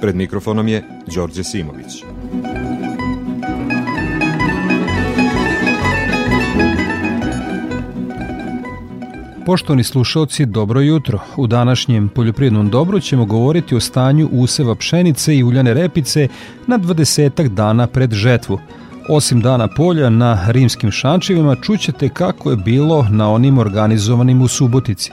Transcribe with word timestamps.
Pred 0.00 0.16
mikrofonom 0.16 0.68
je 0.68 0.84
Đorđe 1.14 1.44
Simović. 1.44 2.04
Poštovani 9.46 9.84
slušalci, 9.84 10.46
dobro 10.46 10.80
jutro. 10.80 11.18
U 11.36 11.46
današnjem 11.46 12.08
poljoprivrednom 12.08 12.68
dobru 12.68 13.00
ćemo 13.00 13.24
govoriti 13.24 13.76
o 13.76 13.80
stanju 13.80 14.28
useva 14.32 14.74
pšenice 14.74 15.36
i 15.36 15.44
uljane 15.44 15.74
repice 15.74 16.28
na 16.66 16.78
20 16.78 17.48
dana 17.48 17.86
pred 17.86 18.12
žetvu. 18.12 18.58
Osim 19.08 19.40
dana 19.40 19.68
polja 19.76 20.10
na 20.10 20.50
rimskim 20.50 20.90
šančevima, 20.90 21.56
čućete 21.56 22.08
kako 22.08 22.50
je 22.50 22.56
bilo 22.56 23.06
na 23.10 23.30
onim 23.30 23.58
organizovanim 23.58 24.42
u 24.42 24.48
Subotici. 24.48 25.12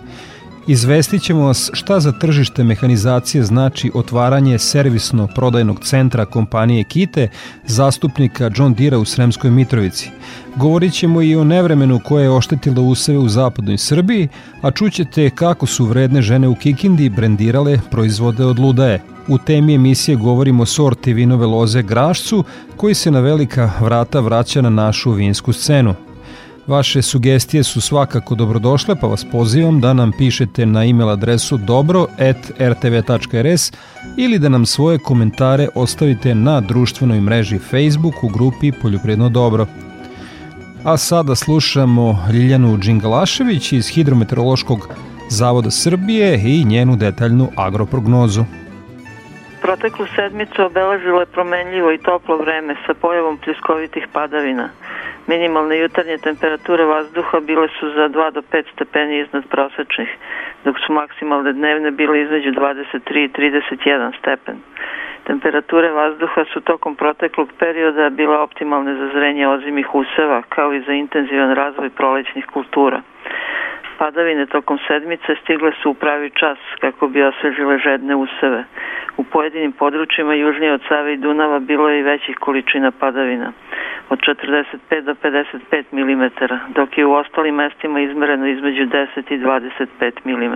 Izvestit 0.67 1.21
ćemo 1.21 1.45
vas 1.45 1.69
šta 1.73 1.99
za 1.99 2.11
tržište 2.11 2.63
mehanizacije 2.63 3.43
znači 3.43 3.91
otvaranje 3.93 4.59
servisno-prodajnog 4.59 5.79
centra 5.83 6.25
kompanije 6.25 6.83
Kite, 6.83 7.29
zastupnika 7.65 8.51
John 8.55 8.73
Dira 8.73 8.97
u 8.97 9.05
Sremskoj 9.05 9.51
Mitrovici. 9.51 10.09
Govorit 10.55 10.93
ćemo 10.93 11.21
i 11.21 11.35
o 11.35 11.43
nevremenu 11.43 11.99
koje 12.05 12.23
je 12.23 12.31
oštetilo 12.31 12.81
useve 12.81 13.17
u 13.17 13.29
zapadnoj 13.29 13.77
Srbiji, 13.77 14.27
a 14.62 14.71
čućete 14.71 15.29
kako 15.29 15.65
su 15.65 15.85
vredne 15.85 16.21
žene 16.21 16.48
u 16.48 16.55
Kikindi 16.55 17.09
brendirale 17.09 17.79
proizvode 17.91 18.45
od 18.45 18.59
ludaje. 18.59 19.01
U 19.27 19.37
temi 19.37 19.75
emisije 19.75 20.15
govorimo 20.15 20.63
o 20.63 20.65
sorti 20.65 21.13
vinove 21.13 21.45
loze 21.45 21.81
Grašcu, 21.81 22.43
koji 22.77 22.93
se 22.93 23.12
na 23.12 23.20
velika 23.20 23.71
vrata 23.81 24.20
vraća 24.20 24.62
na 24.62 24.70
našu 24.70 25.12
vinsku 25.12 25.53
scenu. 25.53 25.95
Vaše 26.68 27.02
sugestije 27.02 27.63
su 27.63 27.82
svakako 27.82 28.35
dobrodošle, 28.35 28.96
pa 28.96 29.08
vas 29.08 29.26
pozivam 29.32 29.82
da 29.82 29.94
nam 29.94 30.12
pišete 30.18 30.66
na 30.66 30.85
e-mail 30.85 31.10
adresu 31.10 31.58
dobro.rtv.rs 31.58 32.12
ili 34.18 34.40
da 34.40 34.49
nam 34.49 34.66
svoje 34.66 34.99
komentare 34.99 35.68
ostavite 35.76 36.36
na 36.36 36.62
društvenoj 36.62 37.21
mreži 37.21 37.60
Facebook 37.60 38.24
u 38.24 38.27
grupi 38.30 38.71
Poljopredno 38.71 39.30
dobro. 39.30 39.68
A 40.84 40.98
sada 40.98 41.36
slušamo 41.36 42.27
Ljiljanu 42.34 42.77
Đingalašević 42.77 43.74
iz 43.74 43.88
Hidrometeorološkog 43.88 44.90
zavoda 45.30 45.71
Srbije 45.71 46.60
i 46.60 46.63
njenu 46.66 46.96
detaljnu 46.96 47.49
agroprognozu. 47.55 48.43
Proteklu 49.66 50.05
sedmicu 50.16 50.66
obeležilo 50.66 51.20
je 51.20 51.26
promenljivo 51.26 51.91
i 51.91 51.98
toplo 51.98 52.38
vreme 52.38 52.76
sa 52.85 52.94
pojavom 52.94 53.38
pljuskovitih 53.38 54.08
padavina– 54.13 54.70
Minimalne 55.27 55.77
jutarnje 55.77 56.18
temperature 56.18 56.85
vazduha 56.85 57.40
bile 57.40 57.68
su 57.80 57.90
za 57.90 58.10
2 58.10 58.32
do 58.32 58.41
5 58.41 58.63
stepeni 58.74 59.20
iznad 59.20 59.43
prosečnih, 59.49 60.10
dok 60.66 60.76
su 60.86 60.93
maksimalne 60.93 61.54
dnevne 61.54 61.91
bile 61.91 62.21
između 62.21 62.52
23 62.52 63.26
i 63.26 63.30
31 63.30 64.19
stepen. 64.19 64.56
Temperature 65.24 65.91
vazduha 65.91 66.46
su 66.53 66.62
tokom 66.62 66.96
proteklog 66.96 67.50
perioda 67.59 68.09
bila 68.09 68.41
optimalne 68.41 68.96
za 68.96 69.08
zrenje 69.13 69.47
ozimih 69.47 69.96
useva, 69.96 70.41
kao 70.50 70.74
i 70.74 70.81
za 70.81 70.94
intenzivan 70.94 71.56
razvoj 71.56 71.90
prolećnih 71.90 72.46
kultura. 72.53 73.02
Padavine 73.97 74.45
tokom 74.45 74.79
sedmice 74.88 75.35
stigle 75.41 75.72
su 75.81 75.89
u 75.89 75.94
pravi 75.94 76.29
čas 76.29 76.57
kako 76.79 77.07
bi 77.07 77.23
osvežile 77.23 77.78
žedne 77.78 78.16
useve. 78.16 78.63
U 79.17 79.23
pojedinim 79.23 79.72
područjima 79.72 80.33
južnije 80.33 80.73
od 80.73 80.81
Save 80.88 81.13
i 81.13 81.17
Dunava 81.17 81.59
bilo 81.59 81.89
je 81.89 82.00
i 82.00 82.03
većih 82.03 82.35
količina 82.35 82.91
padavina 82.91 83.51
od 84.09 84.19
45 84.19 85.01
do 85.01 85.13
55 85.13 85.83
mm, 85.91 86.23
dok 86.73 86.97
je 86.97 87.06
u 87.06 87.13
ostalim 87.13 87.56
mestima 87.56 88.00
izmereno 88.00 88.47
između 88.47 88.83
10 88.83 89.33
i 89.33 89.38
25 89.38 90.12
mm. 90.25 90.56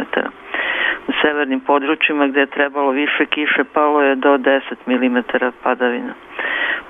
U 1.08 1.12
severnim 1.22 1.60
područjima 1.60 2.28
gde 2.28 2.40
je 2.40 2.46
trebalo 2.46 2.92
više 2.92 3.26
kiše 3.26 3.64
palo 3.74 4.02
je 4.02 4.16
do 4.16 4.38
10 4.38 4.62
mm 4.88 5.18
padavina. 5.64 6.14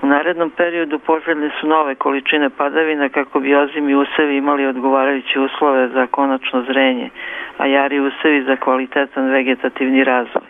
U 0.02 0.08
narednom 0.08 0.50
periodu 0.50 1.00
poželjne 1.00 1.50
su 1.60 1.68
nove 1.68 1.96
količine 1.96 2.50
padavina 2.50 3.10
kako 3.10 3.40
bi 3.40 3.56
ozimi 3.56 3.96
usevi 3.96 4.38
imali 4.38 4.66
odgovarajuće 4.66 5.40
uslove 5.40 5.88
za 5.88 6.08
konačno 6.08 6.64
zrenje, 6.64 7.10
a 7.58 7.68
jari 7.68 8.00
usevi 8.00 8.44
za 8.44 8.56
kvalitetan 8.56 9.30
vegetativni 9.30 10.04
razvoj. 10.04 10.49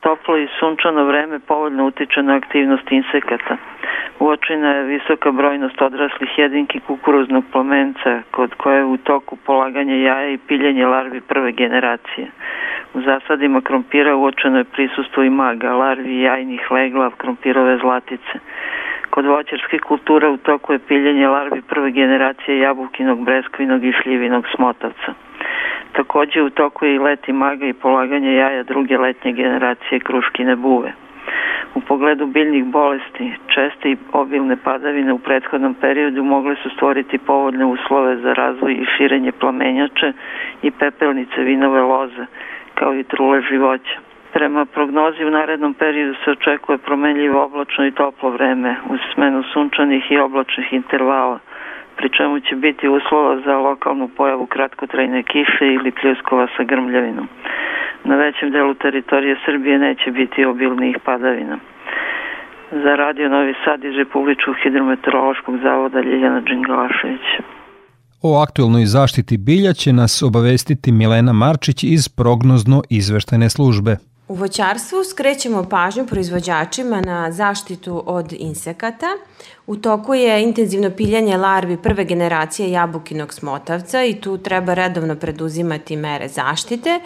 Toplo 0.00 0.36
i 0.36 0.48
sunčano 0.58 1.04
vreme 1.04 1.38
povoljno 1.38 1.86
utiče 1.86 2.22
na 2.22 2.34
aktivnost 2.34 2.92
insekata. 2.92 3.56
Uočena 4.20 4.68
je 4.72 4.82
visoka 4.82 5.30
brojnost 5.30 5.82
odraslih 5.82 6.38
jedinki 6.38 6.80
kukuruznog 6.80 7.44
plamenca, 7.52 8.22
kod 8.30 8.54
koje 8.54 8.76
je 8.76 8.84
u 8.84 8.96
toku 8.96 9.36
polaganje 9.36 10.02
jaja 10.02 10.28
i 10.28 10.38
piljenje 10.38 10.86
larvi 10.86 11.20
prve 11.20 11.52
generacije. 11.52 12.26
U 12.94 13.00
zasadima 13.00 13.60
krompira 13.60 14.16
uočeno 14.16 14.58
je 14.58 14.64
prisustvo 14.64 15.22
i 15.22 15.30
maga, 15.30 15.72
larvi 15.72 16.20
jajnih 16.20 16.70
legla, 16.70 17.10
krompirove 17.16 17.78
zlatice. 17.78 18.38
Kod 19.10 19.26
voćarskih 19.26 19.80
kultura 19.80 20.30
u 20.30 20.36
toku 20.36 20.72
je 20.72 20.78
piljenje 20.78 21.28
larvi 21.28 21.62
prve 21.62 21.90
generacije 21.90 22.58
jabukinog, 22.58 23.24
breskvinog 23.24 23.84
i 23.84 23.92
šljivinog 23.92 24.46
smotavca. 24.54 25.14
Takođe 25.92 26.42
u 26.42 26.50
toku 26.50 26.84
je 26.84 26.94
i 26.94 26.98
leti 26.98 27.32
maga 27.32 27.66
i 27.66 27.72
polaganje 27.72 28.34
jaja 28.34 28.62
druge 28.62 28.98
letnje 28.98 29.32
generacije 29.32 30.00
kruškine 30.00 30.56
buve. 30.56 30.92
U 31.74 31.80
pogledu 31.80 32.26
biljnih 32.26 32.64
bolesti, 32.64 33.32
česte 33.46 33.90
i 33.90 33.96
obilne 34.12 34.56
padavine 34.56 35.12
u 35.12 35.18
prethodnom 35.18 35.74
periodu 35.74 36.24
mogle 36.24 36.56
su 36.62 36.70
stvoriti 36.70 37.18
povodne 37.18 37.64
uslove 37.64 38.16
za 38.16 38.32
razvoj 38.32 38.72
i 38.72 38.86
širenje 38.96 39.32
plamenjače 39.32 40.12
i 40.62 40.70
pepelnice 40.70 41.40
vinove 41.40 41.80
loze, 41.80 42.26
kao 42.74 42.94
i 42.94 43.04
trule 43.04 43.42
živoća. 43.42 43.98
Prema 44.32 44.64
prognozi 44.64 45.24
u 45.24 45.30
narednom 45.30 45.74
periodu 45.74 46.14
se 46.24 46.30
očekuje 46.30 46.78
promenljivo 46.78 47.44
oblačno 47.44 47.86
i 47.86 47.92
toplo 47.92 48.30
vreme 48.30 48.76
uz 48.88 49.00
smenu 49.14 49.42
sunčanih 49.42 50.12
i 50.12 50.18
oblačnih 50.18 50.72
intervala– 50.72 51.38
pri 52.00 52.08
čemu 52.16 52.40
će 52.40 52.54
biti 52.56 52.88
uslova 52.88 53.32
za 53.46 53.54
lokalnu 53.68 54.08
pojavu 54.16 54.46
kratkotrajne 54.46 55.22
kiše 55.22 55.66
ili 55.76 55.96
pljuskova 55.98 56.46
sa 56.56 56.62
grmljavinom. 56.70 57.28
Na 58.04 58.14
većem 58.16 58.50
delu 58.50 58.74
teritorije 58.74 59.36
Srbije 59.44 59.78
neće 59.78 60.10
biti 60.10 60.44
obilnih 60.44 60.96
padavina. 61.04 61.56
Za 62.70 62.92
radio 63.02 63.28
Novi 63.28 63.54
Sad 63.64 63.84
iz 63.84 63.94
Republičkog 63.96 64.54
hidrometeorološkog 64.62 65.54
zavoda 65.62 66.00
Ljiljana 66.00 66.40
Đingalašević. 66.40 67.26
O 68.22 68.30
aktuelnoj 68.44 68.84
zaštiti 68.84 69.38
bilja 69.38 69.72
će 69.72 69.92
nas 69.92 70.22
obavestiti 70.22 70.92
Milena 70.92 71.32
Marčić 71.32 71.84
iz 71.84 72.08
prognozno 72.08 72.82
izveštajne 72.90 73.50
službe. 73.50 73.96
U 74.30 74.34
voćarstvu 74.34 75.04
skrećemo 75.04 75.64
pažnju 75.64 76.06
proizvođačima 76.06 77.00
na 77.00 77.32
zaštitu 77.32 78.02
od 78.06 78.32
insekata. 78.32 79.06
U 79.66 79.76
toku 79.76 80.14
je 80.14 80.42
intenzivno 80.42 80.90
piljanje 80.90 81.36
larvi 81.36 81.76
prve 81.76 82.04
generacije 82.04 82.70
jabukinog 82.70 83.34
smotavca 83.34 84.04
i 84.04 84.20
tu 84.20 84.38
treba 84.38 84.74
redovno 84.74 85.16
preduzimati 85.16 85.96
mere 85.96 86.28
zaštite. 86.28 87.00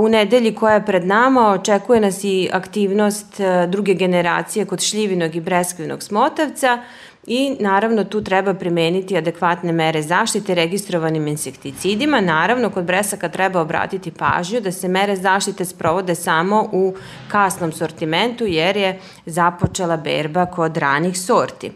U 0.00 0.08
nedelji 0.08 0.54
koja 0.54 0.74
je 0.74 0.86
pred 0.86 1.06
nama 1.06 1.48
očekuje 1.48 2.00
nas 2.00 2.24
i 2.24 2.48
aktivnost 2.52 3.40
e, 3.40 3.66
druge 3.66 3.94
generacije 3.94 4.64
kod 4.64 4.80
šljivinog 4.80 5.36
i 5.36 5.40
breskvinog 5.40 6.02
smotavca, 6.02 6.78
i 7.26 7.56
naravno 7.60 8.04
tu 8.04 8.24
treba 8.24 8.54
primeniti 8.54 9.16
adekvatne 9.16 9.72
mere 9.72 10.02
zaštite 10.02 10.54
registrovanim 10.54 11.26
insekticidima. 11.26 12.20
Naravno, 12.20 12.70
kod 12.70 12.84
bresaka 12.84 13.28
treba 13.28 13.60
obratiti 13.60 14.10
pažnju 14.10 14.60
da 14.60 14.72
se 14.72 14.88
mere 14.88 15.16
zaštite 15.16 15.64
sprovode 15.64 16.14
samo 16.14 16.68
u 16.72 16.94
kasnom 17.28 17.72
sortimentu 17.72 18.44
jer 18.46 18.76
je 18.76 18.98
započela 19.26 19.96
berba 19.96 20.46
kod 20.46 20.76
ranih 20.76 21.20
sorti. 21.20 21.72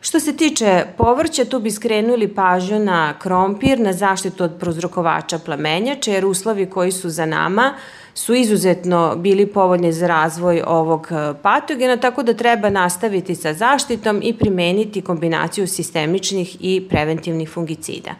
Što 0.00 0.20
se 0.20 0.36
tiče 0.36 0.84
povrća, 0.96 1.44
tu 1.44 1.60
bi 1.60 1.70
skrenuli 1.70 2.34
pažnju 2.34 2.78
na 2.78 3.18
krompir, 3.18 3.80
na 3.80 3.92
zaštitu 3.92 4.44
od 4.44 4.52
prozrokovača 4.60 5.38
plamenjača, 5.38 6.10
jer 6.10 6.26
uslovi 6.26 6.66
koji 6.66 6.92
su 6.92 7.10
za 7.10 7.26
nama 7.26 7.74
su 8.16 8.34
izuzetno 8.34 9.16
bili 9.16 9.46
povoljni 9.46 9.92
za 9.92 10.06
razvoj 10.06 10.62
ovog 10.66 11.08
e, 11.10 11.34
patogena, 11.42 11.96
tako 11.96 12.22
da 12.22 12.34
treba 12.34 12.70
nastaviti 12.70 13.34
sa 13.34 13.52
zaštitom 13.54 14.20
i 14.24 14.38
primeniti 14.38 15.02
kombinaciju 15.02 15.66
sistemičnih 15.66 16.56
i 16.60 16.88
preventivnih 16.88 17.50
fungicida. 17.50 18.10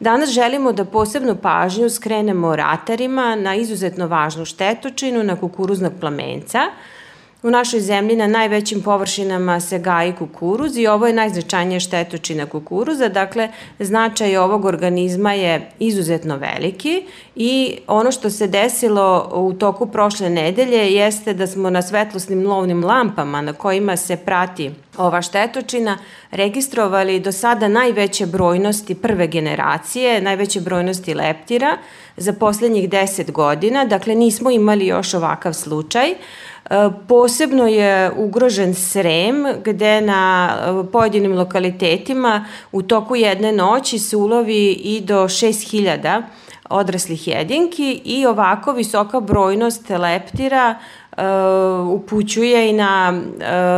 Danas 0.00 0.30
želimo 0.30 0.72
da 0.72 0.84
posebnu 0.84 1.36
pažnju 1.42 1.90
skrenemo 1.90 2.56
ratarima 2.56 3.36
na 3.36 3.54
izuzetno 3.54 4.06
važnu 4.06 4.44
štetočinu, 4.44 5.22
na 5.22 5.36
kukuruznog 5.36 5.92
plamenca, 6.00 6.60
U 7.42 7.50
našoj 7.50 7.80
zemlji 7.80 8.16
na 8.16 8.26
najvećim 8.26 8.82
površinama 8.82 9.60
se 9.60 9.78
gaji 9.78 10.12
kukuruz 10.18 10.76
i 10.76 10.86
ovo 10.86 11.06
je 11.06 11.12
najznačajnija 11.12 11.80
štetočina 11.80 12.46
kukuruza, 12.46 13.08
dakle 13.08 13.48
značaj 13.78 14.36
ovog 14.36 14.64
organizma 14.64 15.32
je 15.32 15.70
izuzetno 15.78 16.36
veliki 16.36 17.02
i 17.36 17.78
ono 17.86 18.12
što 18.12 18.30
se 18.30 18.46
desilo 18.46 19.30
u 19.34 19.52
toku 19.52 19.86
prošle 19.86 20.30
nedelje 20.30 20.94
jeste 20.94 21.34
da 21.34 21.46
smo 21.46 21.70
na 21.70 21.82
svetlosnim 21.82 22.46
lovnim 22.46 22.84
lampama 22.84 23.42
na 23.42 23.52
kojima 23.52 23.96
se 23.96 24.16
prati 24.16 24.70
ova 24.96 25.22
štetočina 25.22 25.98
registrovali 26.30 27.20
do 27.20 27.32
sada 27.32 27.68
najveće 27.68 28.26
brojnosti 28.26 28.94
prve 28.94 29.26
generacije, 29.26 30.20
najveće 30.20 30.60
brojnosti 30.60 31.14
leptira 31.14 31.76
za 32.16 32.32
poslednjih 32.32 32.88
10 32.88 33.32
godina, 33.32 33.84
dakle 33.84 34.14
nismo 34.14 34.50
imali 34.50 34.86
još 34.86 35.14
ovakav 35.14 35.52
slučaj. 35.52 36.14
E, 36.72 36.90
posebno 37.08 37.66
je 37.66 38.10
ugrožen 38.16 38.74
Srem, 38.74 39.46
gde 39.64 40.00
na 40.00 40.50
e, 40.50 40.90
pojedinim 40.92 41.38
lokalitetima 41.38 42.44
u 42.72 42.82
toku 42.82 43.16
jedne 43.16 43.52
noći 43.52 43.98
se 43.98 44.16
ulovi 44.16 44.72
i 44.72 45.00
do 45.00 45.24
6000 45.24 46.22
odraslih 46.70 47.28
jedinki 47.28 48.00
i 48.04 48.26
ovako 48.26 48.72
visoka 48.72 49.20
brojnost 49.20 49.90
leptira 49.90 50.74
uh, 51.16 51.22
upućuje 51.88 52.70
i 52.70 52.72
na 52.72 53.22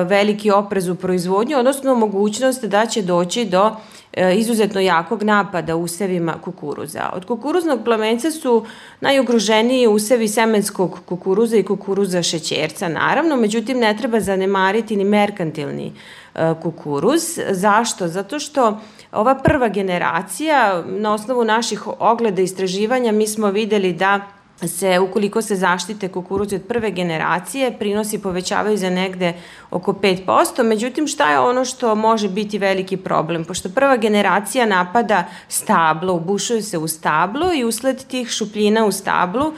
veliki 0.07 0.51
oprez 0.51 0.89
u 0.89 0.95
proizvodnju, 0.95 1.59
odnosno 1.59 1.95
mogućnost 1.95 2.65
da 2.65 2.87
će 2.87 3.03
doći 3.03 3.45
do 3.45 3.67
E, 3.67 3.94
izuzetno 4.37 4.81
jakog 4.81 5.23
napada 5.23 5.77
usevima 5.77 6.35
kukuruza. 6.43 7.11
Od 7.13 7.25
kukuruznog 7.25 7.85
plamenca 7.85 8.31
su 8.31 8.67
najugroženiji 9.01 9.87
usevi 9.87 10.29
semenskog 10.29 11.01
kukuruza 11.07 11.57
i 11.57 11.63
kukuruza 11.63 12.23
šećerca, 12.23 12.89
naravno, 12.89 13.37
međutim 13.37 13.79
ne 13.79 13.97
treba 13.97 14.21
zanemariti 14.21 14.97
ni 14.97 15.05
merkantilni 15.05 15.93
e, 16.35 16.55
kukuruz. 16.63 17.23
Zašto? 17.51 18.09
Zato 18.09 18.39
što 18.39 18.81
ova 19.13 19.35
prva 19.35 19.69
generacija, 19.69 20.83
na 20.87 21.15
osnovu 21.15 21.45
naših 21.45 21.87
ogleda 21.99 22.41
i 22.41 22.45
istraživanja, 22.45 23.13
mi 23.13 23.27
smo 23.27 23.51
videli 23.51 23.93
da 23.93 24.21
se, 24.69 24.99
ukoliko 24.99 25.43
se 25.43 25.57
zaštite 25.57 26.09
kukuruzi 26.09 26.57
od 26.57 26.63
prve 26.69 26.91
generacije, 26.91 27.79
prinosi 27.79 28.23
povećavaju 28.23 28.77
za 28.77 28.91
negde 28.91 29.33
oko 29.71 29.93
5%, 29.93 30.63
međutim 30.63 31.07
šta 31.07 31.31
je 31.31 31.39
ono 31.39 31.65
što 31.65 31.95
može 31.95 32.29
biti 32.29 32.59
veliki 32.59 32.97
problem? 32.97 33.45
Pošto 33.45 33.69
prva 33.69 33.97
generacija 33.97 34.67
napada 34.67 35.25
stablo, 35.49 36.13
ubušuje 36.13 36.63
se 36.63 36.79
u 36.79 36.89
stablo 36.89 37.55
i 37.55 37.65
usled 37.65 38.05
tih 38.07 38.29
šupljina 38.29 38.87
u 38.87 38.93
stablu, 38.93 39.53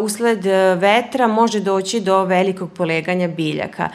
usled 0.00 0.44
vetra 0.76 1.26
može 1.26 1.60
doći 1.60 2.00
do 2.00 2.24
velikog 2.24 2.72
poleganja 2.72 3.28
biljaka. 3.28 3.88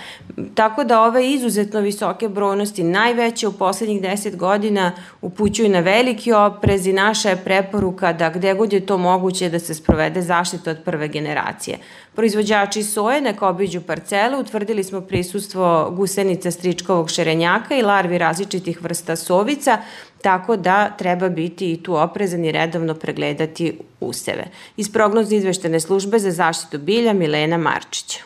Tako 0.56 0.84
da 0.84 1.02
ove 1.02 1.30
izuzetno 1.32 1.80
visoke 1.80 2.30
brojnosti, 2.30 2.84
najveće 2.84 3.48
u 3.48 3.52
poslednjih 3.52 4.02
10 4.02 4.36
godina, 4.36 4.92
upućuju 5.22 5.70
na 5.70 5.80
veliki 5.80 6.34
oprez 6.34 6.88
i 6.88 6.94
naša 6.94 7.30
je 7.30 7.44
preporuka 7.44 8.14
da 8.14 8.30
gde 8.30 8.54
god 8.54 8.74
je 8.74 8.86
to 8.86 8.98
moguće 8.98 9.50
da 9.50 9.60
se 9.60 9.74
sprovede 9.74 10.22
zaštita 10.22 10.72
od 10.72 10.78
prve 10.86 11.08
generacije. 11.08 11.78
Proizvođači 12.16 12.84
soje 12.84 13.22
neka 13.22 13.48
obiđu 13.48 13.82
parcelu, 13.82 14.40
utvrdili 14.40 14.84
smo 14.84 15.02
prisustvo 15.02 15.92
gusenica 15.96 16.52
stričkovog 16.52 17.10
šerenjaka 17.10 17.76
i 17.76 17.82
larvi 17.82 18.18
različitih 18.18 18.84
vrsta 18.84 19.16
sovica, 19.16 19.78
tako 20.22 20.58
da 20.58 20.90
treba 20.90 21.30
biti 21.30 21.72
i 21.72 21.84
tu 21.84 21.96
oprezan 21.96 22.46
i 22.46 22.52
redovno 22.52 22.96
pregledati 22.96 23.78
useve. 24.00 24.44
Iz 24.78 24.92
prognozne 24.92 25.38
izveštene 25.38 25.80
službe 25.80 26.20
za 26.20 26.32
zaštitu 26.32 26.78
bilja 26.78 27.14
Milena 27.14 27.58
Marčića. 27.58 28.20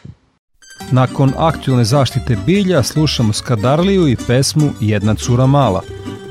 Nakon 0.92 1.34
aktualne 1.38 1.84
zaštite 1.84 2.38
bilja 2.46 2.84
slušamo 2.84 3.34
Skadarliju 3.34 4.08
i 4.08 4.18
pesmu 4.28 4.70
Jedna 4.82 5.16
cura 5.16 5.46
mala– 5.46 5.82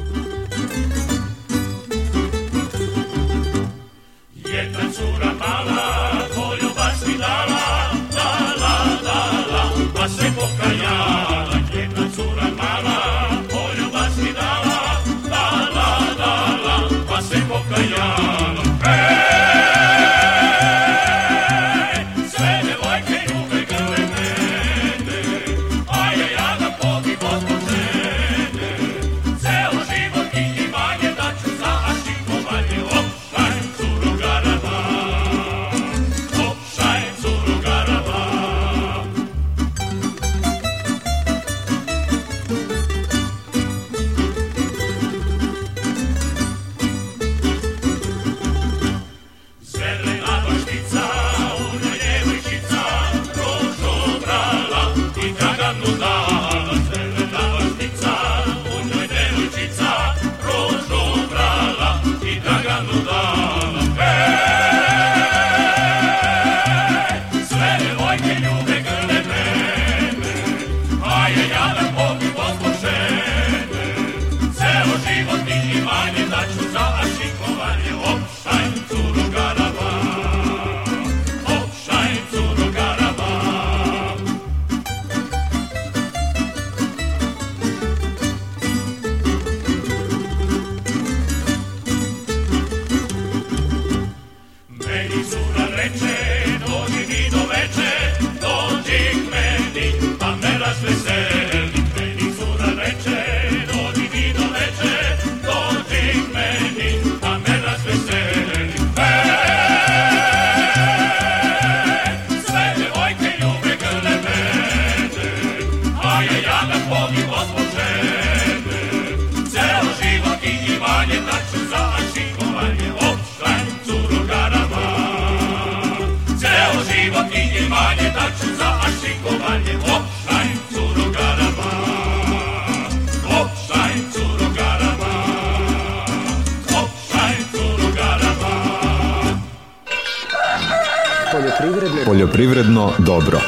Poljoprivredno 142.05 142.91
dobro. 142.99 143.41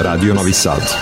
Radio 0.00 0.34
Novi 0.34 0.52
Sad. 0.52 0.94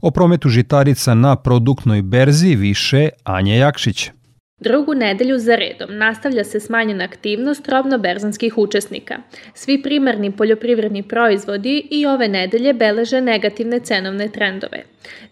O 0.00 0.10
prometu 0.10 0.48
žitarica 0.48 1.14
na 1.14 1.36
produktnoj 1.36 2.02
berzi 2.02 2.54
više 2.54 3.08
Anja 3.24 3.54
Jakšić. 3.54 4.10
Drugu 4.60 4.94
nedelju 4.94 5.38
za 5.38 5.56
redom 5.56 5.98
nastavlja 5.98 6.44
se 6.44 6.60
smanjena 6.60 7.04
aktivnost 7.04 7.68
robno-berzanskih 7.68 8.58
učesnika. 8.58 9.16
Svi 9.54 9.82
primarni 9.82 10.30
poljoprivredni 10.36 11.02
proizvodi 11.02 11.88
i 11.90 12.06
ove 12.06 12.28
nedelje 12.28 12.72
beleže 12.72 13.20
negativne 13.20 13.80
cenovne 13.80 14.28
trendove. 14.28 14.84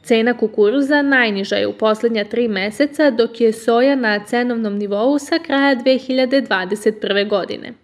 Cena 0.02 0.34
kukuruza 0.38 1.02
najniža 1.02 1.56
je 1.56 1.66
u 1.66 1.72
poslednja 1.72 2.24
tri 2.24 2.48
meseca, 2.48 3.10
dok 3.10 3.40
je 3.40 3.52
soja 3.52 3.94
na 3.94 4.24
cenovnom 4.24 4.78
nivou 4.78 5.18
sa 5.18 5.38
kraja 5.38 5.76
2021. 5.76 7.28
godine. 7.28 7.83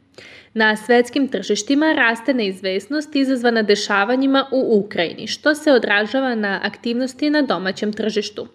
Na 0.55 0.77
svetskim 0.77 1.29
tržištima 1.29 1.93
raste 1.93 2.35
neizvesnost 2.35 3.17
izazvana 3.17 3.63
dešavanjima 3.63 4.47
u 4.53 4.79
Ukrajini, 4.85 5.27
što 5.27 5.55
se 5.55 5.73
odražava 5.73 6.35
na 6.35 6.61
aktivnosti 6.63 7.31
na 7.31 7.43
domaćem 7.43 7.93
tržištu. 7.93 8.47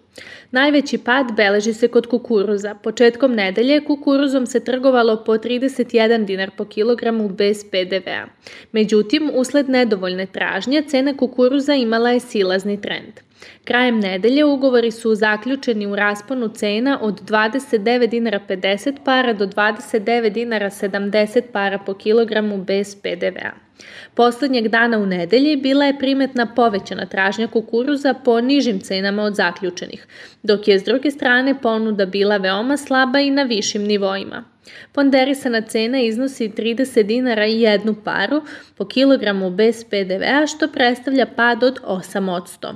Najveći 0.50 0.98
pad 0.98 1.26
beleži 1.36 1.72
se 1.72 1.88
kod 1.88 2.06
kukuruza. 2.06 2.74
Početkom 2.74 3.34
nedelje 3.34 3.84
kukuruzom 3.84 4.46
se 4.46 4.64
trgovalo 4.64 5.24
po 5.24 5.32
31 5.32 6.24
dinar 6.24 6.50
po 6.56 6.64
kilogramu 6.64 7.28
bez 7.28 7.64
PDV-a. 7.64 8.26
Međutim, 8.72 9.30
usled 9.34 9.68
nedovoljne 9.68 10.26
tražnje, 10.26 10.82
cena 10.82 11.16
kukuruza 11.16 11.74
imala 11.74 12.10
je 12.10 12.20
silazni 12.20 12.80
trend. 12.80 13.25
Krajem 13.64 14.00
nedelje 14.00 14.44
ugovori 14.44 14.90
su 14.90 15.14
zaključeni 15.14 15.86
u 15.86 15.96
rasponu 15.96 16.48
cena 16.48 16.98
od 17.02 17.20
29 17.20 18.06
dinara 18.06 18.40
50 18.48 18.96
para 19.04 19.32
do 19.32 19.46
29 19.46 20.28
dinara 20.30 20.70
70 20.70 21.42
para 21.52 21.78
po 21.78 21.94
kilogramu 21.94 22.64
bez 22.64 22.96
PDV-a. 23.02 23.66
Poslednjeg 24.14 24.68
dana 24.68 24.98
u 24.98 25.06
nedelji 25.06 25.56
bila 25.56 25.84
je 25.84 25.98
primetna 25.98 26.46
povećana 26.54 27.06
tražnja 27.06 27.46
kukuruza 27.46 28.14
po 28.14 28.40
nižim 28.40 28.80
cenama 28.80 29.22
od 29.22 29.34
zaključenih, 29.34 30.06
dok 30.42 30.68
je 30.68 30.78
s 30.78 30.84
druge 30.84 31.10
strane 31.10 31.60
ponuda 31.60 32.06
bila 32.06 32.36
veoma 32.36 32.76
slaba 32.76 33.20
i 33.20 33.30
na 33.30 33.42
višim 33.42 33.82
nivoima. 33.82 34.44
Ponderisana 34.92 35.60
cena 35.60 36.00
iznosi 36.00 36.48
30 36.48 37.02
dinara 37.02 37.46
i 37.46 37.60
jednu 37.60 37.94
paru 38.04 38.42
po 38.76 38.84
kilogramu 38.84 39.50
bez 39.50 39.84
PDV-a, 39.84 40.46
što 40.46 40.68
predstavlja 40.68 41.26
pad 41.26 41.62
od 41.62 41.80
8%. 41.82 42.74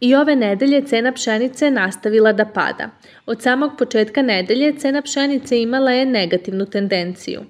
I 0.00 0.14
ove 0.14 0.36
nedelje 0.36 0.82
cena 0.86 1.12
pšenice 1.12 1.70
nastavila 1.70 2.32
da 2.32 2.44
pada. 2.44 2.90
Od 3.26 3.42
samog 3.42 3.70
početka 3.78 4.22
nedelje 4.22 4.72
cena 4.78 5.02
pšenice 5.02 5.62
imala 5.62 5.90
je 5.90 6.06
negativnu 6.06 6.66
tendenciju. 6.66 7.40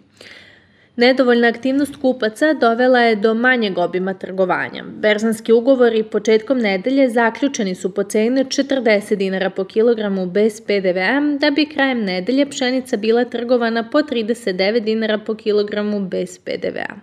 Nedovoljna 0.96 1.48
aktivnost 1.48 1.96
kupaca 1.96 2.52
dovela 2.52 3.00
je 3.00 3.16
do 3.16 3.34
manjeg 3.34 3.78
obima 3.78 4.14
trgovanja. 4.14 4.84
Berzanski 4.84 5.52
ugovori 5.52 6.02
početkom 6.02 6.58
nedelje 6.58 7.08
zaključeni 7.10 7.74
su 7.74 7.94
po 7.94 8.02
ceni 8.02 8.40
od 8.40 8.46
40 8.46 9.14
dinara 9.14 9.50
po 9.50 9.64
kilogramu 9.64 10.26
bez 10.26 10.60
PDV-a, 10.60 11.20
da 11.40 11.50
bi 11.50 11.66
krajem 11.66 12.04
nedelje 12.04 12.50
pšenica 12.50 12.96
bila 12.96 13.24
trgovana 13.24 13.90
po 13.90 13.98
39 13.98 14.80
dinara 14.80 15.18
po 15.18 15.34
kilogramu 15.34 16.00
bez 16.00 16.38
PDV-a. 16.38 16.94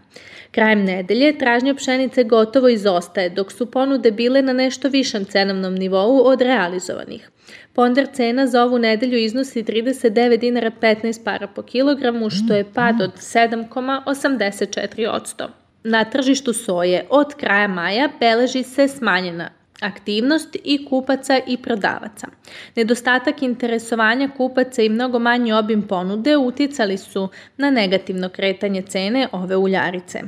Krajem 0.56 0.86
nedelje 0.86 1.38
tražnja 1.38 1.76
pšenice 1.76 2.24
gotovo 2.24 2.70
izostaje, 2.70 3.30
dok 3.30 3.52
su 3.52 3.72
ponude 3.72 4.12
bile 4.12 4.42
na 4.42 4.54
nešto 4.54 4.90
višem 4.90 5.26
cenovnom 5.26 5.76
nivou 5.76 6.22
od 6.26 6.42
realizovanih. 6.42 7.30
Ponder 7.74 8.08
cena 8.14 8.48
za 8.48 8.64
ovu 8.64 8.80
nedelju 8.80 9.18
iznosi 9.18 9.64
39 9.64 10.38
dinara 10.38 10.72
15 10.82 11.24
para 11.24 11.48
po 11.48 11.62
kilogramu, 11.62 12.30
što 12.30 12.54
je 12.54 12.74
pad 12.74 13.02
od 13.02 13.12
7,84%. 13.16 15.48
Na 15.84 16.04
tržištu 16.04 16.54
soje 16.54 17.06
od 17.10 17.34
kraja 17.34 17.68
maja 17.68 18.10
beleži 18.20 18.64
se 18.64 18.88
smanjena 18.88 19.50
aktivnost 19.82 20.56
i 20.64 20.86
kupaca 20.86 21.40
i 21.48 21.58
prodavaca. 21.58 22.28
Nedostatak 22.76 23.42
interesovanja 23.42 24.30
kupaca 24.38 24.82
i 24.82 24.90
mnogo 24.90 25.20
manji 25.20 25.54
obim 25.54 25.88
ponude 25.88 26.38
uticali 26.38 26.98
su 26.98 27.30
na 27.58 27.70
negativno 27.70 28.30
kretanje 28.30 28.82
cene 28.82 29.28
ove 29.32 29.56
uljarice. 29.56 30.22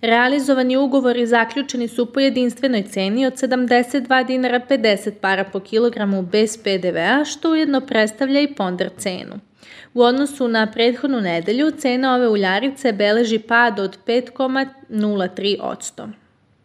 Realizovani 0.00 0.76
ugovori 0.76 1.26
zaključeni 1.26 1.88
su 1.88 2.12
po 2.12 2.20
jedinstvenoj 2.20 2.82
ceni 2.82 3.26
od 3.26 3.32
72 3.32 4.26
dinara 4.26 4.60
50 4.68 5.10
para 5.20 5.44
po 5.44 5.60
kilogramu 5.60 6.22
bez 6.22 6.56
PDV-a, 6.56 7.24
što 7.24 7.50
ujedno 7.50 7.80
predstavlja 7.80 8.40
i 8.40 8.54
ponder 8.54 8.90
cenu. 8.98 9.34
U 9.94 10.02
odnosu 10.02 10.48
na 10.48 10.66
prethodnu 10.66 11.20
nedelju, 11.20 11.70
cena 11.70 12.14
ove 12.14 12.28
uljarice 12.28 12.92
beleži 12.92 13.38
pad 13.38 13.78
od 13.78 13.98
5,03%. 14.06 16.19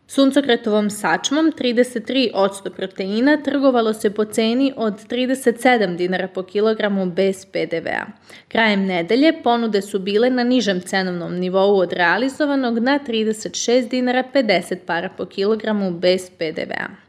Suncokretovom 0.08 0.90
sačmom 0.90 1.52
33% 1.52 2.70
proteina 2.76 3.38
trgovalo 3.44 3.94
se 3.94 4.10
po 4.10 4.26
ceni 4.26 4.74
od 4.76 4.94
37 5.10 5.96
dinara 5.96 6.28
po 6.28 6.44
kilogramu 6.44 7.06
bez 7.06 7.46
PDV-a. 7.46 8.06
Krajem 8.48 8.86
nedelje 8.86 9.34
ponude 9.44 9.82
su 9.82 10.00
bile 10.00 10.30
na 10.30 10.44
nižem 10.44 10.82
cenovnom 10.82 11.36
nivou 11.36 11.80
od 11.80 11.94
realizovanog 11.94 12.80
na 12.80 13.00
36 13.08 13.90
dinara 13.90 14.24
50 14.34 14.76
para 14.86 15.10
po 15.10 15.26
kilogramu 15.26 15.92
bez 15.92 16.30
PDV-a. 16.30 17.05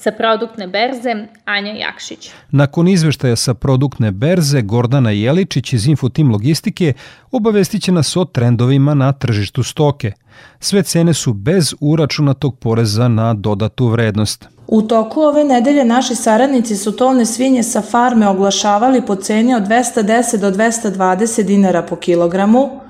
Sa 0.00 0.10
produktne 0.10 0.66
berze, 0.66 1.26
Anja 1.44 1.72
Jakšić. 1.72 2.30
Nakon 2.50 2.88
izveštaja 2.88 3.36
sa 3.36 3.54
produktne 3.54 4.10
berze, 4.10 4.62
Gordana 4.62 5.10
Jeličić 5.10 5.72
iz 5.72 5.86
Infotim 5.86 6.30
Logistike 6.32 6.92
obavestit 7.32 7.82
će 7.82 7.92
nas 7.92 8.16
o 8.16 8.24
trendovima 8.24 8.94
na 8.94 9.12
tržištu 9.12 9.62
stoke. 9.62 10.12
Sve 10.60 10.82
cene 10.82 11.14
su 11.14 11.32
bez 11.32 11.74
uračunatog 11.80 12.58
poreza 12.58 13.08
na 13.08 13.34
dodatu 13.34 13.86
vrednost. 13.86 14.48
U 14.66 14.82
toku 14.82 15.20
ove 15.20 15.44
nedelje 15.44 15.84
naši 15.84 16.14
saradnici 16.14 16.76
su 16.76 16.96
tovne 16.96 17.26
svinje 17.26 17.62
sa 17.62 17.82
farme 17.82 18.28
oglašavali 18.28 19.02
po 19.06 19.16
ceni 19.16 19.54
od 19.54 19.62
210 19.62 20.36
do 20.36 20.50
220 20.50 21.42
dinara 21.42 21.82
po 21.82 21.96
kilogramu, 21.96 22.80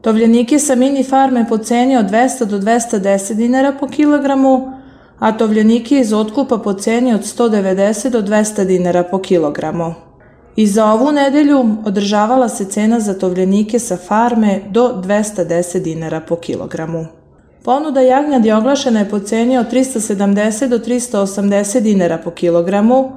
tovljenike 0.00 0.58
sa 0.58 0.74
mini 0.74 1.04
farme 1.04 1.46
po 1.48 1.58
ceni 1.58 1.96
od 1.96 2.06
200 2.06 2.44
do 2.44 2.58
210 2.58 3.34
dinara 3.34 3.72
po 3.80 3.88
kilogramu, 3.88 4.75
a 5.18 5.32
tovljenike 5.32 5.98
iz 5.98 6.12
otkupa 6.12 6.58
po 6.58 6.72
ceni 6.72 7.14
od 7.14 7.20
190 7.20 8.10
do 8.10 8.22
200 8.22 8.64
dinara 8.64 9.02
po 9.02 9.18
kilogramu. 9.18 9.94
I 10.56 10.66
za 10.66 10.86
ovu 10.92 11.12
nedelju 11.12 11.76
održavala 11.84 12.48
se 12.48 12.64
cena 12.64 13.00
za 13.00 13.18
tovljenike 13.18 13.78
sa 13.78 13.96
farme 13.96 14.60
do 14.70 15.02
210 15.04 15.82
dinara 15.82 16.20
po 16.20 16.36
kilogramu. 16.36 17.06
Ponuda 17.64 18.00
jagnjadi 18.00 18.52
oglašena 18.52 19.00
je 19.00 19.10
po 19.10 19.18
ceni 19.18 19.58
od 19.58 19.72
370 19.72 20.68
do 20.68 20.78
380 20.78 21.80
dinara 21.80 22.18
po 22.18 22.30
kilogramu, 22.30 23.12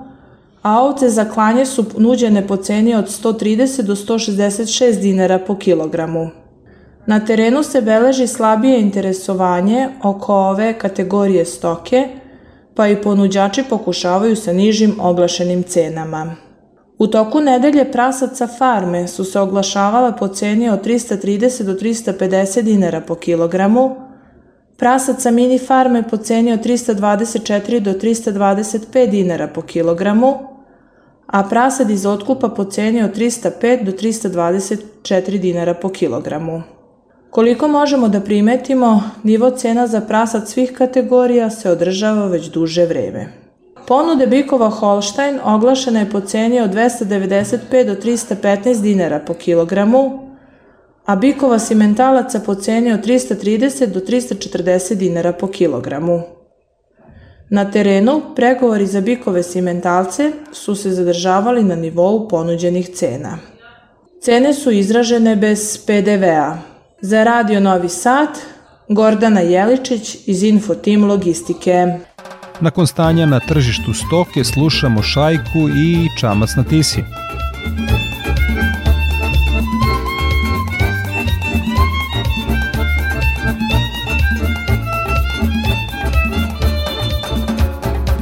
a 0.62 0.82
ovce 0.82 1.10
za 1.10 1.26
klanje 1.26 1.66
su 1.66 1.86
nuđene 1.98 2.48
po 2.48 2.58
ceni 2.58 2.96
od 2.96 3.06
130 3.06 3.82
do 3.82 3.96
166 3.96 5.02
dinara 5.02 5.40
po 5.40 5.56
kilogramu. 5.56 6.30
Na 7.06 7.26
terenu 7.26 7.64
se 7.64 7.82
beleži 7.82 8.28
slabije 8.28 8.82
interesovanje 8.82 9.90
oko 10.04 10.34
ove 10.34 10.74
kategorije 10.74 11.46
stoke, 11.46 12.08
pa 12.76 12.88
i 12.88 13.02
ponuđači 13.02 13.64
pokušavaju 13.70 14.36
sa 14.36 14.54
nižim 14.54 14.96
oglašenim 15.00 15.64
cenama. 15.64 16.36
U 16.98 17.08
toku 17.08 17.42
nedelje 17.42 17.92
prasaca 17.92 18.48
farme 18.48 19.08
su 19.08 19.26
se 19.26 19.40
oglašavala 19.40 20.12
po 20.12 20.28
ceni 20.28 20.70
od 20.70 20.86
330 20.86 21.64
do 21.64 21.74
350 21.74 22.62
dinara 22.62 23.02
po 23.02 23.16
kilogramu, 23.16 23.96
prasaca 24.78 25.32
mini 25.32 25.60
farme 25.60 26.04
po 26.10 26.18
ceni 26.18 26.54
od 26.54 26.66
324 26.66 27.80
do 27.80 27.94
325 27.94 29.10
dinara 29.10 29.48
po 29.48 29.62
kilogramu, 29.62 30.34
a 31.28 31.44
prasad 31.44 31.90
iz 31.90 32.06
otkupa 32.06 32.50
po 32.50 32.64
ceni 32.64 33.04
od 33.04 33.18
305 33.18 33.84
do 33.84 33.92
324 33.92 35.38
dinara 35.38 35.74
po 35.74 35.90
kilogramu. 35.90 36.79
Koliko 37.30 37.68
možemo 37.68 38.08
da 38.08 38.22
primetimo, 38.22 39.04
nivo 39.24 39.50
cena 39.50 39.88
za 39.88 40.02
prasad 40.02 40.50
svih 40.50 40.74
kategorija 40.78 41.50
se 41.50 41.72
održava 41.72 42.28
već 42.28 42.46
duže 42.46 42.86
vreme. 42.86 43.28
Ponude 43.88 44.28
bikova 44.28 44.70
Holstein 44.70 45.40
oglašena 45.44 46.00
je 46.00 46.10
po 46.10 46.22
ceni 46.22 46.62
od 46.62 46.72
295 46.74 47.86
do 47.86 47.96
315 47.96 48.82
dinara 48.82 49.20
po 49.20 49.34
kilogramu, 49.34 50.30
a 51.06 51.16
bikova 51.16 51.60
simentalaca 51.60 52.40
po 52.40 52.56
ceni 52.56 52.94
od 52.94 53.06
330 53.06 53.86
do 53.86 54.00
340 54.00 54.96
dinara 54.96 55.34
po 55.34 55.48
kilogramu. 55.48 56.22
Na 57.50 57.72
terenu 57.72 58.22
pregovori 58.36 58.86
za 58.86 59.02
bikove 59.02 59.44
simentalce 59.44 60.32
su 60.52 60.76
se 60.76 60.92
zadržavali 60.92 61.64
na 61.64 61.76
nivou 61.76 62.28
ponuđenih 62.28 62.90
cena. 62.90 63.38
Cene 64.22 64.54
su 64.54 64.72
izražene 64.72 65.36
bez 65.36 65.86
PDV-a, 65.86 66.58
Za 67.02 67.24
Radio 67.24 67.60
Novi 67.60 67.90
Sad, 67.90 68.30
Gordana 68.90 69.40
Jeličić 69.40 70.18
iz 70.26 70.44
Infotim 70.44 71.06
Logistike. 71.06 71.88
Nakon 72.60 72.88
stanja 72.88 73.26
na 73.26 73.40
tržištu 73.40 73.94
stoke 73.94 74.44
slušamo 74.44 75.02
šajku 75.02 75.70
i 75.78 76.08
čamac 76.20 76.50
na 76.56 76.64
tisi. 76.64 77.04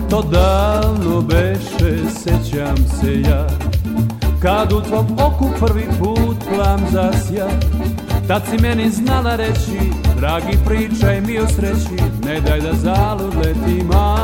To 0.10 0.22
davno 0.22 1.22
beše, 1.22 2.10
sećam 2.20 2.78
se 2.78 3.22
ja 3.22 3.48
Kad 4.42 4.74
u 4.74 4.82
tvom 4.82 5.06
oku 5.20 5.50
prvi 5.60 5.88
put 6.00 6.38
plam 6.50 6.80
zasja 6.92 7.48
Tad 8.28 8.42
si 8.50 8.62
meni 8.62 8.90
znala 8.90 9.36
reći, 9.36 9.80
dragi 10.20 10.58
pričaj 10.66 11.22
mi 11.22 11.40
o 11.40 11.48
sreći, 11.48 12.04
ne 12.26 12.42
daj 12.42 12.60
da 12.60 12.74
zalud 12.74 13.36
letima. 13.36 14.18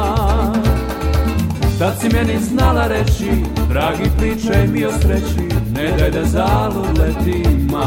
Tad 1.79 1.93
si 2.01 2.09
meni 2.09 2.39
znala 2.39 2.87
reći, 2.87 3.31
dragi 3.69 4.09
pričaj 4.17 4.67
mi 4.67 4.85
o 4.85 4.91
sreći, 4.91 5.55
ne 5.75 5.97
daj 5.97 6.11
da 6.11 6.25
zalud 6.25 6.97
letima. 6.97 7.85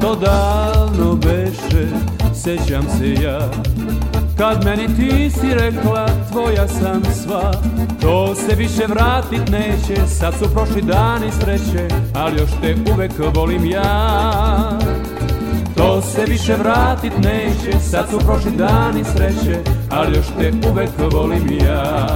to 0.00 0.14
davno 0.14 1.14
beše, 1.14 1.86
sećam 2.34 2.82
se 2.98 3.14
ja 3.22 3.50
Kad 4.40 4.64
meni 4.64 4.86
ti 4.86 5.30
si 5.30 5.54
rekla 5.54 6.06
tvoja 6.32 6.68
sam 6.68 7.02
sva 7.04 7.52
To 8.00 8.34
se 8.34 8.54
više 8.54 8.86
vratit 8.88 9.48
neće 9.50 10.06
Sad 10.06 10.34
su 10.34 10.54
prošli 10.54 10.82
dani 10.82 11.30
sreće 11.40 11.88
Ali 12.14 12.40
još 12.40 12.50
te 12.62 12.76
uvek 12.92 13.12
volim 13.34 13.64
ja. 13.64 14.78
To 15.76 16.02
se 16.02 16.24
više 16.26 16.54
vratit 16.56 17.12
neće 17.16 17.78
Sad 17.80 18.08
su 18.10 18.18
prošli 18.18 18.50
dani 18.50 19.04
sreće 19.04 19.58
Ali 19.90 20.16
još 20.16 20.26
te 20.38 20.52
uvek 20.70 20.90
volim 21.12 21.58
ja. 21.64 22.06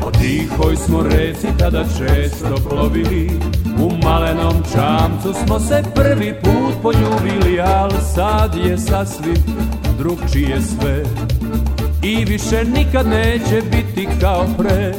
Po 0.00 0.10
tihoj 0.10 0.76
smo 0.76 1.02
reci 1.02 1.46
tada 1.58 1.84
često 1.98 2.56
plovili 2.68 3.30
U 3.80 3.90
malenom 4.04 4.54
čamcu 4.72 5.34
smo 5.44 5.60
se 5.60 5.82
prvi 5.94 6.34
put 6.42 6.82
poljubili 6.82 7.60
Al 7.60 7.90
sad 8.14 8.54
je 8.54 8.78
sasvim 8.78 9.44
drugčije 9.98 10.60
sve. 10.62 11.02
I 12.02 12.24
više 12.24 12.64
nikad 12.64 13.06
neće 13.06 13.62
biti 13.70 14.08
kao 14.20 14.46
pre. 14.58 14.94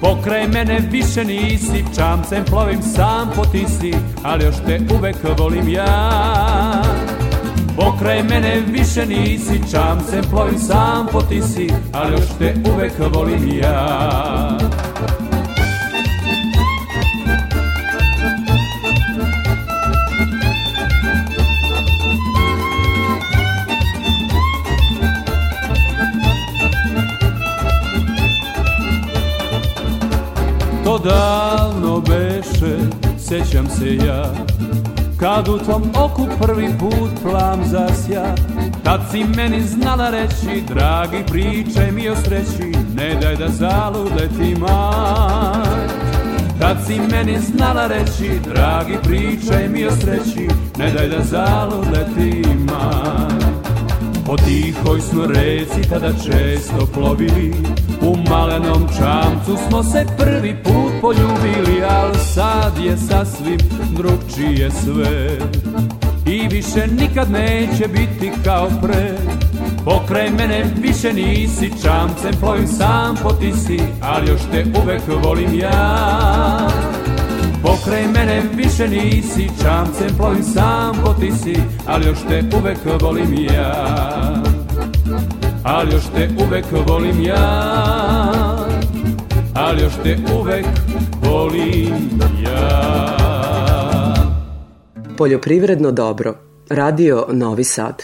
Pokraj 0.00 0.48
mene 0.48 0.80
više 0.90 1.24
nisi 1.24 1.84
Čamcem 1.96 2.44
plovim 2.44 2.82
sam 2.82 3.30
po 3.36 3.44
tisi 3.44 3.94
Ali 4.22 4.44
još 4.44 4.56
te 4.66 4.80
uvek 4.98 5.16
volim 5.38 5.68
ja. 5.68 6.82
Pokraj 7.76 8.22
mene 8.22 8.62
više 8.68 9.06
nisi 9.06 9.60
Čamcem 9.70 10.24
plovim 10.30 10.58
sam 10.58 11.06
po 11.12 11.22
tisi 11.22 11.70
Ali 11.92 12.12
još 12.12 12.28
te 12.38 12.54
uvek 12.74 12.92
volim 13.14 13.48
ja 13.62 14.67
Davno 31.04 32.00
beše, 32.00 32.76
sećam 33.18 33.68
se 33.68 33.96
ja. 33.96 34.34
Kad 35.20 35.48
u 35.48 35.58
tvom 35.58 35.82
oku 35.96 36.26
prvi 36.40 36.68
put 36.78 37.10
plam 37.22 37.64
zasja 37.64 38.34
Tad 38.84 39.00
si 39.10 39.24
meni 39.36 39.62
znala 39.62 40.10
reći 40.10 40.62
Dragi 40.68 41.16
pričaj 41.30 41.92
mi 41.92 42.08
o 42.08 42.16
sreći 42.16 42.72
Ne 42.96 43.14
daj 43.22 43.36
da 43.36 43.48
zalud 43.48 44.12
leti 44.20 44.60
maj 44.60 45.88
Tad 46.60 46.76
si 46.86 47.00
meni 47.10 47.38
znala 47.38 47.86
reći 47.86 48.40
Dragi 48.44 48.96
pričaj 49.02 49.68
mi 49.68 49.86
o 49.86 49.90
sreći 49.90 50.48
Ne 50.78 50.90
daj 50.90 51.08
da 51.08 51.22
zalud 51.22 51.86
leti 51.92 52.48
maj 52.48 53.50
Po 54.26 54.36
tihoj 54.36 55.00
smo 55.00 55.26
reci 55.26 55.88
tada 55.90 56.12
često 56.12 56.86
plovili 56.94 57.54
U 58.02 58.16
malenom 58.30 58.88
čamcu 58.98 59.56
smo 59.68 59.82
se 59.82 60.06
prvi 60.18 60.56
put 60.64 60.87
poljubili 61.00 61.84
Al 61.90 62.14
sad 62.14 62.78
je 62.84 62.96
sasvim 62.96 63.58
drugčije 63.96 64.70
sve. 64.70 65.38
I 66.26 66.48
više 66.48 66.86
nikad 66.86 67.30
neće 67.30 67.88
biti 67.88 68.32
kao 68.44 68.68
pre. 68.82 69.18
Pokraj 69.84 70.30
mene 70.30 70.64
više 70.82 71.12
nisi 71.12 71.72
Čamcem 71.82 72.40
plovim 72.40 72.66
sam 72.66 73.16
po 73.22 73.32
tisi 73.32 73.80
Ali 74.02 74.30
još 74.30 74.40
te 74.52 74.64
uvek 74.82 75.02
volim 75.24 75.58
ja. 75.58 76.68
Pokraj 77.62 78.06
mene 78.06 78.42
više 78.54 78.88
nisi 78.88 79.48
Čamcem 79.62 80.16
plovim 80.16 80.42
sam 80.42 80.96
po 81.04 81.14
tisi 81.14 81.56
Ali 81.86 82.06
još 82.06 82.18
te 82.28 82.42
uvek 82.58 83.02
volim 83.02 83.34
ja. 83.34 84.42
Ali 85.62 85.94
još 85.94 86.04
te 86.04 86.28
uvek 86.46 86.64
volim 86.88 87.22
ja 87.24 88.37
Ali 89.60 89.82
još 89.82 89.92
te 90.02 90.16
uvek 90.40 90.66
volim 91.22 91.94
ja 92.44 93.18
Poljoprivredno 95.16 95.92
dobro. 95.92 96.34
Radio 96.70 97.26
Novi 97.32 97.64
Sad. 97.64 98.02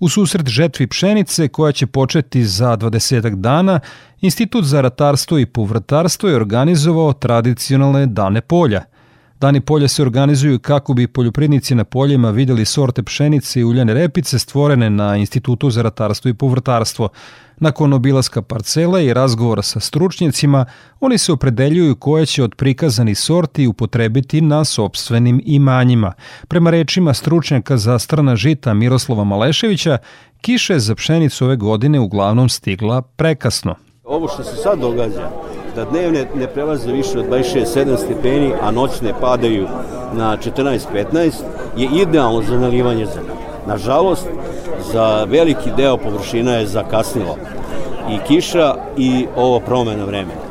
U 0.00 0.08
susret 0.08 0.48
žetvi 0.48 0.86
pšenice 0.86 1.48
koja 1.48 1.72
će 1.72 1.86
početi 1.86 2.44
za 2.44 2.76
20 2.76 3.34
dana, 3.34 3.80
Institut 4.20 4.64
za 4.64 4.80
ratarstvo 4.80 5.38
i 5.38 5.46
povrtarstvo 5.46 6.28
je 6.28 6.36
organizovao 6.36 7.12
tradicionalne 7.12 8.06
dane 8.06 8.40
polja. 8.40 8.82
Dani 9.40 9.60
polja 9.60 9.88
se 9.88 10.02
organizuju 10.02 10.58
kako 10.58 10.94
bi 10.94 11.06
poljoprivrednici 11.06 11.74
na 11.74 11.84
poljima 11.84 12.30
videli 12.30 12.64
sorte 12.64 13.02
pšenice 13.02 13.60
i 13.60 13.64
uljane 13.64 13.94
repice 13.94 14.38
stvorene 14.38 14.90
na 14.90 15.16
Institutu 15.16 15.70
za 15.70 15.82
ratarstvo 15.82 16.28
i 16.28 16.34
povrtarstvo. 16.34 17.08
Nakon 17.56 17.92
obilaska 17.92 18.42
parcela 18.42 19.00
i 19.00 19.14
razgovora 19.14 19.62
sa 19.62 19.80
stručnjacima, 19.80 20.64
oni 21.00 21.18
se 21.18 21.32
opredeljuju 21.32 21.96
koje 21.96 22.26
će 22.26 22.42
od 22.42 22.54
prikazanih 22.54 23.18
sorti 23.18 23.66
upotrebiti 23.66 24.40
na 24.40 24.64
sobstvenim 24.64 25.40
imanjima. 25.44 26.12
Prema 26.48 26.70
rečima 26.70 27.14
stručnjaka 27.14 27.76
za 27.76 27.98
strana 27.98 28.36
žita 28.36 28.74
Miroslava 28.74 29.24
Maleševića, 29.24 29.98
kiša 30.40 30.72
je 30.72 30.80
za 30.80 30.94
pšenicu 30.94 31.44
ove 31.44 31.56
godine 31.56 32.00
uglavnom 32.00 32.48
stigla 32.48 33.02
prekasno. 33.02 33.74
Ovo 34.04 34.28
što 34.28 34.44
se 34.44 34.56
sad 34.56 34.80
događa, 34.80 35.30
da 35.74 35.84
dnevne 35.84 36.26
ne 36.34 36.46
prelaze 36.46 36.92
više 36.92 37.18
od 37.18 37.26
26-7 37.30 37.96
stepeni, 37.96 38.52
a 38.62 38.70
noćne 38.70 39.12
padaju 39.20 39.66
na 40.12 40.36
14-15, 40.36 41.32
je 41.76 41.88
idealno 42.02 42.42
za 42.42 42.58
nalivanje 42.58 43.06
zrna. 43.06 43.34
Nažalost, 43.66 44.26
za 44.92 45.24
veliki 45.24 45.70
deo 45.76 45.96
površina 45.96 46.52
je 46.54 46.66
zakasnilo 46.66 47.36
i 48.10 48.18
kiša 48.28 48.74
i 48.96 49.26
ovo 49.36 49.60
promena 49.60 50.04
vremena. 50.04 50.44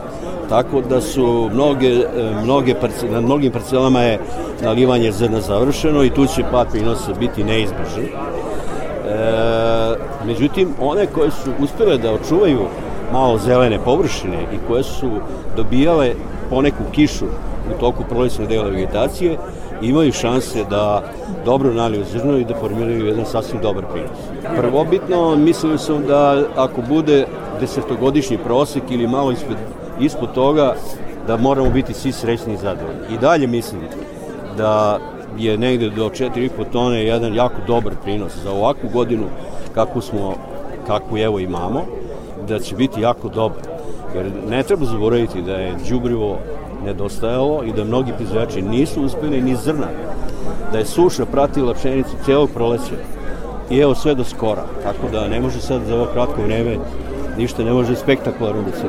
Tako 0.49 0.81
da 0.81 1.01
su 1.01 1.49
mnoge, 1.53 1.91
mnoge 2.43 2.75
parcel, 2.81 3.12
na 3.12 3.21
mnogim 3.21 3.51
parcelama 3.51 4.01
je 4.01 4.19
nalivanje 4.62 5.12
zrna 5.12 5.41
završeno 5.41 6.03
i 6.03 6.09
tu 6.09 6.25
će 6.25 6.43
pad 6.51 6.67
prinosa 6.71 7.13
biti 7.19 7.43
neizbežan. 7.43 8.03
E, 8.03 8.09
međutim, 10.25 10.73
one 10.81 11.05
koje 11.05 11.31
su 11.31 11.51
uspele 11.59 11.97
da 11.97 12.13
očuvaju 12.13 12.59
malo 13.13 13.38
zelene 13.38 13.80
površine 13.80 14.38
i 14.54 14.58
koje 14.67 14.84
su 14.84 15.10
dobijale 15.56 16.12
poneku 16.49 16.84
kišu 16.91 17.26
u 17.76 17.80
toku 17.80 18.04
prolećnog 18.10 18.47
dela 18.47 18.69
vegetacije, 18.69 19.38
imaju 19.82 20.12
šanse 20.12 20.63
da 20.69 21.04
dobro 21.45 21.73
naliju 21.73 22.04
zrno 22.12 22.38
i 22.38 22.45
da 22.45 22.56
formiraju 22.56 23.06
jedan 23.06 23.26
sasvim 23.26 23.62
dobar 23.62 23.84
prinos. 23.93 24.17
Prvobitno 24.58 25.36
mislio 25.36 25.78
sam 25.78 26.04
da 26.08 26.43
ako 26.56 26.82
bude 26.82 27.26
desetogodišnji 27.60 28.38
prosek 28.38 28.84
ili 28.89 29.08
malo 29.08 29.32
ispod, 29.32 29.58
ispod 29.99 30.34
toga, 30.34 30.76
da 31.28 31.38
moramo 31.38 31.69
biti 31.69 31.93
svi 31.93 32.12
srećni 32.12 32.54
i 32.54 32.58
zadovoljni. 32.58 33.15
I 33.15 33.17
dalje 33.17 33.47
mislim 33.47 33.82
da 34.58 34.99
je 35.38 35.58
negde 35.58 35.89
do 35.89 36.10
4,5 36.10 36.49
tone 36.71 37.06
jedan 37.06 37.36
jako 37.36 37.56
dobar 37.67 37.93
prinos 38.04 38.32
za 38.43 38.52
ovakvu 38.52 38.89
godinu 38.93 39.23
kakvu 39.73 40.02
smo, 40.02 40.34
kakvu 40.88 41.17
evo 41.17 41.39
imamo, 41.39 41.86
da 42.47 42.60
će 42.60 42.75
biti 42.75 43.01
jako 43.01 43.29
dobar. 43.29 43.62
Jer 44.15 44.32
ne 44.49 44.63
treba 44.63 44.86
zaboraviti 44.86 45.41
da 45.41 45.53
je 45.53 45.75
džubrivo 45.88 46.39
nedostajalo 46.86 47.63
i 47.63 47.73
da 47.73 47.84
mnogi 47.84 48.12
proizvođači 48.12 48.62
nisu 48.62 49.01
uspeli 49.01 49.41
ni 49.41 49.56
zrna. 49.56 49.88
Da 50.71 50.77
je 50.77 50.86
suša 50.86 51.25
pratila 51.25 51.73
pšenicu 51.73 52.12
celog 52.25 52.49
proleća 52.53 52.95
i 53.69 53.77
evo 53.77 53.95
sve 53.95 54.15
do 54.15 54.23
skora. 54.23 54.65
Tako 54.84 55.10
da 55.12 55.27
ne 55.27 55.39
može 55.39 55.62
sad 55.62 55.82
za 55.88 55.95
ovo 55.95 56.08
kratko 56.13 56.41
vreme 56.41 56.77
ništa 57.38 57.63
ne 57.63 57.71
može 57.71 57.95
spektakularno 57.95 58.62
da 58.62 58.71
se 58.71 58.88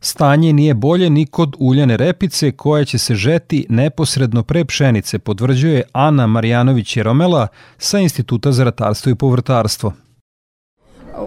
Stanje 0.00 0.52
nije 0.52 0.74
bolje 0.74 1.10
ni 1.10 1.26
kod 1.26 1.56
uljane 1.58 1.96
repice 1.96 2.52
koja 2.52 2.84
će 2.84 2.98
se 2.98 3.14
žeti 3.14 3.66
neposredno 3.68 4.42
pre 4.42 4.64
pšenice, 4.64 5.18
potvrđuje 5.18 5.82
Ana 5.92 6.26
Marjanović-Jeromela 6.26 7.46
sa 7.78 7.98
Instituta 7.98 8.52
za 8.52 8.64
ratarstvo 8.64 9.12
i 9.12 9.14
povrtarstvo. 9.14 9.92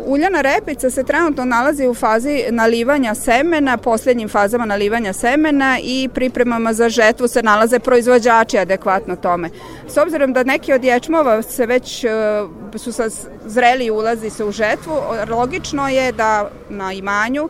Uljana 0.06 0.42
repica 0.42 0.90
se 0.90 1.04
trenutno 1.04 1.46
nalazi 1.46 1.88
u 1.88 1.94
fazi 1.94 2.44
nalivanja 2.50 3.16
semena, 3.16 3.78
poslednjim 3.78 4.30
fazama 4.30 4.66
nalivanja 4.66 5.14
semena 5.14 5.78
i 5.84 6.10
pripremama 6.14 6.74
za 6.74 6.90
žetvu 6.90 7.28
se 7.28 7.44
nalaze 7.44 7.80
proizvođači 7.80 8.58
adekvatno 8.58 9.16
tome. 9.16 9.50
S 9.88 9.98
obzirom 9.98 10.34
da 10.34 10.44
neki 10.44 10.74
od 10.74 10.84
ječmova 10.84 11.42
se 11.42 11.66
već 11.66 12.04
e, 12.04 12.10
su 12.76 12.92
sa 12.92 13.10
zreli 13.46 13.92
ulazi 13.92 14.30
se 14.30 14.46
u 14.46 14.52
žetvu, 14.52 14.94
logično 15.30 15.88
je 15.88 16.12
da 16.12 16.50
na 16.70 16.94
imanju 16.94 17.50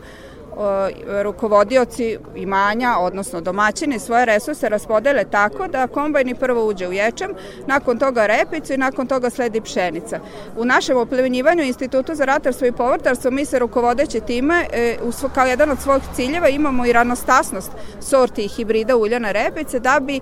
rukovodioci 1.22 2.18
imanja, 2.34 2.96
odnosno 2.98 3.40
domaćini, 3.40 3.98
svoje 3.98 4.24
resurse 4.24 4.68
raspodele 4.68 5.24
tako 5.24 5.66
da 5.68 5.86
kombajni 5.86 6.34
prvo 6.34 6.66
uđe 6.66 6.88
u 6.88 6.92
ječam, 6.92 7.30
nakon 7.66 7.98
toga 7.98 8.26
repicu 8.26 8.72
i 8.72 8.76
nakon 8.76 9.06
toga 9.06 9.30
sledi 9.30 9.60
pšenica. 9.60 10.20
U 10.56 10.64
našem 10.64 10.96
oplemenjivanju 10.96 11.62
Institutu 11.62 12.14
za 12.14 12.24
ratarstvo 12.24 12.66
i 12.66 12.72
povrtarstvo 12.72 13.30
mi 13.30 13.44
se 13.44 13.58
rukovodeći 13.58 14.20
time 14.20 14.66
e, 14.72 14.96
kao 15.34 15.46
jedan 15.46 15.70
od 15.70 15.80
svojih 15.80 16.02
ciljeva 16.14 16.48
imamo 16.48 16.86
i 16.86 16.92
ranostasnost 16.92 17.70
sorti 18.00 18.44
i 18.44 18.48
hibrida 18.48 18.96
uljane 18.96 19.32
repice 19.32 19.80
da 19.80 20.00
bi 20.00 20.16
e, 20.16 20.20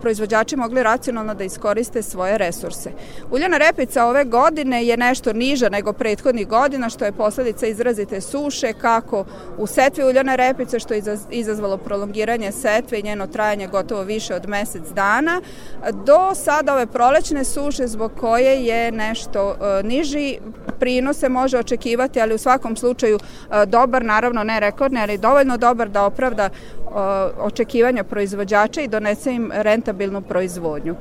proizvođači 0.00 0.56
mogli 0.56 0.82
racionalno 0.82 1.34
da 1.34 1.44
iskoriste 1.44 2.02
svoje 2.02 2.38
resurse. 2.38 2.90
Uljana 3.30 3.58
repica 3.58 4.06
ove 4.06 4.24
godine 4.24 4.84
je 4.84 4.96
nešto 4.96 5.32
niža 5.32 5.68
nego 5.68 5.92
prethodnih 5.92 6.48
godina 6.48 6.88
što 6.88 7.04
je 7.04 7.12
posledica 7.12 7.66
izrazite 7.66 8.20
suše 8.20 8.72
kako 8.72 9.24
u 9.58 9.65
setvi 9.66 10.04
uljane 10.04 10.36
repice 10.36 10.78
što 10.78 10.94
je 10.94 11.02
izazvalo 11.30 11.76
prolongiranje 11.76 12.52
setve 12.52 12.98
i 12.98 13.02
njeno 13.02 13.26
trajanje 13.26 13.66
gotovo 13.66 14.02
više 14.02 14.34
od 14.34 14.48
mesec 14.48 14.88
dana 14.88 15.40
do 16.04 16.34
sada 16.34 16.72
ove 16.72 16.86
prolećne 16.86 17.44
suše 17.44 17.86
zbog 17.86 18.12
koje 18.20 18.64
je 18.64 18.92
nešto 18.92 19.56
e, 19.60 19.82
niži 19.82 20.38
prinos 20.78 21.18
se 21.18 21.28
može 21.28 21.58
očekivati, 21.58 22.20
ali 22.20 22.34
u 22.34 22.38
svakom 22.38 22.76
slučaju 22.76 23.18
e, 23.18 23.66
dobar, 23.66 24.04
naravno 24.04 24.44
ne 24.44 24.60
rekordni, 24.60 25.00
ali 25.00 25.18
dovoljno 25.18 25.56
dobar 25.56 25.88
da 25.88 26.04
opravda 26.04 26.44
e, 26.44 26.50
očekivanja 27.38 28.04
proizvođača 28.04 28.80
i 28.80 28.88
donese 28.88 29.32
im 29.32 29.52
rentabilnu 29.54 30.22
proizvodnju. 30.22 30.94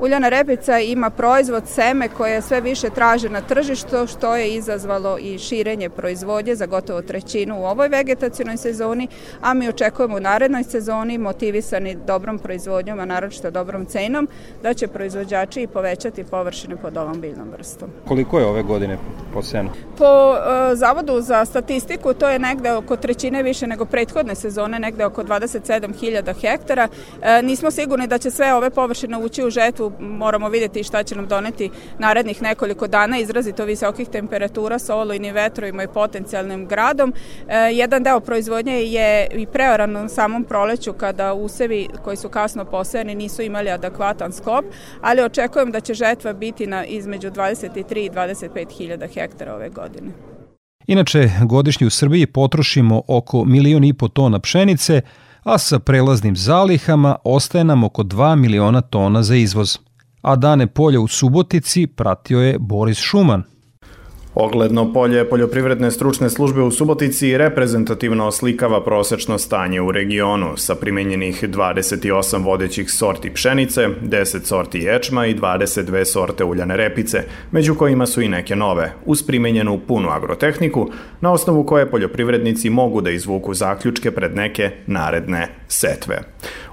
Uljana 0.00 0.28
repica 0.28 0.78
ima 0.78 1.10
proizvod 1.10 1.62
seme 1.66 2.08
koje 2.08 2.42
sve 2.42 2.60
više 2.60 2.90
traže 2.90 3.28
na 3.28 3.40
tržištu, 3.40 4.06
što 4.06 4.36
je 4.36 4.54
izazvalo 4.54 5.18
i 5.18 5.38
širenje 5.38 5.90
proizvodnje 5.90 6.54
za 6.54 6.66
gotovo 6.66 7.02
trećinu 7.02 7.60
u 7.60 7.64
ovoj 7.64 7.88
vegetacijnoj 7.88 8.56
sezoni, 8.56 9.08
a 9.40 9.54
mi 9.54 9.68
očekujemo 9.68 10.16
u 10.16 10.20
narednoj 10.20 10.64
sezoni, 10.64 11.18
motivisani 11.18 11.96
dobrom 12.06 12.38
proizvodnjom, 12.38 13.00
a 13.00 13.04
naročito 13.04 13.50
dobrom 13.50 13.86
cenom, 13.86 14.28
da 14.62 14.74
će 14.74 14.88
proizvođači 14.88 15.62
i 15.62 15.66
povećati 15.66 16.24
površine 16.24 16.76
pod 16.76 16.96
ovom 16.96 17.20
biljnom 17.20 17.48
vrstom. 17.50 17.90
Koliko 18.08 18.38
je 18.38 18.46
ove 18.46 18.62
godine 18.62 18.98
posejano? 19.34 19.70
Po 19.98 20.04
e, 20.04 20.76
Zavodu 20.76 21.20
za 21.20 21.44
statistiku 21.44 22.14
to 22.14 22.28
je 22.28 22.38
negde 22.38 22.72
oko 22.72 22.96
trećine 22.96 23.42
više 23.42 23.66
nego 23.66 23.84
prethodne 23.84 24.34
sezone, 24.34 24.78
negde 24.78 25.04
oko 25.04 25.22
27.000 25.22 26.34
hektara. 26.40 26.88
E, 27.22 27.42
nismo 27.42 27.70
sigurni 27.70 28.06
da 28.06 28.18
će 28.18 28.30
sve 28.30 28.54
ove 28.54 28.70
površine 28.70 29.18
ući 29.18 29.44
u 29.44 29.50
žetvu 29.50 29.89
moramo 29.98 30.48
vidjeti 30.48 30.84
šta 30.84 31.02
će 31.02 31.14
nam 31.14 31.28
doneti 31.28 31.70
narednih 31.98 32.42
nekoliko 32.42 32.86
dana 32.86 33.18
izrazito 33.18 33.64
visokih 33.64 34.08
temperatura 34.08 34.78
sa 34.78 34.96
olujnim 34.96 35.34
vetrovima 35.34 35.82
i 35.82 35.88
potencijalnim 35.94 36.66
gradom. 36.66 37.14
E, 37.48 37.54
jedan 37.56 38.02
deo 38.02 38.20
proizvodnje 38.20 38.72
je 38.72 39.26
i 39.34 39.46
preoran 39.46 39.92
na 39.92 40.08
samom 40.08 40.44
proleću 40.44 40.92
kada 40.92 41.34
usevi 41.34 41.88
koji 42.04 42.16
su 42.16 42.28
kasno 42.28 42.64
posejani 42.64 43.14
nisu 43.14 43.42
imali 43.42 43.70
adekvatan 43.70 44.32
sklop, 44.32 44.64
ali 45.00 45.22
očekujem 45.22 45.70
da 45.70 45.80
će 45.80 45.94
žetva 45.94 46.32
biti 46.32 46.66
na 46.66 46.84
između 46.84 47.30
23 47.30 48.06
i 48.06 48.10
25 48.10 48.78
hiljada 48.78 49.06
hektara 49.06 49.54
ove 49.54 49.68
godine. 49.68 50.10
Inače, 50.86 51.30
godišnje 51.44 51.86
u 51.86 51.90
Srbiji 51.90 52.26
potrošimo 52.26 53.02
oko 53.08 53.44
milion 53.44 53.84
i 53.84 53.92
po 53.94 54.08
tona 54.08 54.38
pšenice, 54.38 55.00
a 55.42 55.58
sa 55.58 55.78
prelaznim 55.78 56.36
zalihama 56.36 57.16
ostaje 57.24 57.64
nam 57.64 57.84
oko 57.84 58.02
2 58.02 58.36
miliona 58.36 58.80
tona 58.80 59.22
za 59.22 59.36
izvoz. 59.36 59.78
A 60.22 60.36
dane 60.36 60.66
polja 60.66 61.00
u 61.00 61.08
Subotici 61.08 61.86
pratio 61.86 62.40
je 62.40 62.58
Boris 62.58 62.98
Šuman. 62.98 63.42
Ogledno 64.34 64.92
polje 64.92 65.28
poljoprivredne 65.28 65.90
stručne 65.90 66.30
službe 66.30 66.62
u 66.62 66.70
Subotici 66.70 67.38
reprezentativno 67.38 68.26
oslikava 68.26 68.84
prosečno 68.84 69.38
stanje 69.38 69.80
u 69.80 69.92
regionu 69.92 70.56
sa 70.56 70.74
primenjenih 70.74 71.44
28 71.44 72.44
vodećih 72.44 72.90
sorti 72.90 73.34
pšenice, 73.34 73.88
10 74.02 74.44
sorti 74.44 74.78
ječma 74.78 75.26
i 75.26 75.34
22 75.34 76.04
sorte 76.04 76.44
uljane 76.44 76.76
repice, 76.76 77.24
među 77.50 77.74
kojima 77.74 78.06
su 78.06 78.22
i 78.22 78.28
neke 78.28 78.56
nove, 78.56 78.92
uz 79.04 79.22
primenjenu 79.22 79.80
punu 79.88 80.08
agrotehniku, 80.10 80.90
na 81.20 81.32
osnovu 81.32 81.64
koje 81.64 81.90
poljoprivrednici 81.90 82.70
mogu 82.70 83.00
da 83.00 83.10
izvuku 83.10 83.54
zaključke 83.54 84.10
pred 84.10 84.36
neke 84.36 84.70
naredne 84.86 85.48
setve. 85.68 86.18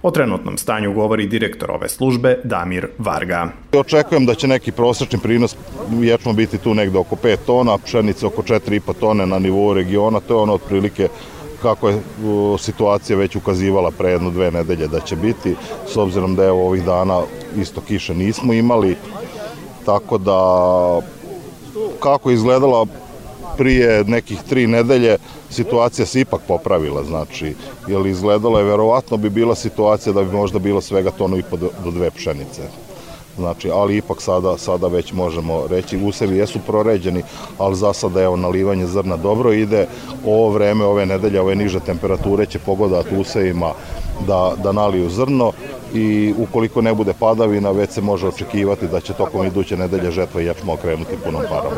O 0.07 0.11
trenutnom 0.11 0.57
stanju 0.57 0.93
govori 0.93 1.27
direktor 1.27 1.71
ove 1.71 1.89
službe 1.89 2.39
Damir 2.43 2.87
Varga. 2.97 3.47
Očekujem 3.73 4.25
da 4.25 4.35
će 4.35 4.47
neki 4.47 4.71
prosečni 4.71 5.19
prinos 5.19 5.55
ječma 6.01 6.33
biti 6.33 6.57
tu 6.57 6.73
negde 6.73 6.97
oko 6.97 7.15
5 7.15 7.37
tona, 7.45 7.77
pšenice 7.77 8.25
oko 8.25 8.41
4,5 8.41 8.93
tone 8.99 9.25
na 9.25 9.39
nivou 9.39 9.73
regiona, 9.73 10.19
to 10.19 10.33
je 10.33 10.41
ono 10.41 10.53
otprilike 10.53 11.07
kako 11.61 11.89
je 11.89 11.99
situacija 12.59 13.17
već 13.17 13.35
ukazivala 13.35 13.91
pre 13.91 14.11
jedno 14.11 14.31
dve 14.31 14.51
nedelje 14.51 14.87
da 14.87 14.99
će 14.99 15.15
biti, 15.15 15.55
s 15.87 15.97
obzirom 15.97 16.35
da 16.35 16.43
je 16.43 16.51
ovih 16.51 16.83
dana 16.85 17.21
isto 17.57 17.81
kiše 17.81 18.15
nismo 18.15 18.53
imali, 18.53 18.95
tako 19.85 20.17
da 20.17 20.39
kako 21.99 22.29
je 22.29 22.33
izgledala 22.33 22.85
prije 23.57 24.03
nekih 24.03 24.39
tri 24.49 24.67
nedelje 24.67 25.17
situacija 25.49 26.05
se 26.05 26.21
ipak 26.21 26.41
popravila, 26.47 27.03
znači, 27.03 27.55
jer 27.87 28.05
izgledalo 28.05 28.59
je, 28.59 28.65
verovatno 28.65 29.17
bi 29.17 29.29
bila 29.29 29.55
situacija 29.55 30.13
da 30.13 30.23
bi 30.23 30.31
možda 30.31 30.59
bilo 30.59 30.81
svega 30.81 31.11
tonu 31.11 31.37
i 31.37 31.43
po 31.43 31.57
do 31.57 31.91
dve 31.91 32.11
pšenice. 32.11 32.61
Znači, 33.37 33.69
ali 33.69 33.97
ipak 33.97 34.21
sada, 34.21 34.57
sada 34.57 34.87
već 34.87 35.13
možemo 35.13 35.67
reći, 35.67 35.97
usevi 35.97 36.37
jesu 36.37 36.59
proređeni, 36.67 37.23
ali 37.57 37.75
za 37.75 37.93
sada 37.93 38.21
evo 38.21 38.35
nalivanje 38.35 38.87
zrna 38.87 39.17
dobro 39.17 39.53
ide, 39.53 39.87
ovo 40.25 40.49
vreme, 40.49 40.85
ove 40.85 41.05
nedelje, 41.05 41.41
ove 41.41 41.55
niže 41.55 41.79
temperature 41.79 42.45
će 42.45 42.59
pogodati 42.59 43.15
usevima 43.15 43.73
da, 44.27 44.53
da 44.63 44.71
naliju 44.71 45.09
zrno 45.09 45.51
i 45.93 46.34
ukoliko 46.38 46.82
ne 46.82 46.93
bude 46.93 47.13
padavina, 47.19 47.71
već 47.71 47.89
se 47.89 48.02
može 48.02 48.28
očekivati 48.28 48.88
da 48.88 49.00
će 49.00 49.13
tokom 49.13 49.45
iduće 49.45 49.78
nedelje 49.78 50.12
žetva 50.12 50.41
ječma 50.41 50.73
okrenuti 50.73 51.15
punom 51.26 51.41
parom. 51.50 51.73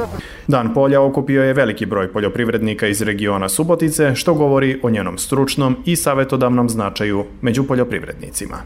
Dan 0.47 0.73
polja 0.73 1.01
okupio 1.01 1.43
je 1.43 1.53
veliki 1.53 1.85
broj 1.85 2.13
poljoprivrednika 2.13 2.87
iz 2.87 3.01
regiona 3.01 3.49
Subotice, 3.49 4.15
što 4.15 4.33
govori 4.33 4.79
o 4.83 4.89
njenom 4.89 5.17
stručnom 5.17 5.77
i 5.85 5.95
savetodavnom 5.95 6.69
značaju 6.69 7.25
među 7.41 7.63
poljoprivrednicima. 7.63 8.57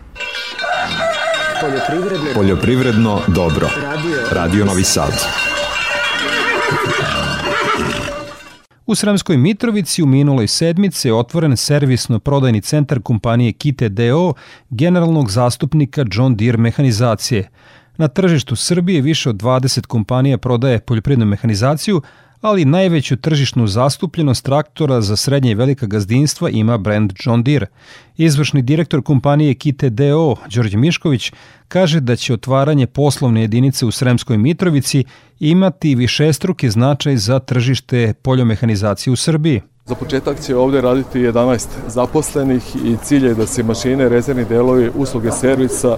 Poljoprivredno, 1.61 2.33
Poljoprivredno 2.35 3.19
dobro. 3.27 3.67
Radio, 3.83 4.17
Radio 4.31 4.65
Novi 4.65 4.83
Sad. 4.83 5.52
U 8.85 8.95
Sremskoj 8.95 9.37
Mitrovici 9.37 10.03
u 10.03 10.05
minuloj 10.05 10.47
sedmici 10.47 11.07
je 11.07 11.13
otvoren 11.13 11.57
servisno-prodajni 11.57 12.61
centar 12.61 13.01
kompanije 13.01 13.51
Kite 13.51 13.89
DO, 13.89 14.33
generalnog 14.69 15.31
zastupnika 15.31 16.05
John 16.11 16.35
Deere 16.35 16.57
mehanizacije. 16.57 17.49
Na 17.97 18.07
tržištu 18.07 18.55
Srbije 18.55 19.01
više 19.01 19.29
od 19.29 19.35
20 19.35 19.85
kompanija 19.85 20.37
prodaje 20.37 20.79
poljoprivrednu 20.79 21.25
mehanizaciju, 21.25 22.01
ali 22.43 22.65
najveću 22.65 23.15
tržišnu 23.15 23.67
zastupljenost 23.67 24.45
traktora 24.45 25.01
za 25.01 25.15
srednje 25.15 25.51
i 25.51 25.55
velika 25.55 25.85
gazdinstva 25.85 26.49
ima 26.49 26.77
brand 26.77 27.13
John 27.25 27.43
Deere. 27.43 27.67
Izvršni 28.17 28.61
direktor 28.61 29.03
kompanije 29.03 29.53
Kite 29.53 29.89
DO, 29.89 30.35
Đorđe 30.55 30.77
Mišković, 30.77 31.31
kaže 31.67 31.99
da 31.99 32.15
će 32.15 32.33
otvaranje 32.33 32.87
poslovne 32.87 33.41
jedinice 33.41 33.85
u 33.85 33.91
Sremskoj 33.91 34.37
Mitrovici 34.37 35.03
imati 35.39 35.95
višestruki 35.95 36.69
značaj 36.69 37.17
za 37.17 37.39
tržište 37.39 38.13
poljomehanizacije 38.21 39.13
u 39.13 39.15
Srbiji. 39.15 39.61
Za 39.85 39.95
početak 39.95 40.41
će 40.41 40.55
ovde 40.55 40.81
raditi 40.81 41.19
11 41.19 41.67
zaposlenih 41.87 42.75
i 42.85 42.97
cilj 43.03 43.25
je 43.25 43.35
da 43.35 43.47
se 43.47 43.63
mašine, 43.63 44.09
rezervni 44.09 44.45
delovi, 44.45 44.91
usluge 44.95 45.31
servisa 45.31 45.97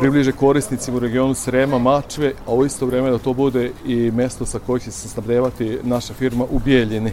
približe 0.00 0.32
korisnicima 0.32 0.96
u 0.96 1.00
regionu 1.00 1.34
Srema, 1.34 1.78
Mačve, 1.78 2.32
a 2.46 2.54
u 2.54 2.66
isto 2.66 2.86
vreme 2.86 3.10
da 3.10 3.18
to 3.18 3.32
bude 3.32 3.70
i 3.84 4.10
mesto 4.10 4.46
sa 4.46 4.58
kojih 4.58 4.84
će 4.84 4.90
se 4.90 5.08
snabdevati 5.08 5.78
naša 5.82 6.14
firma 6.14 6.44
u 6.50 6.58
Bijeljini. 6.58 7.12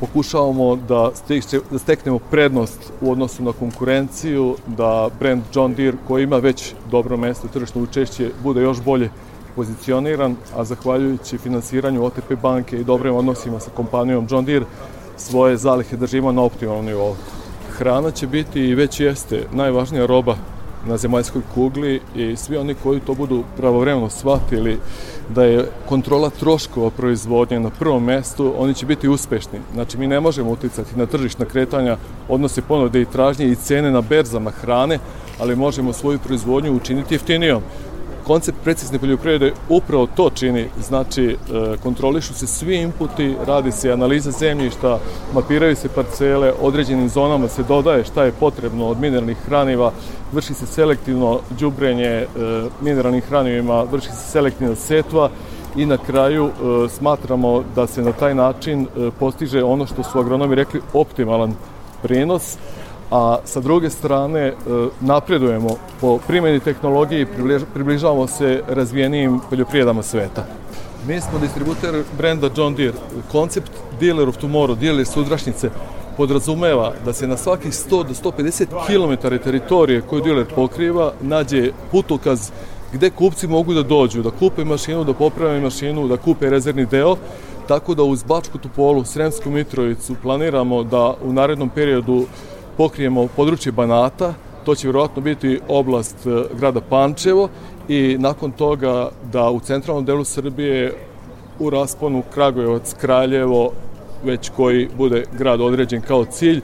Pokušavamo 0.00 0.76
da, 0.76 1.10
da 1.70 1.78
steknemo 1.78 2.18
prednost 2.18 2.92
u 3.00 3.12
odnosu 3.12 3.42
na 3.42 3.52
konkurenciju, 3.52 4.56
da 4.66 5.08
brand 5.18 5.42
John 5.54 5.74
Deere 5.74 5.96
koji 6.08 6.22
ima 6.24 6.36
već 6.36 6.74
dobro 6.90 7.16
mesto 7.16 7.48
tržišno 7.48 7.82
učešće 7.82 8.30
bude 8.42 8.62
još 8.62 8.82
bolje 8.82 9.10
pozicioniran, 9.54 10.36
a 10.56 10.64
zahvaljujući 10.64 11.38
finansiranju 11.38 12.04
OTP 12.04 12.32
banke 12.42 12.80
i 12.80 12.84
dobrim 12.84 13.14
odnosima 13.14 13.60
sa 13.60 13.70
kompanijom 13.70 14.26
John 14.30 14.44
Deere 14.44 14.66
svoje 15.16 15.56
zalihe 15.56 15.96
držimo 15.96 16.32
na 16.32 16.42
optimalnom 16.42 16.84
nivou. 16.84 17.16
Hrana 17.70 18.10
će 18.10 18.26
biti 18.26 18.60
i 18.60 18.74
već 18.74 19.00
jeste 19.00 19.46
najvažnija 19.52 20.06
roba 20.06 20.36
na 20.86 20.96
zemaljskoj 20.96 21.42
kugli 21.54 22.00
i 22.14 22.36
svi 22.36 22.56
oni 22.56 22.74
koji 22.74 23.00
to 23.00 23.14
budu 23.14 23.44
pravovremeno 23.56 24.10
shvatili 24.10 24.78
da 25.28 25.44
je 25.44 25.68
kontrola 25.88 26.30
troškova 26.30 26.90
proizvodnje 26.90 27.60
na 27.60 27.70
prvom 27.70 28.04
mestu, 28.04 28.54
oni 28.58 28.74
će 28.74 28.86
biti 28.86 29.08
uspešni. 29.08 29.58
Znači, 29.74 29.98
mi 29.98 30.06
ne 30.06 30.20
možemo 30.20 30.50
uticati 30.50 30.98
na 30.98 31.06
tržišna 31.06 31.44
kretanja, 31.44 31.96
odnose 32.28 32.62
ponude 32.62 33.00
i 33.00 33.04
tražnje 33.12 33.46
i 33.46 33.56
cene 33.56 33.90
na 33.90 34.00
berzama 34.00 34.50
hrane, 34.50 34.98
ali 35.40 35.56
možemo 35.56 35.92
svoju 35.92 36.18
proizvodnju 36.18 36.72
učiniti 36.72 37.14
jeftinijom. 37.14 37.62
Koncept 38.26 38.58
precizne 38.64 38.98
poljoprivrede 38.98 39.52
upravo 39.68 40.06
to 40.16 40.30
čini, 40.30 40.68
znači 40.80 41.24
e, 41.24 41.36
kontrolišu 41.82 42.34
se 42.34 42.46
svi 42.46 42.76
inputi, 42.76 43.34
radi 43.46 43.72
se 43.72 43.92
analiza 43.92 44.30
zemljišta, 44.30 44.98
mapiraju 45.34 45.76
se 45.76 45.88
parcele, 45.88 46.52
određenim 46.60 47.08
zonama 47.08 47.48
se 47.48 47.62
dodaje 47.62 48.04
šta 48.04 48.24
je 48.24 48.32
potrebno 48.32 48.86
od 48.86 49.00
mineralnih 49.00 49.36
hraniva, 49.46 49.92
vrši 50.32 50.54
se 50.54 50.66
selektivno 50.66 51.40
đubrenje 51.58 52.04
e, 52.04 52.26
mineralnim 52.80 53.20
hranivima, 53.20 53.82
vrši 53.82 54.08
se 54.08 54.30
selektivna 54.30 54.74
setva 54.74 55.30
i 55.76 55.86
na 55.86 55.98
kraju 55.98 56.46
e, 56.46 56.88
smatramo 56.88 57.62
da 57.74 57.86
se 57.86 58.02
na 58.02 58.12
taj 58.12 58.34
način 58.34 58.86
postiže 59.18 59.62
ono 59.62 59.86
što 59.86 60.02
su 60.02 60.18
agronomi 60.18 60.54
rekli 60.54 60.80
optimalan 60.92 61.54
prenos, 62.02 62.56
a 63.10 63.38
sa 63.44 63.60
druge 63.60 63.90
strane 63.90 64.40
e, 64.40 64.54
napredujemo 65.00 65.76
po 66.00 66.18
primjeni 66.18 66.60
tehnologije 66.60 67.22
i 67.22 67.26
približavamo 67.74 68.26
se 68.26 68.62
razvijenijim 68.68 69.40
poljoprijedama 69.50 70.02
sveta. 70.02 70.44
Mi 71.08 71.20
smo 71.20 71.38
distributer 71.38 72.02
brenda 72.18 72.50
John 72.56 72.74
Deere. 72.74 72.98
Koncept 73.32 73.70
Dealer 74.00 74.28
of 74.28 74.36
Tomorrow, 74.36 74.76
dealer 74.78 75.06
sudrašnjice, 75.06 75.70
podrazumeva 76.16 76.92
da 77.04 77.12
se 77.12 77.26
na 77.26 77.36
svakih 77.36 77.72
100 77.72 77.90
do 77.90 78.30
150 78.30 78.66
km 78.86 79.38
teritorije 79.44 80.00
koju 80.00 80.22
dealer 80.22 80.46
pokriva 80.54 81.12
nađe 81.20 81.72
putokaz 81.90 82.50
gde 82.92 83.10
kupci 83.10 83.46
mogu 83.46 83.74
da 83.74 83.82
dođu, 83.82 84.22
da 84.22 84.30
kupe 84.30 84.64
mašinu, 84.64 85.04
da 85.04 85.12
poprave 85.12 85.60
mašinu, 85.60 86.08
da 86.08 86.16
kupe 86.16 86.50
rezervni 86.50 86.86
deo, 86.86 87.16
tako 87.68 87.94
da 87.94 88.02
uz 88.02 88.22
Bačku 88.22 88.58
Tupolu, 88.58 89.04
Sremsku 89.04 89.50
Mitrovicu 89.50 90.14
planiramo 90.22 90.82
da 90.82 91.14
u 91.24 91.32
narednom 91.32 91.68
periodu 91.68 92.24
pokrijemo 92.76 93.28
područje 93.36 93.72
Banata, 93.72 94.34
to 94.64 94.74
će 94.74 94.86
vjerojatno 94.86 95.22
biti 95.22 95.60
oblast 95.68 96.26
e, 96.26 96.30
grada 96.58 96.80
Pančevo 96.80 97.48
i 97.88 98.16
nakon 98.18 98.52
toga 98.52 99.10
da 99.32 99.50
u 99.50 99.60
centralnom 99.60 100.04
delu 100.04 100.24
Srbije 100.24 100.94
u 101.58 101.70
rasponu 101.70 102.22
Kragujevac, 102.34 102.94
Kraljevo, 103.00 103.72
već 104.24 104.50
koji 104.56 104.88
bude 104.96 105.24
grad 105.38 105.60
određen 105.60 106.00
kao 106.00 106.24
cilj, 106.24 106.60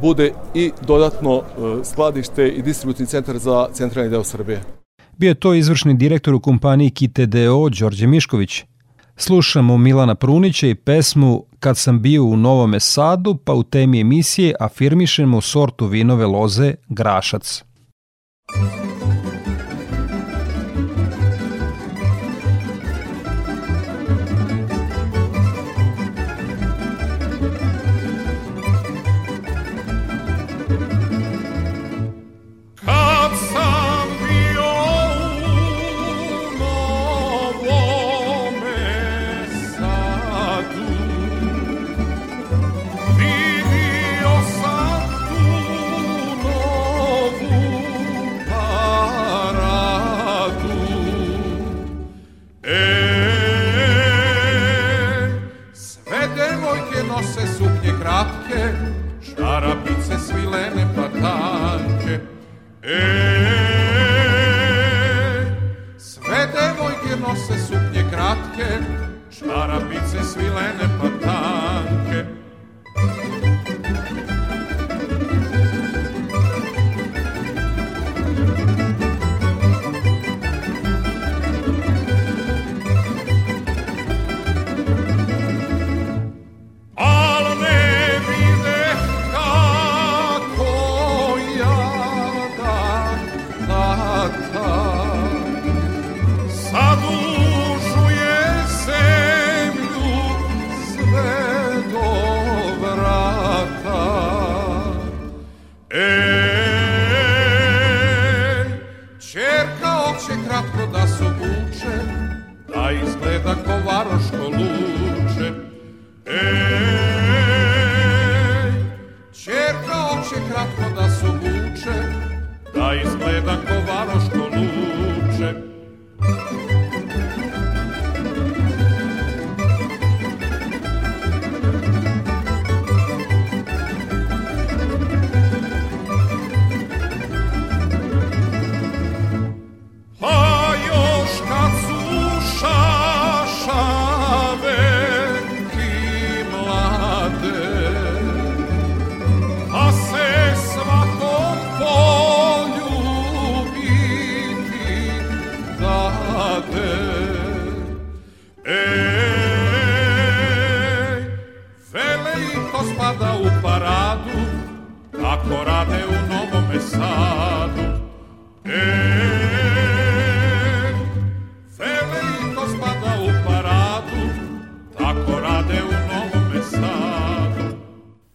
bude 0.00 0.32
i 0.54 0.72
dodatno 0.86 1.36
e, 1.36 1.42
skladište 1.84 2.48
i 2.48 2.62
distributivni 2.62 3.06
centar 3.06 3.38
za 3.38 3.68
centralni 3.72 4.10
deo 4.10 4.24
Srbije. 4.24 4.62
Bio 5.18 5.28
je 5.28 5.34
to 5.34 5.54
izvršni 5.54 5.94
direktor 5.94 6.34
u 6.34 6.40
kompaniji 6.40 6.90
KITDO 6.90 7.68
Đorđe 7.68 8.06
Mišković. 8.06 8.64
Slušamo 9.16 9.78
Milana 9.78 10.14
Prunića 10.14 10.66
i 10.66 10.74
pesmu 10.74 11.44
Kad 11.60 11.78
sam 11.78 12.02
bio 12.02 12.24
u 12.24 12.36
Novome 12.36 12.80
Sadu, 12.80 13.34
pa 13.44 13.52
u 13.52 13.62
temi 13.62 14.00
emisije 14.00 14.54
afirmišemo 14.60 15.40
sortu 15.40 15.86
vinove 15.86 16.26
loze 16.26 16.74
Grašac. 16.88 17.64
Muzika 18.56 18.81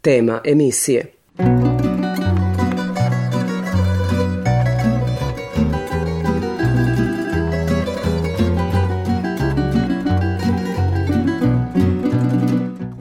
tema 0.07 0.39
emisije. 0.45 1.05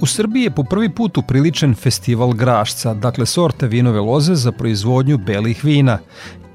U 0.01 0.07
Srbiji 0.07 0.42
je 0.42 0.51
po 0.51 0.64
prvi 0.64 0.88
put 0.95 1.19
upriličen 1.19 1.75
festival 1.75 2.33
grašca, 2.33 2.95
dakle 2.95 3.27
sorte 3.27 3.66
vinove 3.66 4.01
loze 4.01 4.35
za 4.35 4.53
proizvodnju 4.53 5.19
belih 5.19 5.64
vina. 5.64 5.99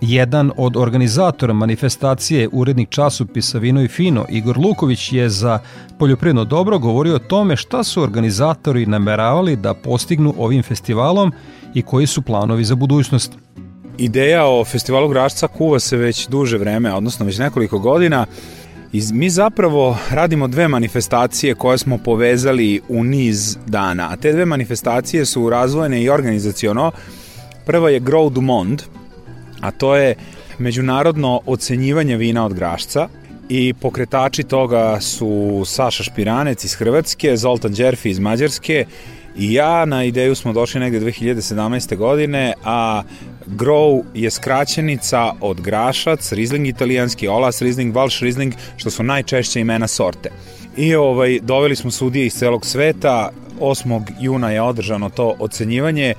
Jedan 0.02 0.52
od 0.58 0.78
organizatora 0.78 1.54
manifestacije, 1.54 2.50
urednik 2.52 2.90
časopisa 2.90 3.58
Vino 3.58 3.84
i 3.84 3.88
Fino, 3.88 4.26
Igor 4.30 4.58
Luković 4.58 5.14
je 5.14 5.30
za 5.30 5.60
Poljoprivredno 6.00 6.46
dobro 6.46 6.80
govorio 6.80 7.16
o 7.16 7.20
tome 7.20 7.56
šta 7.56 7.84
su 7.84 8.04
organizatori 8.04 8.86
nameravali 8.86 9.56
da 9.56 9.74
postignu 9.74 10.34
ovim 10.38 10.64
festivalom 10.64 11.32
i 11.74 11.82
koji 11.82 12.08
su 12.08 12.22
planovi 12.22 12.64
za 12.64 12.76
budućnost. 12.76 13.34
Ideja 13.98 14.46
o 14.46 14.66
festivalu 14.66 15.08
Grašca 15.08 15.48
kuva 15.48 15.80
se 15.80 15.98
već 15.98 16.28
duže 16.28 16.58
vreme, 16.58 16.94
odnosno 16.94 17.26
već 17.26 17.38
nekoliko 17.38 17.80
godina. 17.80 18.26
Mi 19.14 19.30
zapravo 19.30 19.98
radimo 20.12 20.48
dve 20.48 20.68
manifestacije 20.68 21.56
koje 21.56 21.78
smo 21.78 21.98
povezali 21.98 22.82
u 22.90 23.04
niz 23.04 23.58
dana, 23.68 24.08
a 24.12 24.16
te 24.16 24.32
dve 24.32 24.46
manifestacije 24.46 25.26
su 25.26 25.50
razvojene 25.50 26.04
i 26.04 26.10
organizaciono. 26.10 26.92
Prva 27.66 27.90
je 27.90 28.02
Grow 28.02 28.30
du 28.30 28.42
Monde, 28.42 28.84
a 29.62 29.72
to 29.72 29.96
je 29.96 30.16
međunarodno 30.60 31.42
ocenjivanje 31.46 32.18
vina 32.18 32.46
od 32.46 32.54
grašca 32.54 33.08
i 33.50 33.74
pokretači 33.74 34.44
toga 34.44 35.02
su 35.02 35.64
Saša 35.66 36.04
Špiranec 36.04 36.64
iz 36.64 36.74
Hrvatske, 36.74 37.38
Zoltan 37.38 37.74
Đerfi 37.74 38.10
iz 38.10 38.20
Mađarske 38.20 38.86
i 39.38 39.54
ja 39.54 39.86
na 39.86 40.04
ideju 40.04 40.36
smo 40.36 40.54
došli 40.54 40.80
negde 40.80 41.00
2017. 41.00 41.96
godine, 41.96 42.54
a 42.64 43.04
Grow 43.48 44.04
je 44.14 44.30
skraćenica 44.32 45.34
od 45.42 45.62
Grašac, 45.62 46.32
Riesling 46.32 46.68
italijanski, 46.68 47.28
Olas 47.28 47.62
Riesling, 47.62 47.96
Walsh 47.96 48.24
Riesling, 48.24 48.54
što 48.78 48.90
su 48.90 49.04
najčešće 49.04 49.60
imena 49.60 49.88
sorte. 49.88 50.30
I 50.78 50.96
ovaj, 50.96 51.40
doveli 51.42 51.76
smo 51.76 51.92
sudije 51.92 52.26
iz 52.26 52.34
celog 52.34 52.66
sveta, 52.66 53.30
8. 53.62 54.02
juna 54.20 54.52
je 54.52 54.62
održano 54.62 55.10
to 55.10 55.36
ocenjivanje. 55.40 56.14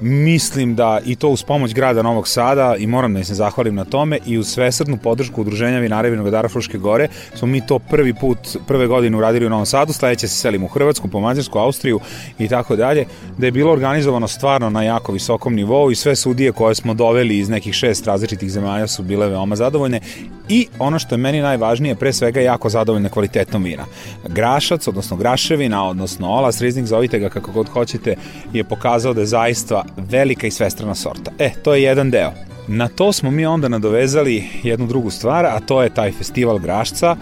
Mislim 0.00 0.74
da 0.74 1.00
i 1.04 1.16
to 1.16 1.28
uz 1.28 1.42
pomoć 1.42 1.74
grada 1.74 2.02
Novog 2.02 2.28
Sada 2.28 2.76
i 2.78 2.86
moram 2.86 3.12
da 3.12 3.18
im 3.18 3.24
se 3.24 3.34
zahvalim 3.34 3.74
na 3.74 3.84
tome 3.84 4.18
i 4.26 4.38
uz 4.38 4.48
svesrdnu 4.48 4.96
podršku 4.96 5.40
Udruženja 5.40 5.78
vinara 5.78 6.08
i 6.08 6.10
vinogradara 6.10 6.48
Fruške 6.48 6.78
gore 6.78 7.08
smo 7.34 7.48
mi 7.48 7.66
to 7.66 7.78
prvi 7.78 8.14
put, 8.14 8.38
prve 8.66 8.86
godine 8.86 9.16
uradili 9.16 9.46
u 9.46 9.50
Novom 9.50 9.66
Sadu, 9.66 9.92
sledeće 9.92 10.28
se 10.28 10.34
selimo 10.34 10.66
u 10.66 10.68
Hrvatsku, 10.68 11.08
po 11.08 11.20
Mađarsku, 11.20 11.58
Austriju 11.58 12.00
i 12.38 12.48
tako 12.48 12.76
dalje, 12.76 13.06
da 13.38 13.46
je 13.46 13.52
bilo 13.52 13.72
organizovano 13.72 14.28
stvarno 14.28 14.70
na 14.70 14.82
jako 14.82 15.12
visokom 15.12 15.54
nivou 15.54 15.90
i 15.90 15.94
sve 15.94 16.16
sudije 16.16 16.52
koje 16.52 16.74
smo 16.74 16.94
doveli 16.94 17.38
iz 17.38 17.48
nekih 17.48 17.74
šest 17.74 18.06
različitih 18.06 18.50
zemalja 18.50 18.86
su 18.86 19.02
bile 19.02 19.28
veoma 19.28 19.56
zadovoljne 19.56 20.00
i 20.48 20.66
ono 20.78 20.98
što 20.98 21.14
je 21.14 21.18
meni 21.18 21.40
najvažnije, 21.40 21.94
pre 21.94 22.12
svega 22.12 22.40
jako 22.40 22.68
zadovoljne 22.68 23.08
kvalitetom 23.08 23.64
vina. 23.64 23.84
Grašac, 24.28 24.88
odnosno 24.88 25.16
graševina, 25.16 25.84
odnosno 25.88 26.28
Olas 26.28 26.60
Riesling, 26.60 26.86
zovite 26.86 27.18
ga 27.18 27.28
kako 27.28 27.52
god 27.52 27.68
hoćete, 27.68 28.16
je 28.52 28.64
pokazao 28.64 29.14
da 29.14 29.20
je 29.20 29.26
zaista 29.26 29.84
velika 29.96 30.46
i 30.46 30.50
svestrana 30.50 30.94
sorta. 30.94 31.30
E, 31.38 31.50
to 31.62 31.74
je 31.74 31.82
jedan 31.82 32.10
deo. 32.10 32.32
Na 32.68 32.88
to 32.88 33.12
smo 33.12 33.30
mi 33.30 33.46
onda 33.46 33.68
nadovezali 33.68 34.44
jednu 34.62 34.86
drugu 34.86 35.10
stvar, 35.10 35.46
a 35.46 35.60
to 35.60 35.82
je 35.82 35.94
taj 35.94 36.12
festival 36.12 36.58
Grašca, 36.58 37.16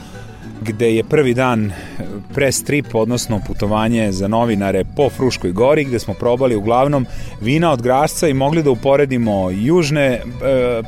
gde 0.60 0.94
je 0.94 1.04
prvi 1.04 1.34
dan 1.34 1.72
press 2.34 2.64
trip, 2.64 2.94
odnosno 2.94 3.40
putovanje 3.46 4.12
za 4.12 4.28
novinare 4.28 4.84
po 4.96 5.10
Fruškoj 5.10 5.52
gori, 5.52 5.84
gde 5.84 5.98
smo 5.98 6.14
probali 6.14 6.56
uglavnom 6.56 7.06
vina 7.40 7.72
od 7.72 7.82
Grašca 7.82 8.28
i 8.28 8.34
mogli 8.34 8.62
da 8.62 8.70
uporedimo 8.70 9.50
južne 9.50 10.04
e, 10.04 10.20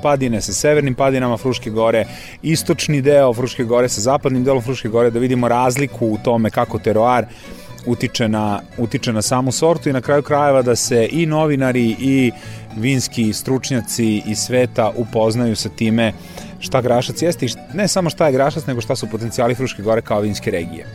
padine 0.02 0.40
sa 0.40 0.52
severnim 0.52 0.94
padinama 0.94 1.36
Fruške 1.36 1.70
gore, 1.70 2.06
istočni 2.42 3.02
deo 3.02 3.32
Fruške 3.34 3.64
gore 3.64 3.88
sa 3.88 4.00
zapadnim 4.00 4.44
delom 4.44 4.62
Fruške 4.62 4.88
gore, 4.88 5.10
da 5.10 5.18
vidimo 5.18 5.48
razliku 5.48 6.06
u 6.06 6.18
tome 6.24 6.50
kako 6.50 6.78
teroar 6.78 7.26
utiče 7.86 8.28
na, 8.28 8.60
utiče 8.78 9.12
na 9.12 9.22
samu 9.22 9.52
sortu 9.52 9.88
i 9.88 9.92
na 9.92 10.00
kraju 10.00 10.22
krajeva 10.22 10.62
da 10.62 10.76
se 10.76 11.08
i 11.12 11.26
novinari 11.26 11.96
i 12.00 12.32
vinski 12.76 13.32
stručnjaci 13.32 14.22
iz 14.26 14.38
sveta 14.38 14.92
upoznaju 14.96 15.56
sa 15.56 15.68
time 15.68 16.12
šta 16.60 16.80
Grašac 16.80 17.22
jeste 17.22 17.46
i 17.46 17.48
ne 17.74 17.88
samo 17.88 18.10
šta 18.10 18.26
je 18.26 18.32
Grašac, 18.32 18.66
nego 18.66 18.80
šta 18.80 18.96
su 18.96 19.10
potencijali 19.10 19.54
Fruške 19.54 19.82
gore 19.82 20.02
kao 20.02 20.20
vinske 20.20 20.50
regije. 20.50 20.86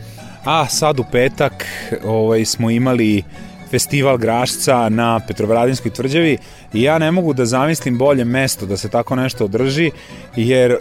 A 0.44 0.68
sad 0.68 1.00
u 1.00 1.04
petak 1.12 1.66
ovaj, 2.04 2.44
smo 2.44 2.70
imali 2.70 3.22
festival 3.74 4.16
Grašca 4.18 4.88
na 4.88 5.20
Petrovaradinskoj 5.26 5.90
tvrđavi 5.90 6.38
i 6.72 6.82
ja 6.82 6.98
ne 6.98 7.10
mogu 7.10 7.32
da 7.32 7.44
zamislim 7.44 7.98
bolje 7.98 8.24
mesto 8.24 8.66
da 8.66 8.76
se 8.76 8.88
tako 8.88 9.16
nešto 9.16 9.44
održi 9.44 9.90
jer 10.36 10.70
e, 10.70 10.76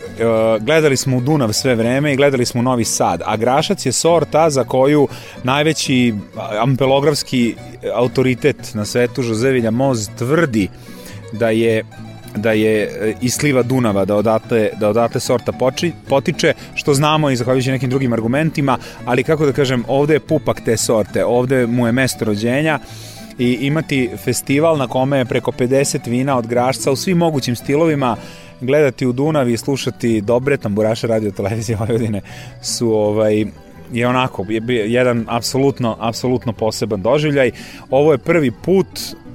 gledali 0.59 0.97
smo 0.97 1.17
u 1.17 1.21
Dunav 1.21 1.53
sve 1.53 1.75
vreme 1.75 2.13
i 2.13 2.15
gledali 2.15 2.45
smo 2.45 2.59
u 2.59 2.63
Novi 2.63 2.85
Sad, 2.85 3.21
a 3.25 3.37
Grašac 3.37 3.85
je 3.85 3.91
sorta 3.91 4.49
za 4.49 4.63
koju 4.63 5.07
najveći 5.43 6.13
ampelografski 6.61 7.55
autoritet 7.95 8.73
na 8.73 8.85
svetu 8.85 9.21
Žozevilja 9.21 9.71
Moz 9.71 10.09
tvrdi 10.17 10.67
da 11.31 11.49
je 11.49 11.83
da 12.35 12.51
je 12.51 12.83
e, 12.83 13.13
iz 13.21 13.33
sliva 13.33 13.63
Dunava, 13.63 14.05
da 14.05 14.15
odatle, 14.15 14.69
da 14.79 14.89
odatle 14.89 15.21
sorta 15.21 15.51
poči, 15.51 15.91
potiče, 16.09 16.53
što 16.75 16.93
znamo 16.93 17.29
i 17.29 17.35
zahvaljujući 17.35 17.71
nekim 17.71 17.89
drugim 17.89 18.13
argumentima, 18.13 18.77
ali 19.05 19.23
kako 19.23 19.45
da 19.45 19.51
kažem, 19.51 19.83
ovde 19.87 20.13
je 20.13 20.19
pupak 20.19 20.61
te 20.65 20.77
sorte, 20.77 21.25
ovde 21.25 21.67
mu 21.67 21.85
je 21.85 21.91
mesto 21.91 22.25
rođenja 22.25 22.79
i 23.39 23.57
imati 23.61 24.09
festival 24.17 24.77
na 24.77 24.87
kome 24.87 25.17
je 25.17 25.25
preko 25.25 25.51
50 25.51 26.09
vina 26.09 26.37
od 26.37 26.47
grašca 26.47 26.91
u 26.91 26.95
svim 26.95 27.17
mogućim 27.17 27.55
stilovima, 27.55 28.15
gledati 28.61 29.07
u 29.07 29.11
Dunav 29.11 29.49
i 29.49 29.57
slušati 29.57 30.21
dobre 30.21 30.57
tamburaše 30.57 31.07
radio 31.07 31.31
televizije 31.31 31.77
Vojvodine 31.77 32.21
su 32.61 32.91
ovaj 32.91 33.45
je 33.93 34.07
onako 34.07 34.45
je 34.49 34.91
jedan 34.91 35.25
apsolutno 35.29 35.97
apsolutno 35.99 36.53
poseban 36.53 37.01
doživljaj. 37.01 37.51
Ovo 37.89 38.11
je 38.11 38.17
prvi 38.17 38.51
put 38.51 38.87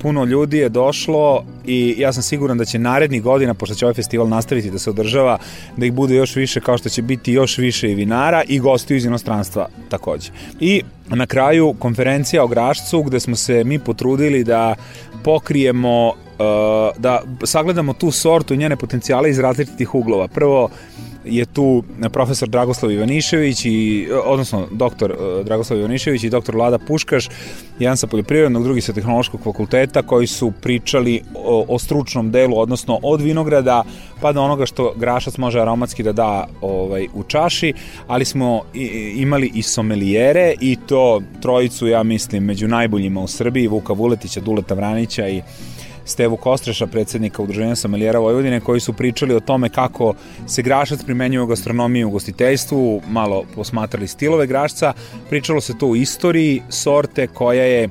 puno 0.03 0.25
ljudi 0.25 0.59
je 0.59 0.69
došlo 0.69 1.45
i 1.67 1.95
ja 1.99 2.13
sam 2.13 2.23
siguran 2.23 2.59
da 2.59 2.65
će 2.65 2.79
narednih 2.79 3.23
godina, 3.23 3.55
pošto 3.55 3.75
će 3.75 3.87
ovaj 3.87 3.95
festival 3.95 4.29
nastaviti 4.29 4.71
da 4.71 4.79
se 4.79 4.91
održava, 4.91 5.39
da 5.77 5.87
ih 5.87 5.93
bude 5.93 6.15
još 6.15 6.37
više 6.37 6.61
kao 6.61 6.79
što 6.79 6.89
će 6.89 7.03
biti 7.03 7.33
još 7.33 7.59
više 7.59 7.91
i 7.91 7.95
vinara 7.95 8.43
i 8.49 8.59
gostiju 8.59 8.97
iz 8.97 9.05
inostranstva 9.05 9.69
takođe. 9.89 10.31
I 10.61 10.83
na 11.09 11.27
kraju 11.27 11.75
konferencija 11.79 12.45
o 12.45 12.49
Grašcu 12.49 13.03
gde 13.03 13.21
smo 13.21 13.37
se 13.37 13.65
mi 13.65 13.79
potrudili 13.79 14.45
da 14.45 14.75
pokrijemo 15.25 16.13
da 16.99 17.23
sagledamo 17.45 17.93
tu 17.93 18.11
sortu 18.11 18.55
i 18.55 18.57
njene 18.57 18.77
potencijale 18.77 19.31
iz 19.31 19.39
različitih 19.39 19.95
uglova. 19.95 20.29
Prvo, 20.29 20.69
je 21.29 21.47
tu 21.47 21.83
profesor 22.13 22.49
Dragoslav 22.49 22.93
Ivanišević 22.93 23.65
i 23.65 24.09
odnosno 24.25 24.67
doktor 24.71 25.11
e, 25.11 25.45
Dragoslav 25.45 25.79
Ivanišević 25.79 26.23
i 26.25 26.31
doktor 26.31 26.55
Vlada 26.55 26.79
Puškaš, 26.79 27.29
jedan 27.79 27.97
sa 27.97 28.07
poljoprivrednog, 28.07 28.65
drugi 28.65 28.81
sa 28.81 28.93
tehnološkog 28.93 29.41
fakulteta 29.45 30.03
koji 30.03 30.27
su 30.27 30.53
pričali 30.63 31.23
o, 31.35 31.65
o 31.69 31.79
stručnom 31.79 32.31
delu, 32.31 32.59
odnosno 32.59 32.99
od 33.03 33.21
vinograda 33.21 33.85
pa 34.21 34.33
do 34.33 34.43
onoga 34.43 34.67
što 34.67 34.93
grašac 34.97 35.37
može 35.37 35.61
aromatski 35.61 36.03
da 36.03 36.13
da 36.13 36.47
ovaj 36.61 37.07
u 37.15 37.23
čaši, 37.23 37.73
ali 38.07 38.25
smo 38.25 38.63
i, 38.75 38.87
imali 39.17 39.51
i 39.55 39.63
somelijere 39.63 40.55
i 40.61 40.77
to 40.87 41.23
trojicu 41.43 41.87
ja 41.87 42.03
mislim 42.03 42.45
među 42.45 42.69
najboljima 42.69 43.21
u 43.21 43.29
Srbiji, 43.29 43.67
Vuka 43.67 43.93
Vuletića, 43.93 44.41
Duleta 44.41 44.75
Vranića 44.75 45.29
i 45.29 45.43
Stevu 46.09 46.37
Kostreša, 46.37 46.87
predsednika 46.87 47.43
Udruženja 47.43 47.77
Somalijera 47.77 48.19
Vojvodine, 48.19 48.61
koji 48.61 48.81
su 48.81 48.93
pričali 48.93 49.35
o 49.35 49.41
tome 49.41 49.69
kako 49.69 50.15
se 50.47 50.63
grašac 50.63 51.03
primenjuje 51.05 51.43
u 51.43 51.47
gastronomiji 51.47 52.01
i 52.01 52.05
u 52.05 52.11
gostiteljstvu, 52.11 53.03
malo 53.09 53.45
posmatrali 53.55 54.09
stilove 54.09 54.47
grašca, 54.47 54.93
pričalo 55.29 55.61
se 55.61 55.79
to 55.79 55.87
u 55.87 55.97
istoriji 55.97 56.63
sorte 56.69 57.27
koja 57.27 57.65
je, 57.65 57.89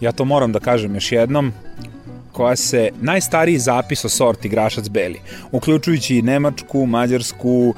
ja 0.00 0.12
to 0.12 0.24
moram 0.24 0.52
da 0.52 0.60
kažem 0.60 0.94
još 0.94 1.12
jednom, 1.12 1.52
koja 2.36 2.56
se 2.56 2.90
najstariji 3.00 3.58
zapis 3.58 4.04
o 4.04 4.08
sorti 4.08 4.48
grašac 4.48 4.88
beli, 4.88 5.20
uključujući 5.52 6.22
Nemačku, 6.22 6.86
Mađarsku, 6.86 7.74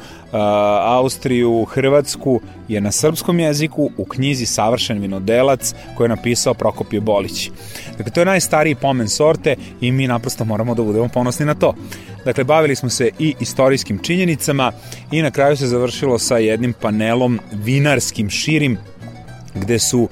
Austriju, 0.82 1.64
Hrvatsku, 1.64 2.40
je 2.68 2.80
na 2.80 2.92
srpskom 2.92 3.40
jeziku 3.40 3.90
u 3.96 4.04
knjizi 4.04 4.46
Savršen 4.46 4.98
vinodelac 4.98 5.74
koju 5.96 6.04
je 6.04 6.08
napisao 6.08 6.54
Prokopio 6.54 7.00
Bolić. 7.00 7.50
Dakle, 7.96 8.12
to 8.12 8.20
je 8.20 8.26
najstariji 8.26 8.74
pomen 8.74 9.08
sorte 9.08 9.56
i 9.80 9.92
mi 9.92 10.06
naprosto 10.06 10.44
moramo 10.44 10.74
da 10.74 10.82
budemo 10.82 11.08
ponosni 11.08 11.46
na 11.46 11.54
to. 11.54 11.74
Dakle, 12.24 12.44
bavili 12.44 12.76
smo 12.76 12.90
se 12.90 13.10
i 13.18 13.34
istorijskim 13.40 13.98
činjenicama 13.98 14.72
i 15.12 15.22
na 15.22 15.30
kraju 15.30 15.56
se 15.56 15.66
završilo 15.66 16.18
sa 16.18 16.38
jednim 16.38 16.72
panelom 16.72 17.40
vinarskim 17.52 18.30
širim 18.30 18.78
gde 19.54 19.78
su 19.78 20.08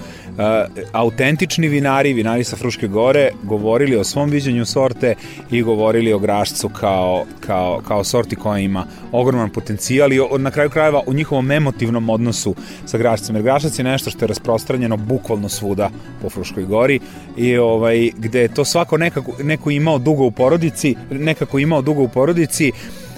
autentični 0.92 1.68
vinari, 1.68 2.12
vinari 2.12 2.44
sa 2.44 2.57
Fruške 2.57 2.88
gore, 2.88 3.31
govorili 3.42 3.96
o 3.96 4.05
svom 4.05 4.31
viđenju 4.31 4.66
sorte 4.66 5.14
i 5.51 5.62
govorili 5.62 6.12
o 6.12 6.18
grašcu 6.18 6.68
kao, 6.68 7.25
kao, 7.40 7.81
kao 7.88 8.05
sorti 8.05 8.37
koja 8.37 8.59
ima 8.59 8.87
ogroman 9.12 9.51
potencijal 9.51 10.12
i 10.12 10.20
na 10.38 10.51
kraju 10.51 10.70
krajeva 10.70 11.03
o 11.07 11.12
njihovom 11.12 11.51
emotivnom 11.51 12.11
odnosu 12.11 12.55
sa 12.87 12.99
grašcem. 12.99 13.37
Jer 13.37 13.42
grašac 13.42 13.79
je 13.79 13.85
nešto 13.85 14.11
što 14.11 14.25
je 14.25 14.29
rasprostranjeno 14.29 14.96
bukvalno 14.96 15.49
svuda 15.49 15.90
po 16.22 16.31
Fruškoj 16.31 16.64
gori 16.64 17.01
i 17.37 17.57
ovaj, 17.57 18.11
gde 18.16 18.40
je 18.40 18.55
to 18.55 18.64
svako 18.64 18.96
nekako, 18.96 19.33
neko 19.42 19.70
imao 19.70 19.99
dugo 19.99 20.25
u 20.25 20.31
porodici, 20.31 20.94
nekako 21.11 21.59
imao 21.59 21.83
dugo 21.83 22.03
u 22.03 22.09
porodici, 22.09 22.72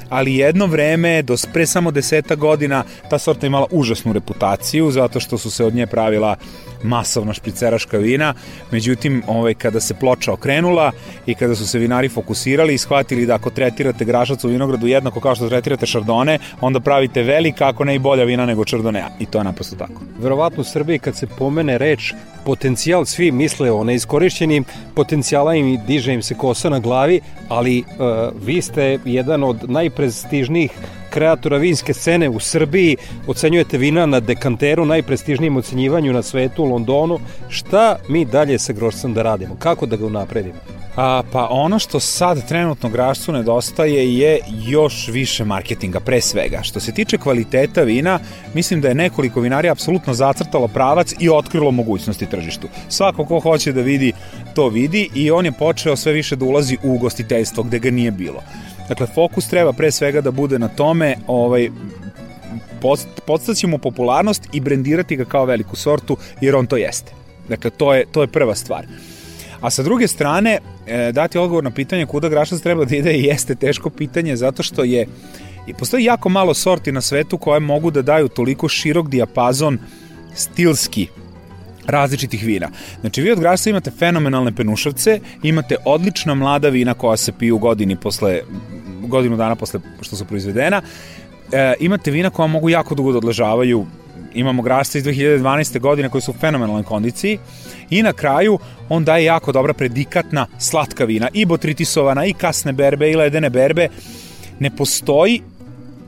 ali 0.08 0.34
jedno 0.34 0.66
vreme, 0.66 1.22
do 1.22 1.36
pre 1.52 1.66
samo 1.66 1.90
deseta 1.90 2.34
godina, 2.34 2.84
ta 3.10 3.18
sorta 3.18 3.46
imala 3.46 3.66
užasnu 3.70 4.12
reputaciju, 4.12 4.90
zato 4.90 5.20
što 5.20 5.38
su 5.38 5.50
se 5.50 5.64
od 5.64 5.74
nje 5.74 5.86
pravila 5.86 6.36
masovna 6.82 7.34
špriceraška 7.34 7.98
vina, 7.98 8.34
međutim, 8.70 9.22
ovaj, 9.26 9.54
kada 9.54 9.80
se 9.80 9.94
ploča 9.94 10.32
okrenula 10.32 10.92
i 11.26 11.34
kada 11.34 11.54
su 11.54 11.66
se 11.66 11.78
vinari 11.78 12.08
fokusirali 12.08 12.74
i 12.74 12.78
shvatili 12.78 13.26
da 13.26 13.34
ako 13.34 13.50
tretirate 13.50 14.04
grašac 14.04 14.44
u 14.44 14.48
vinogradu 14.48 14.86
jednako 14.86 15.20
kao 15.20 15.34
što 15.34 15.48
tretirate 15.48 15.86
šardone, 15.86 16.38
onda 16.60 16.80
pravite 16.80 17.22
velika, 17.22 17.68
ako 17.68 17.84
ne 17.84 17.94
i 17.94 17.98
bolja 17.98 18.24
vina 18.24 18.46
nego 18.46 18.64
čardonea. 18.64 19.08
I 19.18 19.26
to 19.26 19.38
je 19.38 19.44
naprosto 19.44 19.76
tako. 19.76 20.00
Verovatno 20.18 20.60
u 20.60 20.64
Srbiji 20.64 20.98
kad 20.98 21.16
se 21.16 21.26
pomene 21.26 21.78
reč 21.78 22.12
potencijal, 22.44 23.04
svi 23.04 23.32
misle 23.32 23.70
o 23.70 23.84
neiskorišćenim 23.84 24.64
potencijala 24.94 25.56
i 25.56 25.78
diže 25.86 26.14
im 26.14 26.22
se 26.22 26.34
kosa 26.34 26.68
na 26.68 26.78
glavi, 26.78 27.20
ali 27.48 27.78
uh, 27.78 27.86
vi 28.46 28.62
ste 28.62 28.98
jedan 29.04 29.44
od 29.44 29.70
najprestižnijih 29.70 30.70
kreatora 31.10 31.56
vinske 31.56 31.94
scene 31.94 32.28
u 32.28 32.40
Srbiji, 32.40 32.96
ocenjujete 33.26 33.78
vina 33.78 34.06
na 34.06 34.20
dekanteru, 34.20 34.84
najprestižnijem 34.84 35.56
ocenjivanju 35.56 36.12
na 36.12 36.22
svetu 36.22 36.62
u 36.62 36.66
Londonu. 36.66 37.18
Šta 37.48 37.96
mi 38.08 38.24
dalje 38.24 38.58
sa 38.58 38.72
Grošcem 38.72 39.14
da 39.14 39.22
radimo? 39.22 39.56
Kako 39.58 39.86
da 39.86 39.96
ga 39.96 40.06
unapredimo? 40.06 40.58
A, 40.98 41.22
pa 41.32 41.48
ono 41.50 41.78
što 41.78 42.00
sad 42.00 42.48
trenutno 42.48 42.88
grašcu 42.88 43.32
nedostaje 43.32 44.18
je 44.18 44.38
još 44.66 45.08
više 45.08 45.44
marketinga, 45.44 46.00
pre 46.00 46.20
svega. 46.20 46.62
Što 46.62 46.80
se 46.80 46.92
tiče 46.92 47.18
kvaliteta 47.18 47.82
vina, 47.82 48.18
mislim 48.54 48.80
da 48.80 48.88
je 48.88 48.94
nekoliko 48.94 49.40
vinarija 49.40 49.72
apsolutno 49.72 50.14
zacrtalo 50.14 50.68
pravac 50.68 51.14
i 51.18 51.30
otkrilo 51.30 51.70
mogućnosti 51.70 52.26
tržištu. 52.26 52.68
Svako 52.88 53.24
ko 53.24 53.40
hoće 53.40 53.72
da 53.72 53.80
vidi, 53.80 54.12
to 54.54 54.68
vidi 54.68 55.08
i 55.14 55.30
on 55.30 55.44
je 55.44 55.52
počeo 55.52 55.96
sve 55.96 56.12
više 56.12 56.36
da 56.36 56.44
ulazi 56.44 56.76
u 56.82 56.94
ugostiteljstvo 56.94 57.62
gde 57.62 57.78
ga 57.78 57.90
nije 57.90 58.10
bilo. 58.10 58.42
Dakle, 58.88 59.06
fokus 59.14 59.48
treba 59.48 59.72
pre 59.72 59.90
svega 59.90 60.20
da 60.20 60.30
bude 60.30 60.58
na 60.58 60.68
tome 60.68 61.16
ovaj, 61.26 61.70
podstaći 63.26 63.66
mu 63.66 63.78
popularnost 63.78 64.48
i 64.52 64.60
brendirati 64.60 65.16
ga 65.16 65.24
kao 65.24 65.44
veliku 65.44 65.76
sortu, 65.76 66.16
jer 66.40 66.56
on 66.56 66.66
to 66.66 66.76
jeste. 66.76 67.12
Dakle, 67.48 67.70
to 67.70 67.94
je, 67.94 68.04
to 68.12 68.22
je 68.22 68.26
prva 68.26 68.54
stvar. 68.54 68.86
A 69.60 69.70
sa 69.70 69.82
druge 69.82 70.08
strane, 70.08 70.58
e, 70.86 71.12
dati 71.12 71.38
odgovor 71.38 71.64
na 71.64 71.70
pitanje 71.70 72.06
kuda 72.06 72.28
grašac 72.28 72.60
treba 72.60 72.84
da 72.84 72.96
ide 72.96 73.12
jeste 73.28 73.54
teško 73.54 73.90
pitanje 73.90 74.36
zato 74.36 74.62
što 74.62 74.84
je 74.84 75.06
i 75.66 75.74
postoji 75.74 76.04
jako 76.04 76.28
malo 76.28 76.54
sorti 76.54 76.92
na 76.92 77.00
svetu 77.00 77.38
koje 77.38 77.60
mogu 77.60 77.90
da 77.90 78.02
daju 78.02 78.28
toliko 78.28 78.68
širok 78.68 79.08
dijapazon 79.08 79.78
stilski 80.34 81.08
različitih 81.86 82.44
vina. 82.44 82.68
Znači 83.00 83.22
vi 83.22 83.32
od 83.32 83.40
grašca 83.40 83.70
imate 83.70 83.90
fenomenalne 83.90 84.52
penušavce, 84.52 85.20
imate 85.42 85.76
odlična 85.84 86.34
mlada 86.34 86.68
vina 86.68 86.94
koja 86.94 87.16
se 87.16 87.32
piju 87.32 87.58
godini 87.58 87.96
posle 87.96 88.40
godinu 89.08 89.36
dana 89.36 89.54
posle 89.54 89.80
što 90.00 90.16
su 90.16 90.24
proizvedena. 90.24 90.82
E, 91.52 91.74
imate 91.80 92.10
vina 92.10 92.30
koja 92.30 92.46
mogu 92.46 92.70
jako 92.70 92.94
dugo 92.94 93.12
da 93.12 93.18
odležavaju 93.18 93.86
imamo 94.34 94.62
grašca 94.62 94.98
iz 94.98 95.04
2012. 95.04 95.80
godine 95.80 96.08
koji 96.08 96.22
su 96.22 96.30
u 96.30 96.34
fenomenalnoj 96.34 96.82
kondiciji 96.82 97.38
i 97.90 98.02
na 98.02 98.12
kraju 98.12 98.58
on 98.88 99.04
daje 99.04 99.24
jako 99.24 99.52
dobra 99.52 99.72
predikatna 99.72 100.46
slatka 100.58 101.04
vina 101.04 101.28
i 101.32 101.46
botritisovana 101.46 102.26
i 102.26 102.32
kasne 102.32 102.72
berbe 102.72 103.10
i 103.10 103.16
ledene 103.16 103.50
berbe 103.50 103.88
ne 104.58 104.76
postoji 104.76 105.42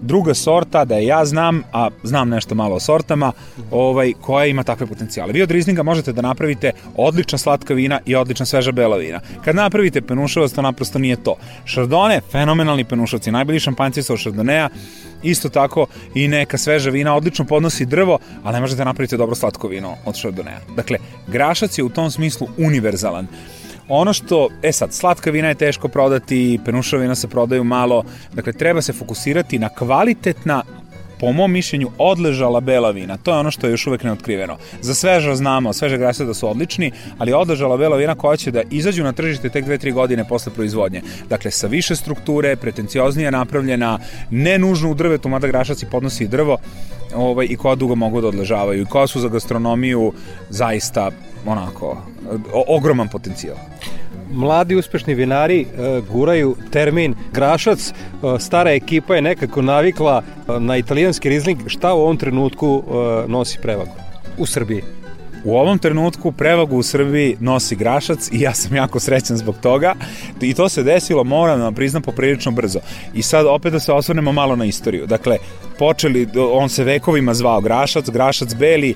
druga 0.00 0.34
sorta, 0.34 0.84
da 0.84 0.96
je 0.96 1.06
ja 1.06 1.24
znam, 1.24 1.62
a 1.72 1.88
znam 2.02 2.28
nešto 2.28 2.54
malo 2.54 2.76
o 2.76 2.80
sortama, 2.80 3.32
ovaj, 3.70 4.12
koja 4.20 4.46
ima 4.46 4.62
takve 4.62 4.86
potencijale. 4.86 5.32
Vi 5.32 5.42
od 5.42 5.50
Rizlinga 5.50 5.82
možete 5.82 6.12
da 6.12 6.22
napravite 6.22 6.72
odlična 6.96 7.38
slatka 7.38 7.74
vina 7.74 8.00
i 8.06 8.14
odlična 8.14 8.46
sveža 8.46 8.72
bela 8.72 8.96
vina. 8.96 9.20
Kad 9.44 9.56
napravite 9.56 10.00
penušavac, 10.00 10.52
to 10.52 10.62
naprosto 10.62 10.98
nije 10.98 11.16
to. 11.16 11.36
Šardone, 11.64 12.20
fenomenalni 12.32 12.84
penušavci, 12.84 13.30
najbolji 13.30 13.60
šampanjci 13.60 14.02
su 14.02 14.12
od 14.12 14.18
Šardoneja, 14.18 14.68
isto 15.22 15.48
tako 15.48 15.86
i 16.14 16.28
neka 16.28 16.58
sveža 16.58 16.90
vina 16.90 17.16
odlično 17.16 17.44
podnosi 17.44 17.86
drvo, 17.86 18.18
ali 18.44 18.54
ne 18.54 18.60
možete 18.60 18.78
da 18.78 18.84
napraviti 18.84 19.16
dobro 19.16 19.34
slatko 19.34 19.68
vino 19.68 19.96
od 20.04 20.16
Šardoneja. 20.16 20.60
Dakle, 20.76 20.98
grašac 21.26 21.78
je 21.78 21.84
u 21.84 21.88
tom 21.88 22.10
smislu 22.10 22.48
univerzalan. 22.58 23.26
Ono 23.92 24.12
što, 24.12 24.48
e 24.62 24.72
sad, 24.72 24.92
slatka 24.92 25.30
vina 25.30 25.48
je 25.48 25.54
teško 25.54 25.88
prodati, 25.88 26.60
penušava 26.64 27.02
vina 27.02 27.14
se 27.14 27.28
prodaju 27.28 27.64
malo, 27.64 28.04
dakle 28.32 28.52
treba 28.52 28.82
se 28.82 28.92
fokusirati 28.92 29.58
na 29.58 29.68
kvalitetna 29.68 30.62
po 31.20 31.32
mom 31.32 31.52
mišljenju 31.52 31.90
odležala 31.98 32.60
bela 32.60 32.90
vina. 32.90 33.16
To 33.16 33.32
je 33.32 33.38
ono 33.38 33.50
što 33.50 33.66
je 33.66 33.70
još 33.70 33.86
uvek 33.86 34.04
neotkriveno. 34.04 34.56
Za 34.80 34.94
sveža 34.94 35.34
znamo, 35.36 35.72
sveže 35.72 35.98
grasa 35.98 36.24
da 36.24 36.34
su 36.34 36.48
odlični, 36.48 36.92
ali 37.18 37.32
odležala 37.32 37.76
bela 37.76 37.96
vina 37.96 38.14
koja 38.14 38.36
će 38.36 38.50
da 38.50 38.62
izađu 38.70 39.04
na 39.04 39.12
tržište 39.12 39.48
tek 39.48 39.64
2-3 39.64 39.92
godine 39.92 40.24
posle 40.28 40.52
proizvodnje. 40.52 41.02
Dakle, 41.28 41.50
sa 41.50 41.66
više 41.66 41.96
strukture, 41.96 42.56
pretencioznije 42.56 43.30
napravljena, 43.30 43.98
ne 44.30 44.58
nužno 44.58 44.90
u 44.90 44.94
drvetu, 44.94 45.28
mada 45.28 45.46
grašac 45.46 45.82
i 45.82 45.90
podnosi 45.90 46.28
drvo, 46.28 46.58
ovaj, 47.14 47.46
i 47.50 47.56
koja 47.56 47.74
dugo 47.74 47.94
mogu 47.94 48.20
da 48.20 48.28
odležavaju 48.28 48.82
i 48.82 48.86
koja 48.86 49.06
su 49.06 49.20
za 49.20 49.28
gastronomiju 49.28 50.12
zaista 50.50 51.10
onako 51.46 52.02
ogroman 52.66 53.08
potencijal 53.08 53.56
mladi 54.30 54.76
uspešni 54.76 55.14
vinari 55.14 55.60
e, 55.60 55.66
guraju 56.12 56.56
termin 56.70 57.14
grašac, 57.32 57.90
e, 57.90 57.92
stara 58.38 58.70
ekipa 58.70 59.14
je 59.14 59.22
nekako 59.22 59.62
navikla 59.62 60.22
e, 60.22 60.60
na 60.60 60.76
italijanski 60.76 61.28
rizling, 61.28 61.58
šta 61.66 61.94
u 61.94 62.00
ovom 62.00 62.16
trenutku 62.16 62.82
nosi 63.28 63.58
prevagu 63.62 63.94
u 64.38 64.46
Srbiji? 64.46 64.82
U 65.44 65.56
ovom 65.56 65.78
trenutku 65.78 66.32
prevagu 66.32 66.76
u 66.76 66.82
Srbiji 66.82 67.36
nosi 67.40 67.76
grašac 67.76 68.28
i 68.32 68.40
ja 68.40 68.54
sam 68.54 68.76
jako 68.76 69.00
srećan 69.00 69.36
zbog 69.36 69.56
toga 69.62 69.94
i 70.40 70.54
to 70.54 70.68
se 70.68 70.82
desilo, 70.82 71.24
moram 71.24 71.58
da 71.58 71.64
vam 71.64 71.74
priznam, 71.74 72.02
poprilično 72.02 72.52
brzo. 72.52 72.78
I 73.14 73.22
sad 73.22 73.46
opet 73.46 73.72
da 73.72 73.80
se 73.80 73.92
osvrnemo 73.92 74.32
malo 74.32 74.56
na 74.56 74.64
istoriju. 74.64 75.06
Dakle, 75.06 75.38
počeli, 75.78 76.28
on 76.52 76.68
se 76.68 76.84
vekovima 76.84 77.34
zvao 77.34 77.60
grašac, 77.60 78.10
grašac 78.10 78.54
beli, 78.54 78.94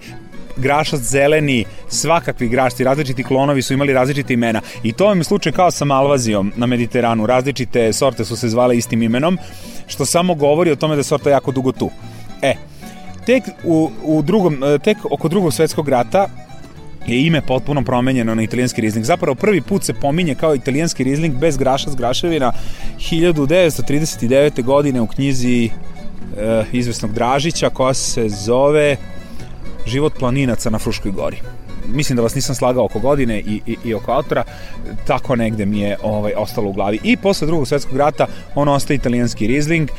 grašac 0.57 1.01
zeleni, 1.01 1.65
svakakvi 1.89 2.49
grašci, 2.49 2.85
različiti 2.85 3.25
klonovi 3.25 3.63
su 3.63 3.75
imali 3.75 3.93
različite 3.93 4.35
imena. 4.35 4.61
I 4.83 4.93
to 4.93 5.13
je 5.13 5.25
slučaj 5.25 5.53
kao 5.53 5.71
sa 5.71 5.85
Malvazijom 5.85 6.53
na 6.57 6.67
Mediteranu. 6.67 7.27
Različite 7.27 7.93
sorte 7.93 8.25
su 8.25 8.37
se 8.37 8.49
zvale 8.49 8.77
istim 8.77 9.03
imenom, 9.03 9.39
što 9.87 10.07
samo 10.07 10.35
govori 10.35 10.71
o 10.71 10.77
tome 10.77 10.95
da 10.95 11.01
je 11.01 11.05
sorta 11.05 11.31
jako 11.31 11.53
dugo 11.53 11.73
tu. 11.73 11.91
E, 12.43 12.55
tek, 13.27 13.43
u, 13.65 13.91
u 14.03 14.23
drugom, 14.23 14.63
tek 14.85 14.99
oko 15.11 15.29
drugog 15.29 15.53
svetskog 15.53 15.89
rata 15.89 16.29
je 17.07 17.27
ime 17.27 17.41
potpuno 17.41 17.83
promenjeno 17.83 18.35
na 18.35 18.43
italijanski 18.43 18.81
rizling. 18.81 19.05
Zapravo 19.05 19.35
prvi 19.35 19.61
put 19.61 19.85
se 19.85 19.95
pominje 19.95 20.35
kao 20.35 20.55
italijanski 20.55 21.05
rizling 21.05 21.35
bez 21.39 21.57
graša 21.57 21.91
s 21.91 21.95
graševina 21.95 22.53
1939. 22.99 24.63
godine 24.63 25.01
u 25.01 25.07
knjizi 25.07 25.65
e, 25.65 25.71
izvesnog 26.73 27.13
Dražića 27.13 27.71
koja 27.71 27.95
se 27.95 28.29
zove 28.29 28.97
život 29.87 30.13
planinaca 30.19 30.71
na 30.71 30.79
Fruškoj 30.79 31.13
gori. 31.13 31.37
Mislim 31.87 32.17
da 32.17 32.23
vas 32.23 32.35
nisam 32.35 32.55
slagao 32.55 32.85
oko 32.85 32.99
godine 32.99 33.41
i, 33.41 33.61
i, 33.67 33.77
i 33.85 33.95
oko 33.95 34.13
autora, 34.13 34.45
tako 35.07 35.37
negde 35.37 35.67
mi 35.67 35.81
je 35.81 35.97
ovaj, 36.03 36.33
ostalo 36.37 36.69
u 36.69 36.73
glavi. 36.73 36.99
I 37.03 37.17
posle 37.17 37.47
drugog 37.47 37.69
svetskog 37.69 37.97
rata 37.97 38.27
on 38.55 38.69
ostaje 38.69 38.97
italijanski 38.97 39.47
Riesling, 39.47 39.91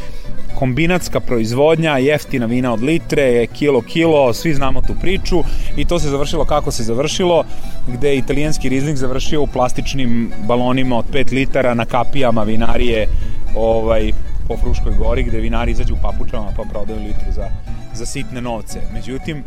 kombinatska 0.55 1.19
proizvodnja, 1.19 1.97
jeftina 1.97 2.45
vina 2.45 2.73
od 2.73 2.83
litre, 2.83 3.47
kilo 3.47 3.81
kilo, 3.81 4.33
svi 4.33 4.53
znamo 4.53 4.81
tu 4.81 4.93
priču. 5.01 5.43
I 5.77 5.85
to 5.85 5.99
se 5.99 6.09
završilo 6.09 6.45
kako 6.45 6.71
se 6.71 6.83
završilo, 6.83 7.43
gde 7.87 8.09
je 8.09 8.17
italijanski 8.17 8.69
Riesling 8.69 8.97
završio 8.97 9.41
u 9.41 9.47
plastičnim 9.47 10.31
balonima 10.47 10.97
od 10.97 11.05
5 11.13 11.33
litara 11.33 11.73
na 11.73 11.85
kapijama 11.85 12.43
vinarije 12.43 13.07
ovaj, 13.55 14.11
po 14.47 14.57
Fruškoj 14.57 14.93
gori, 14.97 15.23
gde 15.23 15.39
vinari 15.39 15.71
izađu 15.71 15.93
u 15.93 15.97
papučama 16.01 16.51
pa 16.57 16.63
prodaju 16.63 16.99
litru 16.99 17.31
za 17.35 17.49
za 17.95 18.05
sitne 18.05 18.41
novce. 18.41 18.81
Međutim, 18.93 19.43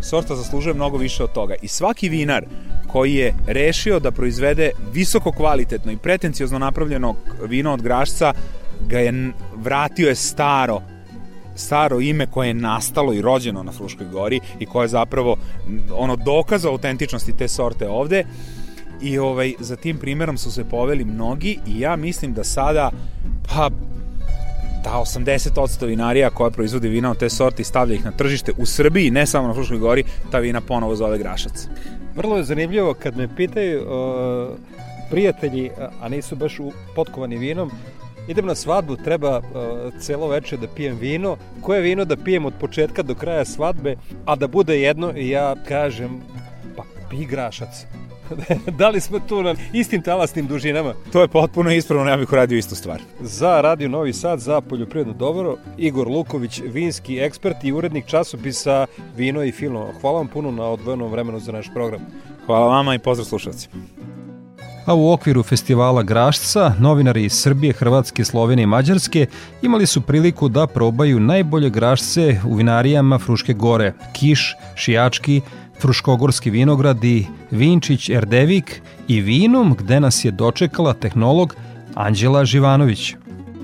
sorta 0.00 0.36
zaslužuje 0.36 0.74
mnogo 0.74 0.96
više 0.96 1.24
od 1.24 1.32
toga. 1.32 1.54
I 1.62 1.68
svaki 1.68 2.08
vinar 2.08 2.44
koji 2.86 3.14
je 3.14 3.34
rešio 3.46 4.00
da 4.00 4.10
proizvede 4.10 4.70
visoko 4.92 5.32
kvalitetno 5.32 5.92
i 5.92 5.96
pretencijozno 5.96 6.58
napravljeno 6.58 7.14
vino 7.48 7.72
od 7.72 7.82
grašca, 7.82 8.32
ga 8.88 8.98
je 8.98 9.32
vratio 9.56 10.08
je 10.08 10.14
staro 10.14 10.80
staro 11.56 12.00
ime 12.00 12.26
koje 12.26 12.48
je 12.48 12.54
nastalo 12.54 13.12
i 13.12 13.22
rođeno 13.22 13.62
na 13.62 13.72
Fruškoj 13.72 14.06
gori 14.06 14.40
i 14.58 14.66
koje 14.66 14.84
je 14.84 14.88
zapravo 14.88 15.36
ono 15.92 16.16
dokaz 16.16 16.66
autentičnosti 16.66 17.32
te 17.32 17.48
sorte 17.48 17.88
ovde 17.88 18.24
i 19.02 19.18
ovaj, 19.18 19.54
za 19.58 19.76
tim 19.76 19.98
primerom 19.98 20.38
su 20.38 20.52
se 20.52 20.64
poveli 20.64 21.04
mnogi 21.04 21.58
i 21.66 21.80
ja 21.80 21.96
mislim 21.96 22.32
da 22.32 22.44
sada 22.44 22.90
pa 23.48 23.70
ta 24.86 24.92
80% 24.92 25.86
vinarija 25.86 26.30
koja 26.30 26.50
proizvodi 26.50 26.88
vina 26.88 27.10
od 27.10 27.18
te 27.18 27.28
sorti 27.30 27.64
stavlja 27.64 27.94
ih 27.94 28.04
na 28.04 28.10
tržište 28.10 28.52
u 28.58 28.66
Srbiji, 28.66 29.10
ne 29.10 29.26
samo 29.26 29.48
na 29.48 29.54
Fruškoj 29.54 29.78
gori, 29.78 30.04
ta 30.30 30.38
vina 30.38 30.60
ponovo 30.60 30.96
zove 30.96 31.18
grašac. 31.18 31.68
Vrlo 32.14 32.36
je 32.36 32.44
zanimljivo 32.44 32.94
kad 32.94 33.16
me 33.16 33.36
pitaju 33.36 33.82
uh, 33.82 34.56
prijatelji, 35.10 35.70
a 36.00 36.08
nisu 36.08 36.36
baš 36.36 36.58
potkovani 36.94 37.36
vinom, 37.36 37.70
idem 38.28 38.46
na 38.46 38.54
svadbu, 38.54 38.96
treba 38.96 39.38
uh, 39.38 39.44
celo 40.00 40.28
veče 40.28 40.56
da 40.56 40.68
pijem 40.68 40.98
vino. 40.98 41.36
Koje 41.60 41.80
vino 41.80 42.04
da 42.04 42.16
pijem 42.16 42.46
od 42.46 42.54
početka 42.60 43.02
do 43.02 43.14
kraja 43.14 43.44
svadbe, 43.44 43.96
a 44.24 44.36
da 44.36 44.46
bude 44.46 44.80
jedno, 44.80 45.12
i 45.16 45.28
ja 45.28 45.54
kažem, 45.68 46.20
pa 46.76 46.82
pi 47.10 47.24
grašac. 47.24 47.86
da 48.78 48.88
li 48.88 49.00
smo 49.00 49.20
tu 49.20 49.42
na 49.42 49.54
istim 49.72 50.02
talasnim 50.02 50.46
dužinama? 50.46 50.94
To 51.12 51.20
je 51.20 51.28
potpuno 51.28 51.72
ispravno, 51.72 52.10
ja 52.10 52.16
bih 52.16 52.32
uradio 52.32 52.58
istu 52.58 52.74
stvar. 52.74 53.00
Za 53.20 53.60
Radio 53.60 53.88
Novi 53.88 54.12
Sad, 54.12 54.40
za 54.40 54.60
poljoprivredno 54.60 55.14
dobro, 55.14 55.56
Igor 55.78 56.08
Luković, 56.08 56.60
vinski 56.64 57.18
ekspert 57.18 57.64
i 57.64 57.72
urednik 57.72 58.06
časopisa 58.06 58.86
Vino 59.16 59.44
i 59.44 59.52
Filmo. 59.52 59.92
Hvala 60.00 60.18
vam 60.18 60.28
puno 60.28 60.50
na 60.50 60.64
odvojenom 60.64 61.10
vremenu 61.10 61.40
za 61.40 61.52
naš 61.52 61.66
program. 61.74 62.00
Hvala 62.46 62.66
vama 62.66 62.94
i 62.94 62.98
pozdrav 62.98 63.26
slušalci. 63.26 63.68
A 64.86 64.94
u 64.94 65.12
okviru 65.12 65.42
festivala 65.42 66.02
Grašca, 66.02 66.72
novinari 66.78 67.24
iz 67.24 67.32
Srbije, 67.32 67.72
Hrvatske, 67.72 68.24
Slovenije 68.24 68.64
i 68.64 68.66
Mađarske 68.66 69.26
imali 69.62 69.86
su 69.86 70.00
priliku 70.00 70.48
da 70.48 70.66
probaju 70.66 71.20
najbolje 71.20 71.70
grašce 71.70 72.40
u 72.44 72.54
vinarijama 72.54 73.18
Fruške 73.18 73.52
gore, 73.52 73.92
Kiš, 74.12 74.56
Šijački, 74.74 75.40
Fruškogorski 75.80 76.50
vinogradi, 76.50 77.26
Vinčić 77.50 78.08
Erdevik 78.08 78.82
i 79.08 79.20
Vinum 79.20 79.74
gde 79.78 80.00
nas 80.00 80.24
je 80.24 80.30
dočekala 80.30 80.92
tehnolog 80.92 81.54
Anđela 81.94 82.44
Živanović. 82.44 83.14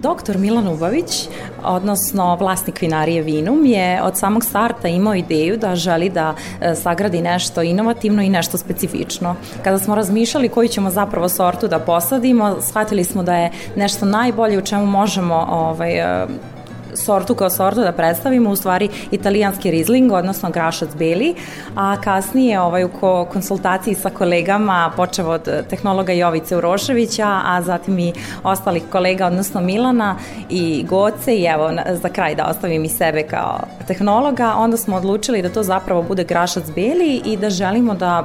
Doktor 0.03 0.39
Milan 0.39 0.69
Ubavić, 0.69 1.29
odnosno 1.65 2.37
vlasnik 2.37 2.81
vinarije 2.81 3.23
Vinum, 3.23 3.67
je 3.67 4.03
od 4.03 4.19
samog 4.19 4.45
starta 4.45 4.89
imao 4.89 5.15
ideju 5.15 5.57
da 5.57 5.77
želi 5.77 6.11
da 6.11 6.35
e, 6.61 6.75
sagradi 6.75 7.21
nešto 7.21 7.63
inovativno 7.63 8.23
i 8.23 8.29
nešto 8.29 8.59
specifično. 8.59 9.37
Kada 9.65 9.79
smo 9.79 9.95
razmišljali 9.95 10.49
koju 10.49 10.69
ćemo 10.69 10.91
zapravo 10.91 11.29
sortu 11.29 11.69
da 11.69 11.79
posadimo, 11.79 12.57
shvatili 12.61 13.05
smo 13.05 13.23
da 13.23 13.37
je 13.37 13.51
nešto 13.77 14.07
najbolje 14.07 14.59
u 14.59 14.63
čemu 14.63 14.87
možemo 14.87 15.47
ovaj, 15.51 16.23
e, 16.23 16.27
sortu 16.95 17.35
kao 17.35 17.51
sortu 17.51 17.81
da 17.81 17.93
predstavimo, 17.93 18.51
u 18.51 18.57
stvari 18.57 18.89
italijanski 19.11 19.71
rizling, 19.71 20.13
odnosno 20.13 20.51
grašac 20.51 20.89
beli, 20.99 21.35
a 21.77 22.01
kasnije 22.01 22.61
ovaj, 22.61 22.85
u 22.85 22.91
konsultaciji 23.33 23.95
sa 23.95 24.11
kolegama, 24.11 24.93
počeo 24.97 25.31
od 25.31 25.49
tehnologa 25.71 26.13
Jovice 26.13 26.57
Uroševića, 26.57 27.41
a 27.45 27.63
zatim 27.63 27.99
i 27.99 28.13
ostalih 28.43 28.83
kolega, 28.93 29.27
odnosno 29.27 29.61
Milana 29.61 30.17
i 30.51 30.85
Goce 30.89 31.37
i 31.37 31.45
evo 31.45 31.71
za 32.03 32.09
kraj 32.09 32.35
da 32.35 32.47
ostavim 32.47 32.85
i 32.85 32.89
sebe 32.89 33.23
kao 33.23 33.59
tehnologa, 33.87 34.55
onda 34.57 34.77
smo 34.77 34.97
odlučili 34.97 35.43
da 35.43 35.49
to 35.49 35.63
zapravo 35.63 36.03
bude 36.03 36.25
grašac 36.25 36.65
beli 36.75 37.23
i 37.25 37.37
da 37.37 37.51
želimo 37.51 37.95
da 37.95 38.25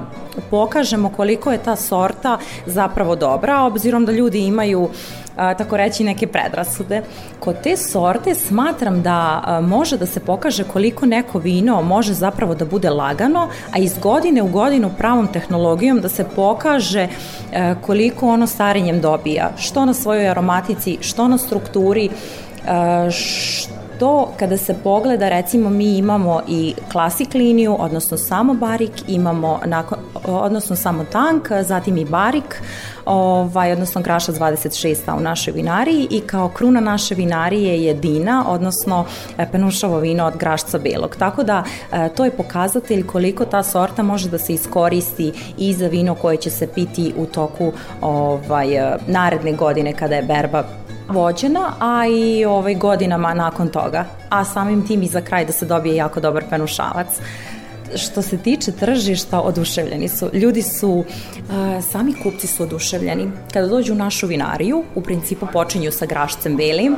pokažemo 0.49 1.09
koliko 1.09 1.51
je 1.51 1.57
ta 1.57 1.76
sorta 1.76 2.38
zapravo 2.65 3.15
dobra, 3.15 3.61
obzirom 3.61 4.05
da 4.05 4.11
ljudi 4.11 4.39
imaju 4.39 4.89
a, 5.38 5.53
tako 5.53 5.77
reći 5.77 6.03
neke 6.03 6.27
predrasude. 6.27 7.01
Kod 7.39 7.61
te 7.63 7.77
sorte 7.77 8.35
smatram 8.35 9.01
da 9.01 9.41
a, 9.45 9.61
može 9.61 9.97
da 9.97 10.05
se 10.05 10.19
pokaže 10.19 10.63
koliko 10.63 11.05
neko 11.05 11.39
vino 11.39 11.81
može 11.81 12.13
zapravo 12.13 12.55
da 12.55 12.65
bude 12.65 12.89
lagano, 12.89 13.49
a 13.71 13.77
iz 13.77 13.97
godine 13.97 14.41
u 14.41 14.47
godinu 14.47 14.91
pravom 14.97 15.27
tehnologijom 15.27 16.01
da 16.01 16.09
se 16.09 16.25
pokaže 16.35 17.07
a, 17.53 17.75
koliko 17.85 18.27
ono 18.27 18.47
starenjem 18.47 19.01
dobija, 19.01 19.51
što 19.57 19.85
na 19.85 19.93
svojoj 19.93 20.29
aromatici, 20.29 20.97
što 21.01 21.27
na 21.27 21.38
strukturi, 21.38 22.09
što 23.11 23.76
to 24.00 24.32
kada 24.39 24.58
se 24.58 24.76
pogleda, 24.84 25.30
recimo 25.30 25.70
mi 25.70 25.98
imamo 25.98 26.41
i 26.48 26.74
klasik 26.91 27.34
liniju, 27.34 27.76
odnosno 27.80 28.18
samo 28.18 28.54
barik, 28.54 28.91
imamo 29.08 29.60
nakon, 29.66 29.98
odnosno 30.26 30.76
samo 30.76 31.04
tank, 31.04 31.52
zatim 31.62 31.98
i 31.98 32.06
barik, 32.06 32.62
ovaj, 33.06 33.72
odnosno 33.72 34.02
grašac 34.02 34.36
26 34.36 35.18
u 35.18 35.20
našoj 35.20 35.54
vinariji 35.54 36.08
i 36.12 36.20
kao 36.20 36.50
kruna 36.50 36.80
naše 36.80 37.16
vinarije 37.16 37.84
je 37.84 37.93
Dina, 37.93 38.45
odnosno 38.48 39.06
e, 39.38 39.52
penušavo 39.52 40.00
vino 40.00 40.26
od 40.26 40.38
grašca 40.38 40.78
belog. 40.78 41.16
Tako 41.16 41.43
da 41.43 41.64
e, 41.91 42.10
to 42.10 42.26
je 42.26 42.32
pokazatelj 42.32 43.08
koliko 43.08 43.45
ta 43.45 43.64
sorta 43.64 44.04
može 44.04 44.30
da 44.30 44.38
se 44.38 44.54
iskoristi 44.54 45.32
i 45.58 45.74
za 45.74 45.88
vino 45.88 46.16
koje 46.16 46.38
će 46.38 46.50
se 46.50 46.68
piti 46.68 47.14
u 47.18 47.26
toku 47.26 47.72
ovaj, 48.02 48.68
naredne 49.08 49.54
godine 49.54 49.93
kada 49.93 50.16
je 50.16 50.24
berba 50.24 50.64
vođena, 51.10 51.74
a 51.80 52.08
i 52.08 52.45
ovaj, 52.45 52.76
godinama 52.76 53.34
nakon 53.34 53.70
toga. 53.70 54.05
A 54.30 54.45
samim 54.45 54.88
tim 54.88 55.03
i 55.03 55.08
za 55.08 55.22
kraj 55.22 55.45
da 55.45 55.51
se 55.51 55.66
dobije 55.66 55.95
jako 55.95 56.20
dobar 56.20 56.43
penušavac 56.49 57.08
što 57.95 58.22
se 58.22 58.38
tiče 58.38 58.72
tržišta, 58.72 59.41
oduševljeni 59.41 60.08
su. 60.08 60.30
Ljudi 60.34 60.62
su, 60.62 60.89
uh, 60.89 61.05
sami 61.91 62.14
kupci 62.24 62.47
su 62.47 62.64
oduševljeni. 62.64 63.32
Kada 63.53 63.68
dođu 63.68 63.93
u 63.93 63.95
našu 63.95 64.28
vinariju, 64.28 64.84
u 64.95 65.01
principu 65.01 65.47
počinju 65.53 65.91
sa 65.91 66.05
grašcem 66.05 66.58
belim, 66.58 66.95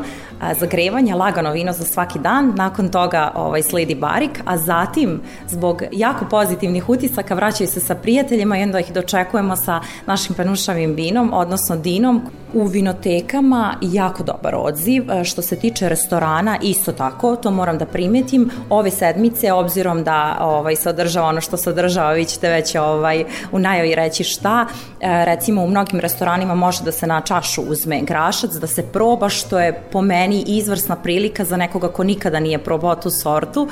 zagrevanje, 0.59 1.15
lagano 1.15 1.51
vino 1.51 1.73
za 1.73 1.83
svaki 1.83 2.19
dan, 2.19 2.53
nakon 2.55 2.89
toga 2.89 3.31
ovaj, 3.35 3.63
sledi 3.63 3.95
barik, 3.95 4.41
a 4.45 4.57
zatim, 4.57 5.21
zbog 5.47 5.83
jako 5.91 6.25
pozitivnih 6.25 6.89
utisaka, 6.89 7.35
vraćaju 7.35 7.67
se 7.67 7.79
sa 7.79 7.95
prijateljima 7.95 8.57
i 8.57 8.63
onda 8.63 8.79
ih 8.79 8.93
dočekujemo 8.93 9.55
sa 9.55 9.81
našim 10.05 10.35
penušavim 10.35 10.93
vinom, 10.93 11.33
odnosno 11.33 11.75
dinom. 11.75 12.21
U 12.53 12.65
vinotekama 12.65 13.75
jako 13.81 14.23
dobar 14.23 14.55
odziv. 14.57 15.03
Što 15.23 15.41
se 15.41 15.55
tiče 15.55 15.89
restorana, 15.89 16.57
isto 16.61 16.91
tako, 16.91 17.35
to 17.35 17.51
moram 17.51 17.77
da 17.77 17.85
primetim. 17.85 18.49
Ove 18.69 18.91
sedmice, 18.91 19.53
obzirom 19.53 20.03
da 20.03 20.37
ovaj, 20.41 20.75
se 20.75 20.89
održava 20.89 21.27
ono 21.27 21.41
što 21.41 21.57
se 21.57 21.69
održava, 21.69 22.11
vi 22.11 22.25
ćete 22.25 22.49
već 22.49 22.75
ovaj, 22.75 23.25
u 23.51 23.59
najavi 23.59 23.95
reći 23.95 24.23
šta. 24.23 24.65
E, 25.01 25.25
recimo 25.25 25.63
u 25.63 25.67
mnogim 25.67 25.99
restoranima 25.99 26.55
može 26.55 26.83
da 26.83 26.91
se 26.91 27.07
na 27.07 27.21
čašu 27.21 27.61
uzme 27.61 28.01
grašac, 28.01 28.51
da 28.51 28.67
se 28.67 28.83
proba, 28.83 29.29
što 29.29 29.59
je 29.59 29.81
po 29.91 30.01
meni 30.01 30.28
izvrsna 30.35 30.95
prilika 30.95 31.45
za 31.45 31.57
nekoga 31.57 31.87
ko 31.87 32.03
nikada 32.03 32.39
nije 32.39 32.57
probao 32.57 32.95
tu 32.95 33.09
sortu. 33.09 33.67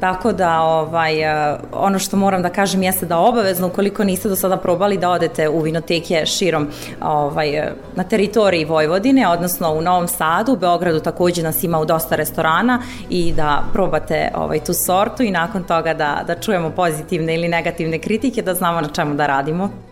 Tako 0.00 0.32
da 0.32 0.60
ovaj, 0.60 1.20
e, 1.22 1.58
ono 1.72 1.98
što 1.98 2.16
moram 2.16 2.42
da 2.42 2.48
kažem 2.48 2.82
jeste 2.82 3.06
da 3.06 3.18
obavezno 3.18 3.66
ukoliko 3.66 4.04
niste 4.04 4.28
do 4.28 4.36
sada 4.36 4.56
probali 4.56 4.98
da 4.98 5.10
odete 5.10 5.48
u 5.48 5.60
vinoteke 5.60 6.26
širom 6.26 6.68
ovaj, 7.00 7.48
e, 7.48 7.72
na 7.96 8.04
teritoriji 8.04 8.64
Vojvodine, 8.64 9.28
odnosno 9.28 9.72
u 9.72 9.82
Novom 9.82 10.08
Sadu, 10.08 10.52
u 10.52 10.56
Beogradu 10.56 11.00
takođe 11.00 11.42
nas 11.42 11.64
ima 11.64 11.78
u 11.78 11.84
dosta 11.84 12.16
restorana 12.16 12.82
i 13.10 13.32
da 13.32 13.62
probate 13.72 14.30
ovaj, 14.34 14.64
tu 14.64 14.74
sortu 14.74 15.22
i 15.22 15.30
nakon 15.30 15.64
toga 15.64 15.94
da, 15.94 16.24
da 16.26 16.34
čujemo 16.34 16.70
pozitivne 16.70 17.34
ili 17.34 17.48
negativne 17.48 17.98
kritike, 17.98 18.42
da 18.42 18.54
znamo 18.54 18.80
na 18.80 18.88
čemu 18.88 19.14
da 19.14 19.26
radimo. 19.26 19.91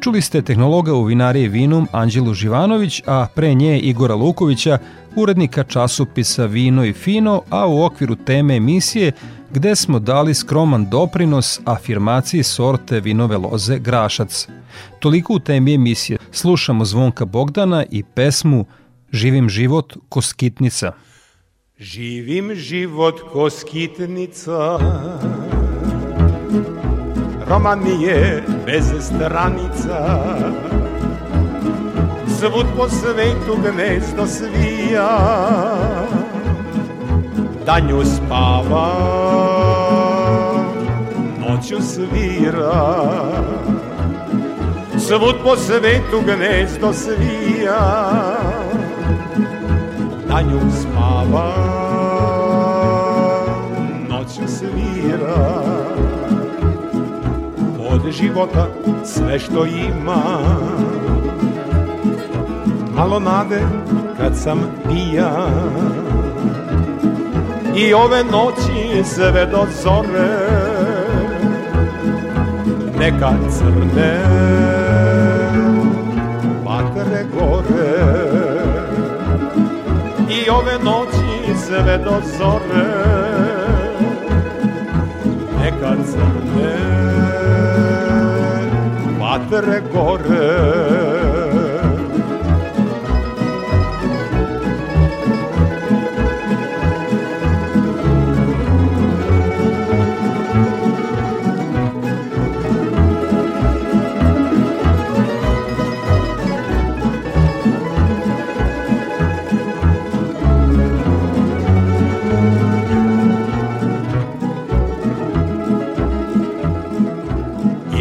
Čuli 0.00 0.22
ste 0.22 0.42
tehnologa 0.42 0.94
u 0.94 1.04
vinariji 1.04 1.48
Vinum 1.48 1.88
Anđelu 1.92 2.34
Živanović, 2.34 3.02
a 3.06 3.26
pre 3.34 3.54
nje 3.54 3.78
Igora 3.78 4.14
Lukovića, 4.14 4.78
urednika 5.16 5.64
časopisa 5.64 6.46
Vino 6.46 6.84
i 6.84 6.92
Fino, 6.92 7.42
a 7.50 7.66
u 7.66 7.82
okviru 7.84 8.16
teme 8.16 8.56
emisije 8.56 9.12
gde 9.50 9.76
smo 9.76 9.98
dali 9.98 10.34
skroman 10.34 10.90
doprinos 10.90 11.60
afirmaciji 11.64 12.42
sorte 12.42 13.00
vinove 13.00 13.36
loze 13.36 13.78
Grašac. 13.78 14.48
Toliko 14.98 15.34
u 15.34 15.38
temi 15.38 15.74
emisije. 15.74 16.18
Slušamo 16.32 16.84
Zvonka 16.84 17.24
Bogdana 17.24 17.84
i 17.90 18.02
pesmu 18.02 18.66
Živim 19.12 19.48
život 19.48 19.96
ko 20.08 20.20
skitnica. 20.22 20.92
Živim 21.78 22.54
život 22.54 23.20
ko 23.32 23.50
skitnica 23.50 24.78
Roman 27.48 27.86
je 28.00 28.42
bez 28.66 28.84
stranica 29.00 30.28
Svud 32.38 32.66
po 32.76 32.88
svetu 32.88 33.56
gnezdo 33.62 34.26
svija 34.26 35.18
danju 37.68 38.02
spava, 38.04 38.94
noću 41.40 41.76
svira. 41.82 43.02
Svud 44.98 45.34
po 45.44 45.56
svetu 45.56 46.22
gnezdo 46.26 46.92
svija, 46.92 47.80
danju 50.28 50.60
spava, 50.80 51.52
noću 54.08 54.42
svira. 54.46 55.57
Života 58.10 58.66
sve 59.04 59.38
što 59.38 59.64
ima, 59.64 60.22
malo 62.96 63.18
nade 63.20 63.60
kad 64.16 64.36
sam 64.36 64.58
pijan 64.88 66.08
i 67.76 67.94
ove 67.94 68.24
noći 68.24 69.04
sve 69.04 69.46
do 69.46 69.66
zore 69.82 70.38
neka 72.98 73.32
crne 73.50 74.20
vatre 76.64 77.24
gore. 77.34 78.18
I 80.30 80.50
ove 80.50 80.72
noći 80.84 81.58
sve 81.66 81.98
do 81.98 82.20
zore 82.38 82.86
neka 85.60 85.96
crne 86.04 86.88
vatre 89.50 89.80
gore. 89.92 90.98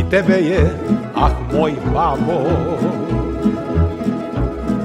Tebe 0.09 0.37
je, 0.39 0.86
moj 1.57 1.73
babo, 1.93 2.39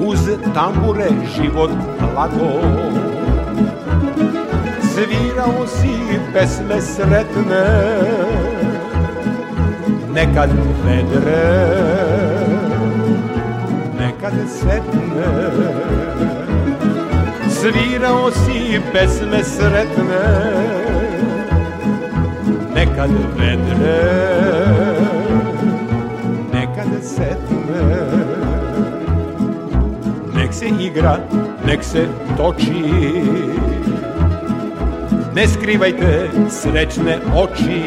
uz 0.01 0.20
tambure 0.55 1.09
život 1.37 1.70
lago. 2.16 2.53
Svirao 4.93 5.66
si 5.66 5.93
pesme 6.33 6.81
sretne, 6.81 7.64
nekad 10.14 10.51
vedre, 10.85 11.45
nekad 13.99 14.33
setne. 14.49 15.29
Svirao 17.51 18.31
si 18.31 18.81
pesme 18.93 19.45
sretne 19.45 20.25
Nekad 22.75 23.11
vedre 23.39 24.91
setne 27.23 28.03
Nek 30.35 30.55
se 30.55 30.66
igra, 30.81 31.18
nek 31.66 31.85
se 31.85 32.07
toči. 32.37 32.85
Ne 35.35 35.49
skrivajte 35.49 36.31
srećne 36.51 37.18
oči. 37.37 37.83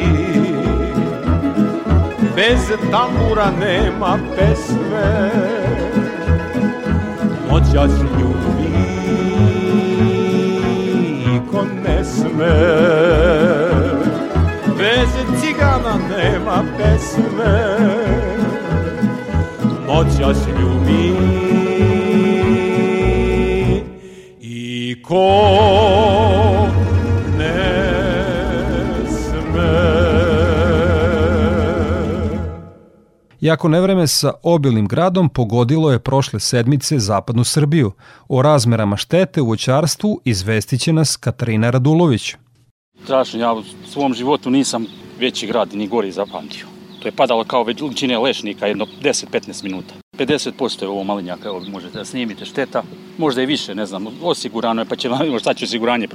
Bez 2.36 2.60
tambura 2.92 3.52
nema 3.60 4.18
pesme. 4.36 5.32
Noćas 7.52 7.92
ljubi 8.02 8.76
Ko 11.52 11.66
ne 11.86 12.04
sme. 12.04 12.56
Bez 14.78 15.42
cigana 15.42 15.96
nema 16.18 16.64
pesme 16.78 17.95
Noćas 20.20 20.38
ljubi 20.48 21.14
I 24.42 24.96
ko 25.04 25.42
Jako 33.42 33.70
nevreme 33.70 34.08
sa 34.08 34.34
obilnim 34.44 34.88
gradom 34.88 35.30
pogodilo 35.30 35.92
je 35.92 36.00
prošle 36.00 36.40
sedmice 36.40 37.00
zapadnu 37.00 37.44
Srbiju. 37.44 37.92
O 38.28 38.42
razmerama 38.42 38.98
štete 38.98 39.42
u 39.42 39.46
voćarstvu 39.46 40.22
izvestiće 40.26 40.94
nas 40.94 41.18
Katarina 41.18 41.70
Radulović. 41.70 42.36
Strašno, 43.04 43.40
ja 43.40 43.54
u 43.54 43.64
svom 43.88 44.14
životu 44.14 44.50
nisam 44.50 44.86
veći 45.20 45.48
grad 45.48 45.74
ni 45.74 45.88
gori 45.88 46.12
zapamtio. 46.12 46.66
To 47.06 47.08
je 47.08 47.12
padalo 47.12 47.44
kao 47.44 47.64
veličine 47.64 48.20
lešnika 48.20 48.68
jedno 48.68 48.86
10-15 49.04 49.64
minuta. 49.64 50.05
50% 50.20 50.84
je 50.84 50.88
ovo 50.88 51.04
malinjaka, 51.04 51.48
evo 51.48 51.62
možete 51.72 51.98
da 51.98 52.06
snimite 52.06 52.46
šteta, 52.46 52.84
možda 53.18 53.42
i 53.42 53.46
više, 53.46 53.76
ne 53.76 53.86
znam, 53.86 54.08
osigurano 54.24 54.82
je, 54.82 54.86
pa 54.86 54.96
će 54.96 55.10
šta 55.40 55.54
će 55.54 55.66
osiguranje 55.66 56.08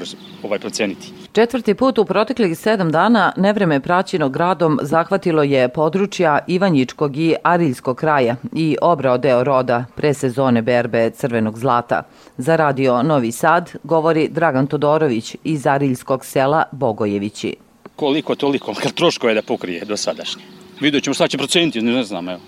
ovaj 0.42 0.58
proceniti. 0.58 1.12
Četvrti 1.32 1.74
put 1.74 1.98
u 1.98 2.04
proteklih 2.04 2.58
sedam 2.58 2.92
dana 2.92 3.32
nevreme 3.36 3.80
praćino 3.80 4.28
gradom 4.28 4.78
zahvatilo 4.82 5.42
je 5.42 5.68
područja 5.68 6.38
Ivanjičkog 6.46 7.16
i 7.16 7.34
Ariljskog 7.42 7.96
kraja 7.96 8.36
i 8.54 8.76
obrao 8.82 9.18
deo 9.18 9.44
roda 9.44 9.84
pre 9.96 10.14
sezone 10.14 10.62
berbe 10.62 11.10
crvenog 11.10 11.58
zlata. 11.58 12.02
Za 12.36 12.56
radio 12.56 13.02
Novi 13.02 13.32
Sad 13.32 13.70
govori 13.82 14.28
Dragan 14.28 14.66
Todorović 14.66 15.36
iz 15.44 15.66
Ariljskog 15.66 16.24
sela 16.24 16.64
Bogojevići. 16.72 17.56
Koliko 17.96 18.34
toliko, 18.34 18.74
troškove 18.94 19.34
da 19.34 19.42
pokrije 19.42 19.84
do 19.84 19.96
sadašnje. 19.96 20.42
Vidjet 20.80 21.04
ćemo 21.04 21.14
šta 21.14 21.28
će 21.28 21.38
proceniti, 21.38 21.82
ne 21.82 22.04
znam, 22.04 22.28
evo 22.28 22.40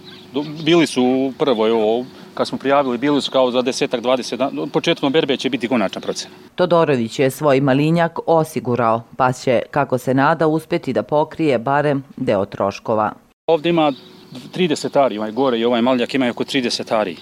bili 0.65 0.87
su 0.87 1.03
u 1.03 1.33
prvoj 1.39 1.71
ovo, 1.71 2.05
kad 2.35 2.49
smo 2.49 2.59
prijavili, 2.59 2.99
bili 2.99 3.23
su 3.23 3.31
kao 3.31 3.51
za 3.51 3.63
desetak, 3.63 4.01
dvadeset 4.01 4.39
dana, 4.39 4.67
početkom 4.73 5.13
berbe 5.13 5.37
će 5.37 5.51
biti 5.51 5.69
konačna 5.69 6.01
procena. 6.01 6.35
Todorović 6.55 7.19
je 7.19 7.31
svoj 7.31 7.61
malinjak 7.61 8.19
osigurao, 8.27 9.03
pa 9.17 9.33
će, 9.33 9.63
kako 9.71 9.99
se 9.99 10.15
nada, 10.15 10.47
uspeti 10.47 10.93
da 10.93 11.03
pokrije 11.03 11.59
barem 11.59 12.05
deo 12.17 12.45
troškova. 12.45 13.13
Ovde 13.47 13.69
ima 13.69 13.93
30 14.55 15.05
ari, 15.05 15.19
ovaj 15.19 15.33
gore 15.33 15.59
i 15.59 15.65
ovaj 15.65 15.83
malinjak 15.83 16.15
ima 16.15 16.31
oko 16.31 16.45
30 16.45 16.95
ari. 16.95 17.17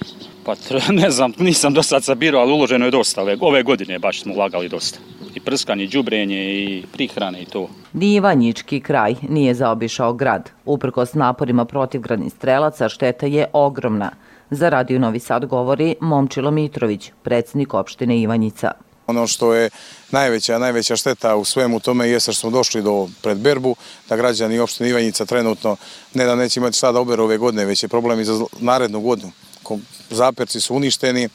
Pa 0.44 0.54
ne 1.02 1.10
znam, 1.10 1.32
nisam 1.38 1.74
do 1.74 1.82
sad 1.82 2.04
sabirao, 2.04 2.40
ali 2.40 2.52
uloženo 2.52 2.84
je 2.84 2.90
dosta. 2.90 3.22
Ove, 3.40 3.62
godine 3.62 3.98
baš 3.98 4.22
smo 4.22 4.34
ulagali 4.34 4.68
dosta. 4.68 4.98
I 5.34 5.40
prskanje, 5.40 5.86
džubrenje 5.86 6.54
i 6.54 6.82
prihrane 6.92 7.42
i 7.42 7.44
to. 7.44 7.68
Ni 7.92 8.14
Ivanjički 8.14 8.80
kraj 8.80 9.14
nije 9.28 9.54
zaobišao 9.54 10.12
grad. 10.12 10.50
Uprkos 10.64 11.14
naporima 11.14 11.64
protivgradnih 11.64 12.32
strelaca 12.32 12.88
šteta 12.88 13.26
je 13.26 13.46
ogromna. 13.52 14.10
Za 14.50 14.68
Radio 14.68 14.98
Novi 14.98 15.18
Sad 15.18 15.46
govori 15.46 15.94
Momčilo 16.00 16.50
Mitrović, 16.50 17.10
predsjednik 17.22 17.74
opštine 17.74 18.20
Ivanjica. 18.20 18.72
Ono 19.10 19.26
što 19.26 19.54
je 19.54 19.70
najveća, 20.10 20.58
najveća 20.58 20.96
šteta 20.96 21.36
u 21.36 21.44
svemu 21.44 21.80
tome 21.80 22.08
je 22.08 22.20
što 22.20 22.32
smo 22.32 22.50
došli 22.50 22.82
do 22.82 23.08
predberbu, 23.22 23.76
da 24.08 24.16
građani 24.16 24.58
opštine 24.58 24.88
Ivanjica 24.90 25.24
trenutno 25.24 25.76
ne 26.14 26.24
da 26.24 26.34
neće 26.34 26.60
imati 26.60 26.76
šta 26.76 26.92
da 26.92 27.00
oberu 27.00 27.24
ove 27.24 27.38
godine, 27.38 27.64
već 27.64 27.82
je 27.82 27.88
problem 27.88 28.20
i 28.20 28.24
za 28.24 28.44
narednu 28.58 29.00
godinu. 29.00 29.32
Zaperci 30.10 30.60
su 30.60 30.74
uništeni, 30.74 31.28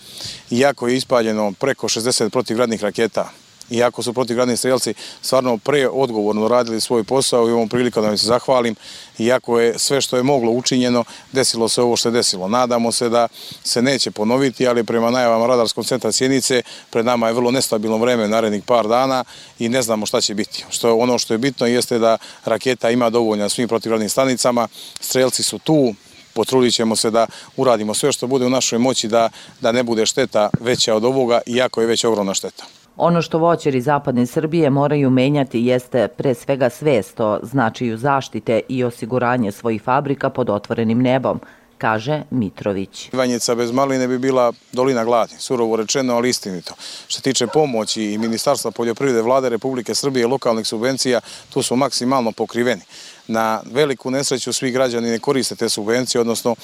iako 0.51 0.88
je 0.88 0.95
ispaljeno 0.95 1.53
preko 1.59 1.88
60 1.88 2.30
protivgradnih 2.30 2.84
raketa 2.84 3.32
iako 3.70 4.03
su 4.03 4.13
protivgradni 4.13 4.57
strelci 4.57 4.93
stvarno 5.22 5.57
pre 5.57 5.89
odgovorno 5.89 6.47
radili 6.47 6.82
svoj 6.82 7.03
posao 7.03 7.49
i 7.49 7.51
ovom 7.51 7.70
prilikom 7.70 8.03
da 8.03 8.11
mi 8.11 8.18
se 8.18 8.26
zahvalim, 8.26 8.76
iako 9.18 9.59
je 9.59 9.80
sve 9.80 10.01
što 10.01 10.18
je 10.18 10.24
moglo 10.24 10.51
učinjeno, 10.51 11.03
desilo 11.32 11.70
se 11.70 11.82
ovo 11.82 11.95
što 11.95 12.09
je 12.09 12.13
desilo. 12.13 12.47
Nadamo 12.47 12.91
se 12.91 13.09
da 13.09 13.28
se 13.63 13.82
neće 13.82 14.11
ponoviti, 14.11 14.68
ali 14.68 14.84
prema 14.84 15.11
najavama 15.11 15.47
Radarskog 15.47 15.86
centra 15.86 16.11
Sjenice 16.11 16.61
pred 16.89 17.05
nama 17.05 17.28
je 17.28 17.34
vrlo 17.34 17.51
nestabilno 17.51 17.97
vreme 17.97 18.28
narednih 18.28 18.63
par 18.63 18.88
dana 18.88 19.24
i 19.59 19.70
ne 19.70 19.82
znamo 19.82 20.05
šta 20.05 20.22
će 20.22 20.34
biti. 20.34 20.66
Što 20.70 20.95
ono 20.95 21.20
što 21.20 21.34
je 21.34 21.38
bitno 21.38 21.68
jeste 21.68 21.99
da 21.99 22.18
raketa 22.45 22.89
ima 22.89 23.09
dovoljno 23.09 23.43
na 23.43 23.49
svim 23.49 23.68
protivgradnim 23.68 24.09
stanicama, 24.09 24.68
strelci 24.99 25.43
su 25.43 25.59
tu, 25.59 25.93
potrudit 26.34 26.74
ćemo 26.74 26.95
se 26.95 27.11
da 27.11 27.28
uradimo 27.57 27.93
sve 27.93 28.11
što 28.11 28.28
bude 28.28 28.45
u 28.45 28.49
našoj 28.49 28.80
moći 28.80 29.07
da, 29.07 29.30
da 29.61 29.72
ne 29.72 29.84
bude 29.84 30.05
šteta 30.05 30.49
veća 30.59 30.95
od 30.95 31.05
ovoga, 31.05 31.41
iako 31.45 31.82
je 31.82 31.88
već 31.88 32.03
ogromna 32.03 32.34
šteta. 32.34 32.66
Ono 32.98 33.22
što 33.22 33.38
voćeri 33.38 33.82
zapadne 33.82 34.26
Srbije 34.26 34.70
moraju 34.70 35.10
menjati 35.10 35.60
jeste 35.60 36.08
pre 36.08 36.34
svega 36.34 36.70
svest 36.70 37.20
o 37.20 37.39
značaju 37.43 37.98
zaštite 37.98 38.62
i 38.70 38.84
osiguranje 38.84 39.52
svojih 39.52 39.82
fabrika 39.82 40.30
pod 40.30 40.50
otvorenim 40.50 41.02
nebom, 41.02 41.39
kaže 41.78 42.24
Mitrović. 42.30 43.10
Ivanjica 43.14 43.56
bez 43.56 43.72
maline 43.72 44.08
bi 44.08 44.18
bila 44.18 44.54
dolina 44.72 45.04
gladi, 45.04 45.34
surovo 45.38 45.76
rečeno, 45.76 46.16
ali 46.16 46.30
istinito. 46.30 46.74
Što 47.08 47.22
tiče 47.22 47.48
pomoći 47.48 48.04
i 48.04 48.18
Ministarstva 48.18 48.72
poljoprivrede 48.72 49.22
vlade 49.22 49.50
Republike 49.50 49.96
Srbije 49.96 50.24
i 50.24 50.26
lokalnih 50.26 50.68
subvencija, 50.68 51.20
tu 51.50 51.62
su 51.62 51.76
maksimalno 51.76 52.32
pokriveni. 52.32 52.82
Na 53.28 53.62
veliku 53.72 54.12
nesreću 54.12 54.54
svi 54.54 54.72
građani 54.72 55.10
ne 55.10 55.20
koriste 55.20 55.56
te 55.56 55.70
subvencije, 55.70 56.22
odnosno 56.22 56.56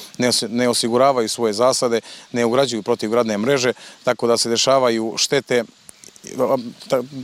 ne 0.49 0.69
osiguravaju 0.69 1.29
svoje 1.29 1.53
zasade, 1.53 2.01
ne 2.31 2.45
ugrađuju 2.45 2.83
protivgradne 2.83 3.37
mreže, 3.37 3.73
tako 4.03 4.27
da 4.27 4.37
se 4.37 4.49
dešavaju 4.49 5.13
štete 5.17 5.63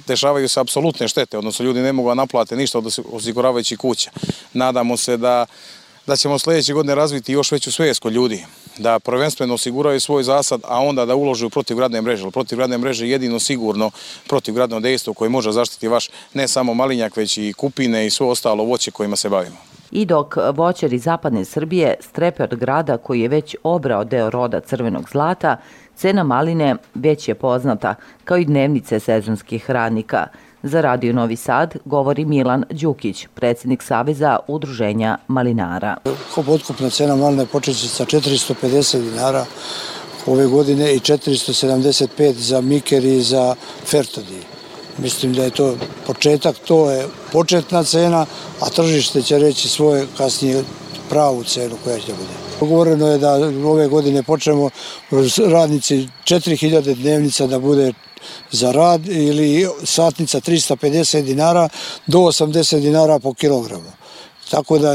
dešavaju 0.08 0.50
se 0.50 0.60
apsolutne 0.60 1.08
štete, 1.08 1.38
odnosno 1.38 1.66
ljudi 1.66 1.80
ne 1.80 1.94
mogu 1.94 2.10
da 2.10 2.14
naplate 2.14 2.56
ništa 2.56 2.78
od 2.78 3.00
osiguravajućih 3.12 3.78
kuća. 3.78 4.12
Nadamo 4.54 4.98
se 4.98 5.18
da 5.18 5.46
da 6.08 6.16
ćemo 6.16 6.40
sledeće 6.40 6.74
godine 6.74 6.96
razviti 6.96 7.34
još 7.34 7.52
veću 7.52 7.72
svijest 7.72 8.00
kod 8.00 8.14
ljudi, 8.14 8.46
da 8.78 9.00
prvenstveno 9.00 9.54
osiguraju 9.54 10.00
svoj 10.00 10.24
zasad, 10.24 10.62
a 10.64 10.80
onda 10.80 11.06
da 11.06 11.16
ulože 11.16 11.46
u 11.46 11.50
protivgradne 11.50 12.02
mreže. 12.02 12.32
Protivgradne 12.32 12.78
mreže 12.78 13.06
je 13.06 13.12
jedino 13.12 13.40
sigurno 13.40 13.92
protivgradno 14.28 14.80
dejstvo 14.80 15.14
koje 15.14 15.30
može 15.30 15.52
zaštiti 15.52 15.88
vaš 15.88 16.10
ne 16.34 16.48
samo 16.48 16.74
malinjak, 16.74 17.18
već 17.18 17.38
i 17.38 17.54
kupine 17.58 18.08
i 18.08 18.10
svo 18.10 18.30
ostalo 18.30 18.64
voće 18.64 18.92
kojima 18.92 19.16
se 19.16 19.30
bavimo. 19.30 19.58
I 19.92 20.06
dok 20.06 20.36
voćari 20.54 21.00
zapadne 21.00 21.46
Srbije 21.46 21.96
strepe 22.00 22.44
od 22.44 22.56
grada 22.56 22.98
koji 22.98 23.22
je 23.22 23.28
već 23.28 23.56
obrao 23.64 24.04
deo 24.04 24.30
roda 24.30 24.60
crvenog 24.60 25.10
zlata, 25.12 25.58
cena 25.96 26.24
maline 26.24 26.76
već 26.94 27.28
je 27.28 27.36
poznata, 27.36 27.96
kao 28.24 28.38
i 28.38 28.46
dnevnice 28.46 29.00
sezonskih 29.00 29.72
radnika– 29.72 30.28
Za 30.64 30.82
Radio 30.82 31.14
Novi 31.14 31.36
Sad 31.36 31.78
govori 31.86 32.26
Milan 32.26 32.64
Đukić, 32.70 33.28
predsjednik 33.36 33.84
Saveza 33.84 34.40
udruženja 34.48 35.18
malinara. 35.28 35.98
Otkupna 36.48 36.90
cena 36.90 37.16
maline 37.16 37.46
počeće 37.46 37.88
sa 37.88 38.06
450 38.06 39.02
dinara 39.02 39.46
ove 40.26 40.48
godine 40.48 40.96
i 40.96 41.00
475 41.00 42.34
za 42.34 42.62
Miker 42.62 43.06
i 43.06 43.22
za 43.22 43.56
Fertodi. 43.86 44.57
Mislim 44.98 45.34
da 45.34 45.44
je 45.44 45.50
to 45.50 45.78
početak, 46.06 46.56
to 46.68 46.92
je 46.92 47.08
početna 47.32 47.84
cena, 47.84 48.26
a 48.60 48.70
tržište 48.70 49.22
će 49.22 49.40
reći 49.40 49.70
svoje 49.70 50.08
kasnije 50.18 50.64
pravu 51.10 51.44
cenu 51.44 51.76
koja 51.84 52.00
će 52.00 52.14
bude. 52.14 52.48
Govoreno 52.60 53.08
je 53.08 53.18
da 53.18 53.34
ove 53.66 53.88
godine 53.88 54.24
počnemo 54.24 54.70
radnici 55.48 56.08
4000 56.24 56.96
dnevnica 56.96 57.48
da 57.48 57.60
bude 57.60 57.94
za 58.52 58.72
rad 58.72 59.08
ili 59.08 59.70
satnica 59.84 60.40
350 60.40 61.22
dinara 61.22 61.70
do 62.08 62.20
80 62.20 62.80
dinara 62.80 63.20
po 63.20 63.34
kilogramu 63.34 63.92
tako 64.52 64.80
da 64.80 64.94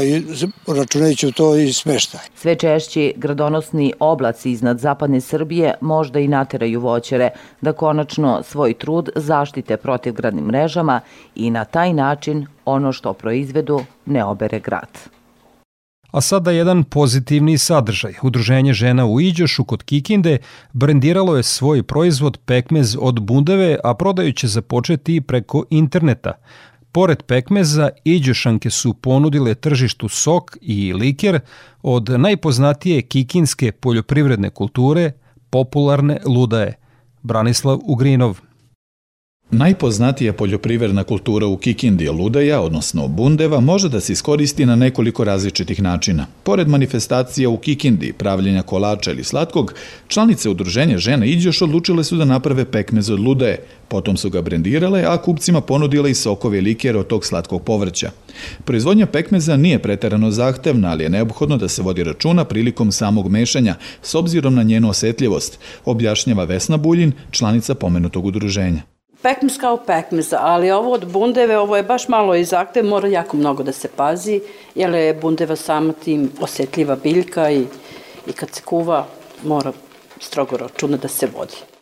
računajući 0.67 1.31
to 1.31 1.55
i 1.55 1.73
smešta. 1.73 2.19
Sve 2.35 2.55
češći 2.55 3.13
gradonosni 3.17 3.93
oblaci 3.99 4.51
iznad 4.51 4.79
zapadne 4.79 5.21
Srbije 5.21 5.73
možda 5.81 6.19
i 6.19 6.27
nateraju 6.27 6.81
voćere 6.81 7.29
da 7.61 7.73
konačno 7.73 8.43
svoj 8.43 8.73
trud 8.73 9.09
zaštite 9.15 9.77
protivgradnim 9.77 10.45
mrežama 10.45 11.01
i 11.35 11.49
na 11.49 11.65
taj 11.65 11.93
način 11.93 12.47
ono 12.65 12.91
što 12.91 13.13
proizvedu 13.13 13.81
ne 14.05 14.23
obere 14.23 14.59
grad. 14.59 14.89
A 16.13 16.21
sada 16.21 16.51
jedan 16.51 16.83
pozitivni 16.83 17.57
sadržaj. 17.57 18.13
Udruženje 18.21 18.73
žena 18.73 19.05
u 19.05 19.21
Iđošu 19.21 19.63
kod 19.63 19.83
Kikinde 19.83 20.37
brendiralo 20.73 21.37
je 21.37 21.43
svoj 21.43 21.83
proizvod 21.83 22.37
pekmez 22.45 22.97
od 22.99 23.19
bundeve, 23.21 23.77
a 23.83 23.93
prodaju 23.93 24.33
će 24.33 24.47
započeti 24.47 25.21
preko 25.21 25.63
interneta. 25.69 26.33
Pored 26.93 27.23
pekmeza, 27.23 27.89
Iđošanke 28.03 28.69
su 28.69 28.93
ponudile 28.93 29.55
tržištu 29.55 30.09
sok 30.09 30.57
i 30.61 30.93
liker 30.93 31.39
od 31.81 32.09
najpoznatije 32.09 33.01
kikinske 33.01 33.71
poljoprivredne 33.71 34.49
kulture, 34.49 35.11
popularne 35.49 36.19
ludaje. 36.25 36.73
Branislav 37.21 37.79
Ugrinov. 37.83 38.39
Najpoznatija 39.53 40.33
poljoprivredna 40.33 41.03
kultura 41.03 41.47
u 41.47 41.57
Kikindi 41.57 42.09
ludaja, 42.09 42.61
odnosno 42.61 43.07
bundeva, 43.07 43.59
može 43.59 43.89
da 43.89 43.99
se 43.99 44.13
iskoristi 44.13 44.65
na 44.65 44.75
nekoliko 44.75 45.23
različitih 45.23 45.81
načina. 45.81 46.25
Pored 46.43 46.67
manifestacija 46.67 47.49
u 47.49 47.57
Kikindi, 47.57 48.13
pravljenja 48.13 48.61
kolača 48.61 49.11
ili 49.11 49.23
slatkog, 49.23 49.73
članice 50.07 50.49
udruženja 50.49 50.97
žena 50.97 51.25
Iđoš 51.25 51.61
odlučile 51.61 52.03
su 52.03 52.15
da 52.15 52.25
naprave 52.25 52.65
pekmez 52.65 53.09
od 53.09 53.19
ludaje, 53.19 53.59
potom 53.87 54.17
su 54.17 54.29
ga 54.29 54.41
brendirale, 54.41 55.03
a 55.07 55.17
kupcima 55.17 55.61
ponudile 55.61 56.11
i 56.11 56.15
sokove 56.15 56.61
likjer 56.61 56.97
od 56.97 57.07
tog 57.07 57.25
slatkog 57.25 57.63
povrća. 57.63 58.11
Proizvodnja 58.65 59.05
pekmeza 59.05 59.57
nije 59.57 59.79
preterano 59.79 60.31
zahtevna, 60.31 60.91
ali 60.91 61.03
je 61.03 61.09
neophodno 61.09 61.57
da 61.57 61.67
se 61.67 61.81
vodi 61.81 62.03
računa 62.03 62.45
prilikom 62.45 62.91
samog 62.91 63.29
mešanja, 63.29 63.75
s 64.01 64.15
obzirom 64.15 64.55
na 64.55 64.63
njenu 64.63 64.89
osetljivost, 64.89 65.59
objašnjava 65.85 66.43
Vesna 66.43 66.77
Buljin, 66.77 67.11
članica 67.31 67.75
pomenutog 67.75 68.25
udruženja. 68.25 68.92
Pekmez 69.23 69.57
kao 69.57 69.77
pekmez, 69.77 70.33
ali 70.37 70.71
ovo 70.71 70.91
od 70.91 71.05
bundeve, 71.11 71.57
ovo 71.57 71.77
je 71.77 71.83
baš 71.83 72.07
malo 72.07 72.35
i 72.35 72.43
zahtev, 72.43 72.85
mora 72.85 73.07
jako 73.07 73.37
mnogo 73.37 73.63
da 73.63 73.71
se 73.71 73.87
pazi, 73.87 74.41
jer 74.75 74.93
je 74.93 75.13
bundeva 75.13 75.55
sama 75.55 75.93
tim 75.93 76.31
osetljiva 76.41 76.95
biljka 76.95 77.51
i, 77.51 77.65
i 78.27 78.33
kad 78.33 78.49
se 78.51 78.61
kuva 78.61 79.05
mora 79.43 79.71
strogo 80.19 80.57
računa 80.57 80.97
da 80.97 81.07
se 81.07 81.27
vodi. 81.37 81.72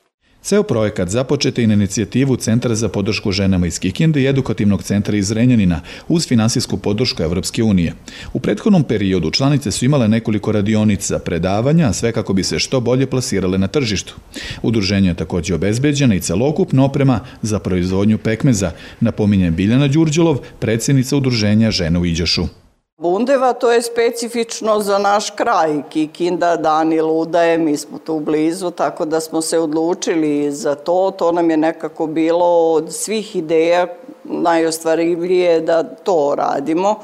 Ceo 0.41 0.63
projekat 0.63 1.09
započet 1.09 1.57
je 1.57 1.67
na 1.67 1.73
inicijativu 1.73 2.35
Centra 2.35 2.75
za 2.75 2.89
podršku 2.89 3.31
ženama 3.31 3.67
iz 3.67 3.79
Kikinde 3.79 4.21
i 4.21 4.27
Edukativnog 4.27 4.83
centra 4.83 5.17
iz 5.17 5.31
Renjanina 5.31 5.81
uz 6.07 6.27
finansijsku 6.27 6.77
podršku 6.77 7.23
Evropske 7.23 7.63
unije. 7.63 7.93
U 8.33 8.39
prethodnom 8.39 8.83
periodu 8.83 9.31
članice 9.31 9.71
su 9.71 9.85
imale 9.85 10.07
nekoliko 10.07 10.51
radionica, 10.51 11.19
predavanja, 11.19 11.93
sve 11.93 12.11
kako 12.11 12.33
bi 12.33 12.43
se 12.43 12.59
što 12.59 12.79
bolje 12.79 13.05
plasirale 13.05 13.57
na 13.57 13.67
tržištu. 13.67 14.15
Udruženje 14.61 15.09
je 15.09 15.13
takođe 15.13 15.55
obezbeđena 15.55 16.15
i 16.15 16.21
celokupna 16.21 16.85
oprema 16.85 17.19
za 17.41 17.59
proizvodnju 17.59 18.17
pekmeza, 18.17 18.71
napominje 18.99 19.51
Biljana 19.51 19.87
Đurđulov, 19.87 20.37
predsjednica 20.59 21.17
Udruženja 21.17 21.71
žena 21.71 21.99
u 21.99 22.05
Iđošu. 22.05 22.60
Bundeva 23.01 23.53
to 23.53 23.71
je 23.71 23.81
specifično 23.81 24.79
za 24.79 24.97
naš 24.97 25.29
kraj, 25.29 25.81
Kikinda, 25.89 26.55
Dani, 26.55 27.01
Ludaje, 27.01 27.57
mi 27.57 27.77
smo 27.77 27.97
tu 27.97 28.19
blizu, 28.19 28.71
tako 28.71 29.05
da 29.05 29.19
smo 29.19 29.41
se 29.41 29.59
odlučili 29.59 30.51
za 30.51 30.75
to. 30.75 31.11
To 31.17 31.31
nam 31.31 31.49
je 31.49 31.57
nekako 31.57 32.07
bilo 32.07 32.73
od 32.73 32.93
svih 32.93 33.35
ideja 33.35 33.87
najostvarivije 34.23 35.61
da 35.61 35.83
to 35.83 36.33
radimo, 36.37 36.95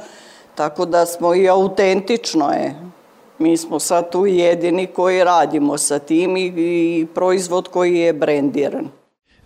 tako 0.55 0.85
da 0.85 1.05
smo 1.05 1.35
i 1.35 1.49
autentično 1.49 2.51
je. 2.51 2.75
Mi 3.39 3.57
smo 3.57 3.79
sad 3.79 4.11
tu 4.11 4.25
jedini 4.25 4.87
koji 4.87 5.23
radimo 5.23 5.77
sa 5.77 5.99
tim 5.99 6.37
i, 6.37 6.45
i 6.45 7.07
proizvod 7.15 7.67
koji 7.67 7.95
je 7.95 8.13
brendiran. 8.13 8.96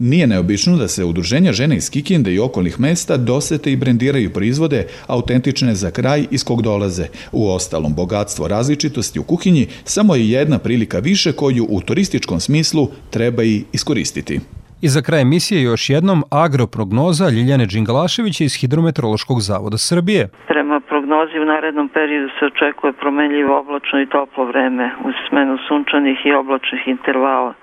Nije 0.09 0.27
neobično 0.27 0.77
da 0.77 0.87
se 0.87 1.05
udruženja 1.05 1.51
žene 1.51 1.75
iz 1.75 1.89
Kikinde 1.93 2.33
i 2.33 2.39
okolnih 2.39 2.79
mesta 2.79 3.17
dosete 3.17 3.71
i 3.71 3.75
brendiraju 3.75 4.33
proizvode 4.33 4.87
autentične 5.07 5.73
za 5.75 5.91
kraj 5.91 6.25
iz 6.31 6.43
kog 6.43 6.61
dolaze. 6.61 7.05
U 7.31 7.41
ostalom, 7.55 7.93
bogatstvo 7.95 8.47
različitosti 8.47 9.19
u 9.19 9.23
kuhinji 9.23 9.67
samo 9.95 10.15
je 10.15 10.29
jedna 10.29 10.57
prilika 10.59 10.99
više 10.99 11.31
koju 11.31 11.63
u 11.69 11.81
turističkom 11.81 12.39
smislu 12.39 12.87
treba 13.13 13.43
i 13.43 13.63
iskoristiti. 13.73 14.39
I 14.85 14.87
za 14.87 15.01
kraj 15.01 15.21
emisije 15.21 15.61
još 15.61 15.89
jednom 15.89 16.23
agroprognoza 16.45 17.29
Ljiljane 17.29 17.65
Đingalaševića 17.65 18.43
iz 18.43 18.53
Hidrometeorološkog 18.61 19.37
zavoda 19.41 19.77
Srbije. 19.77 20.29
Prema 20.47 20.79
prognozi 20.89 21.39
u 21.39 21.45
narednom 21.45 21.89
periodu 21.89 22.29
se 22.39 22.45
očekuje 22.51 22.93
promenljivo 22.93 23.59
oblačno 23.59 24.01
i 24.01 24.09
toplo 24.15 24.45
vreme 24.45 24.85
uz 25.07 25.15
smenu 25.29 25.57
sunčanih 25.67 26.17
i 26.25 26.31
oblačnih 26.41 26.81
intervala 26.87 27.53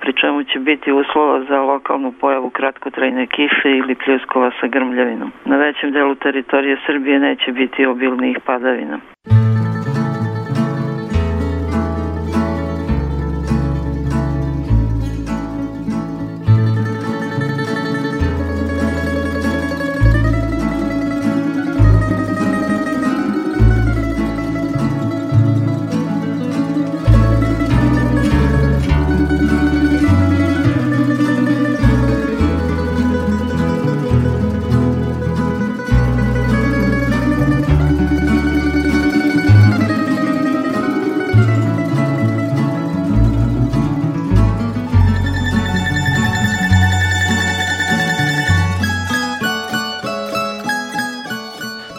pri 0.00 0.12
čemu 0.20 0.44
će 0.44 0.58
biti 0.58 0.92
uslova 0.92 1.44
za 1.48 1.60
lokalnu 1.60 2.12
pojavu 2.20 2.50
kratkotrajne 2.50 3.26
kiše 3.26 3.70
ili 3.70 3.94
pljuskova 3.94 4.50
sa 4.60 4.66
grmljavinom. 4.66 5.32
Na 5.44 5.56
većem 5.56 5.92
delu 5.92 6.14
teritorije 6.14 6.76
Srbije 6.86 7.18
neće 7.18 7.52
biti 7.52 7.86
obilnih 7.86 8.38
padavina. 8.46 8.98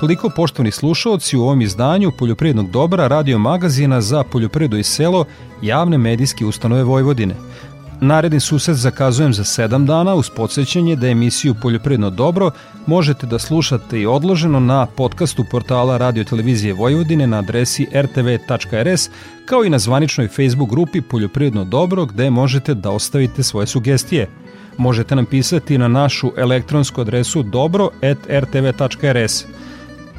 Toliko 0.01 0.29
poštovni 0.29 0.71
slušalci 0.71 1.37
u 1.37 1.41
ovom 1.41 1.61
izdanju 1.61 2.11
Poljoprivrednog 2.11 2.71
dobra 2.71 3.07
radio 3.07 3.39
magazina 3.39 4.01
za 4.01 4.23
poljoprivredu 4.23 4.77
i 4.77 4.83
selo 4.83 5.25
javne 5.61 5.97
medijske 5.97 6.45
ustanove 6.45 6.83
Vojvodine. 6.83 7.35
Naredni 7.99 8.39
susret 8.39 8.77
zakazujem 8.77 9.33
za 9.33 9.43
7 9.43 9.85
dana 9.85 10.15
uz 10.15 10.29
podsjećanje 10.29 10.95
da 10.95 11.07
emisiju 11.07 11.55
Poljoprivredno 11.61 12.09
dobro 12.09 12.51
možete 12.87 13.27
da 13.27 13.39
slušate 13.39 13.99
i 13.99 14.05
odloženo 14.05 14.59
na 14.59 14.85
podcastu 14.85 15.45
portala 15.51 15.97
Radio 15.97 16.23
Televizije 16.23 16.73
Vojvodine 16.73 17.27
na 17.27 17.39
adresi 17.39 17.87
rtv.rs 17.93 19.09
kao 19.45 19.65
i 19.65 19.69
na 19.69 19.79
zvaničnoj 19.79 20.27
Facebook 20.27 20.69
grupi 20.69 21.01
Poljoprivredno 21.01 21.63
dobro 21.63 22.05
gde 22.05 22.29
možete 22.29 22.73
da 22.73 22.91
ostavite 22.91 23.43
svoje 23.43 23.67
sugestije. 23.67 24.29
Možete 24.77 25.15
nam 25.15 25.25
pisati 25.25 25.77
na 25.77 25.87
našu 25.87 26.31
elektronsku 26.37 27.01
adresu 27.01 27.43
dobro.rtv.rs. 27.43 29.45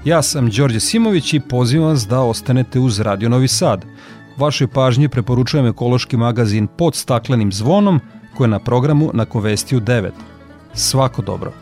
Ja 0.04 0.22
sam 0.22 0.50
Đorđe 0.50 0.80
Simović 0.80 1.34
i 1.34 1.40
pozivam 1.40 1.88
vas 1.88 2.06
da 2.08 2.20
ostanete 2.20 2.78
uz 2.78 3.00
Radio 3.00 3.28
Novi 3.28 3.48
Sad. 3.48 3.84
Vašoj 4.36 4.66
pažnji 4.66 5.08
preporučujem 5.08 5.66
ekološki 5.66 6.16
magazin 6.16 6.66
pod 6.66 6.94
staklenim 6.94 7.52
zvonom 7.52 8.00
koji 8.36 8.46
je 8.46 8.50
na 8.50 8.58
programu 8.58 9.10
na 9.14 9.24
Konvestiju 9.24 9.80
9. 9.80 10.10
Svako 10.74 11.22
dobro. 11.22 11.52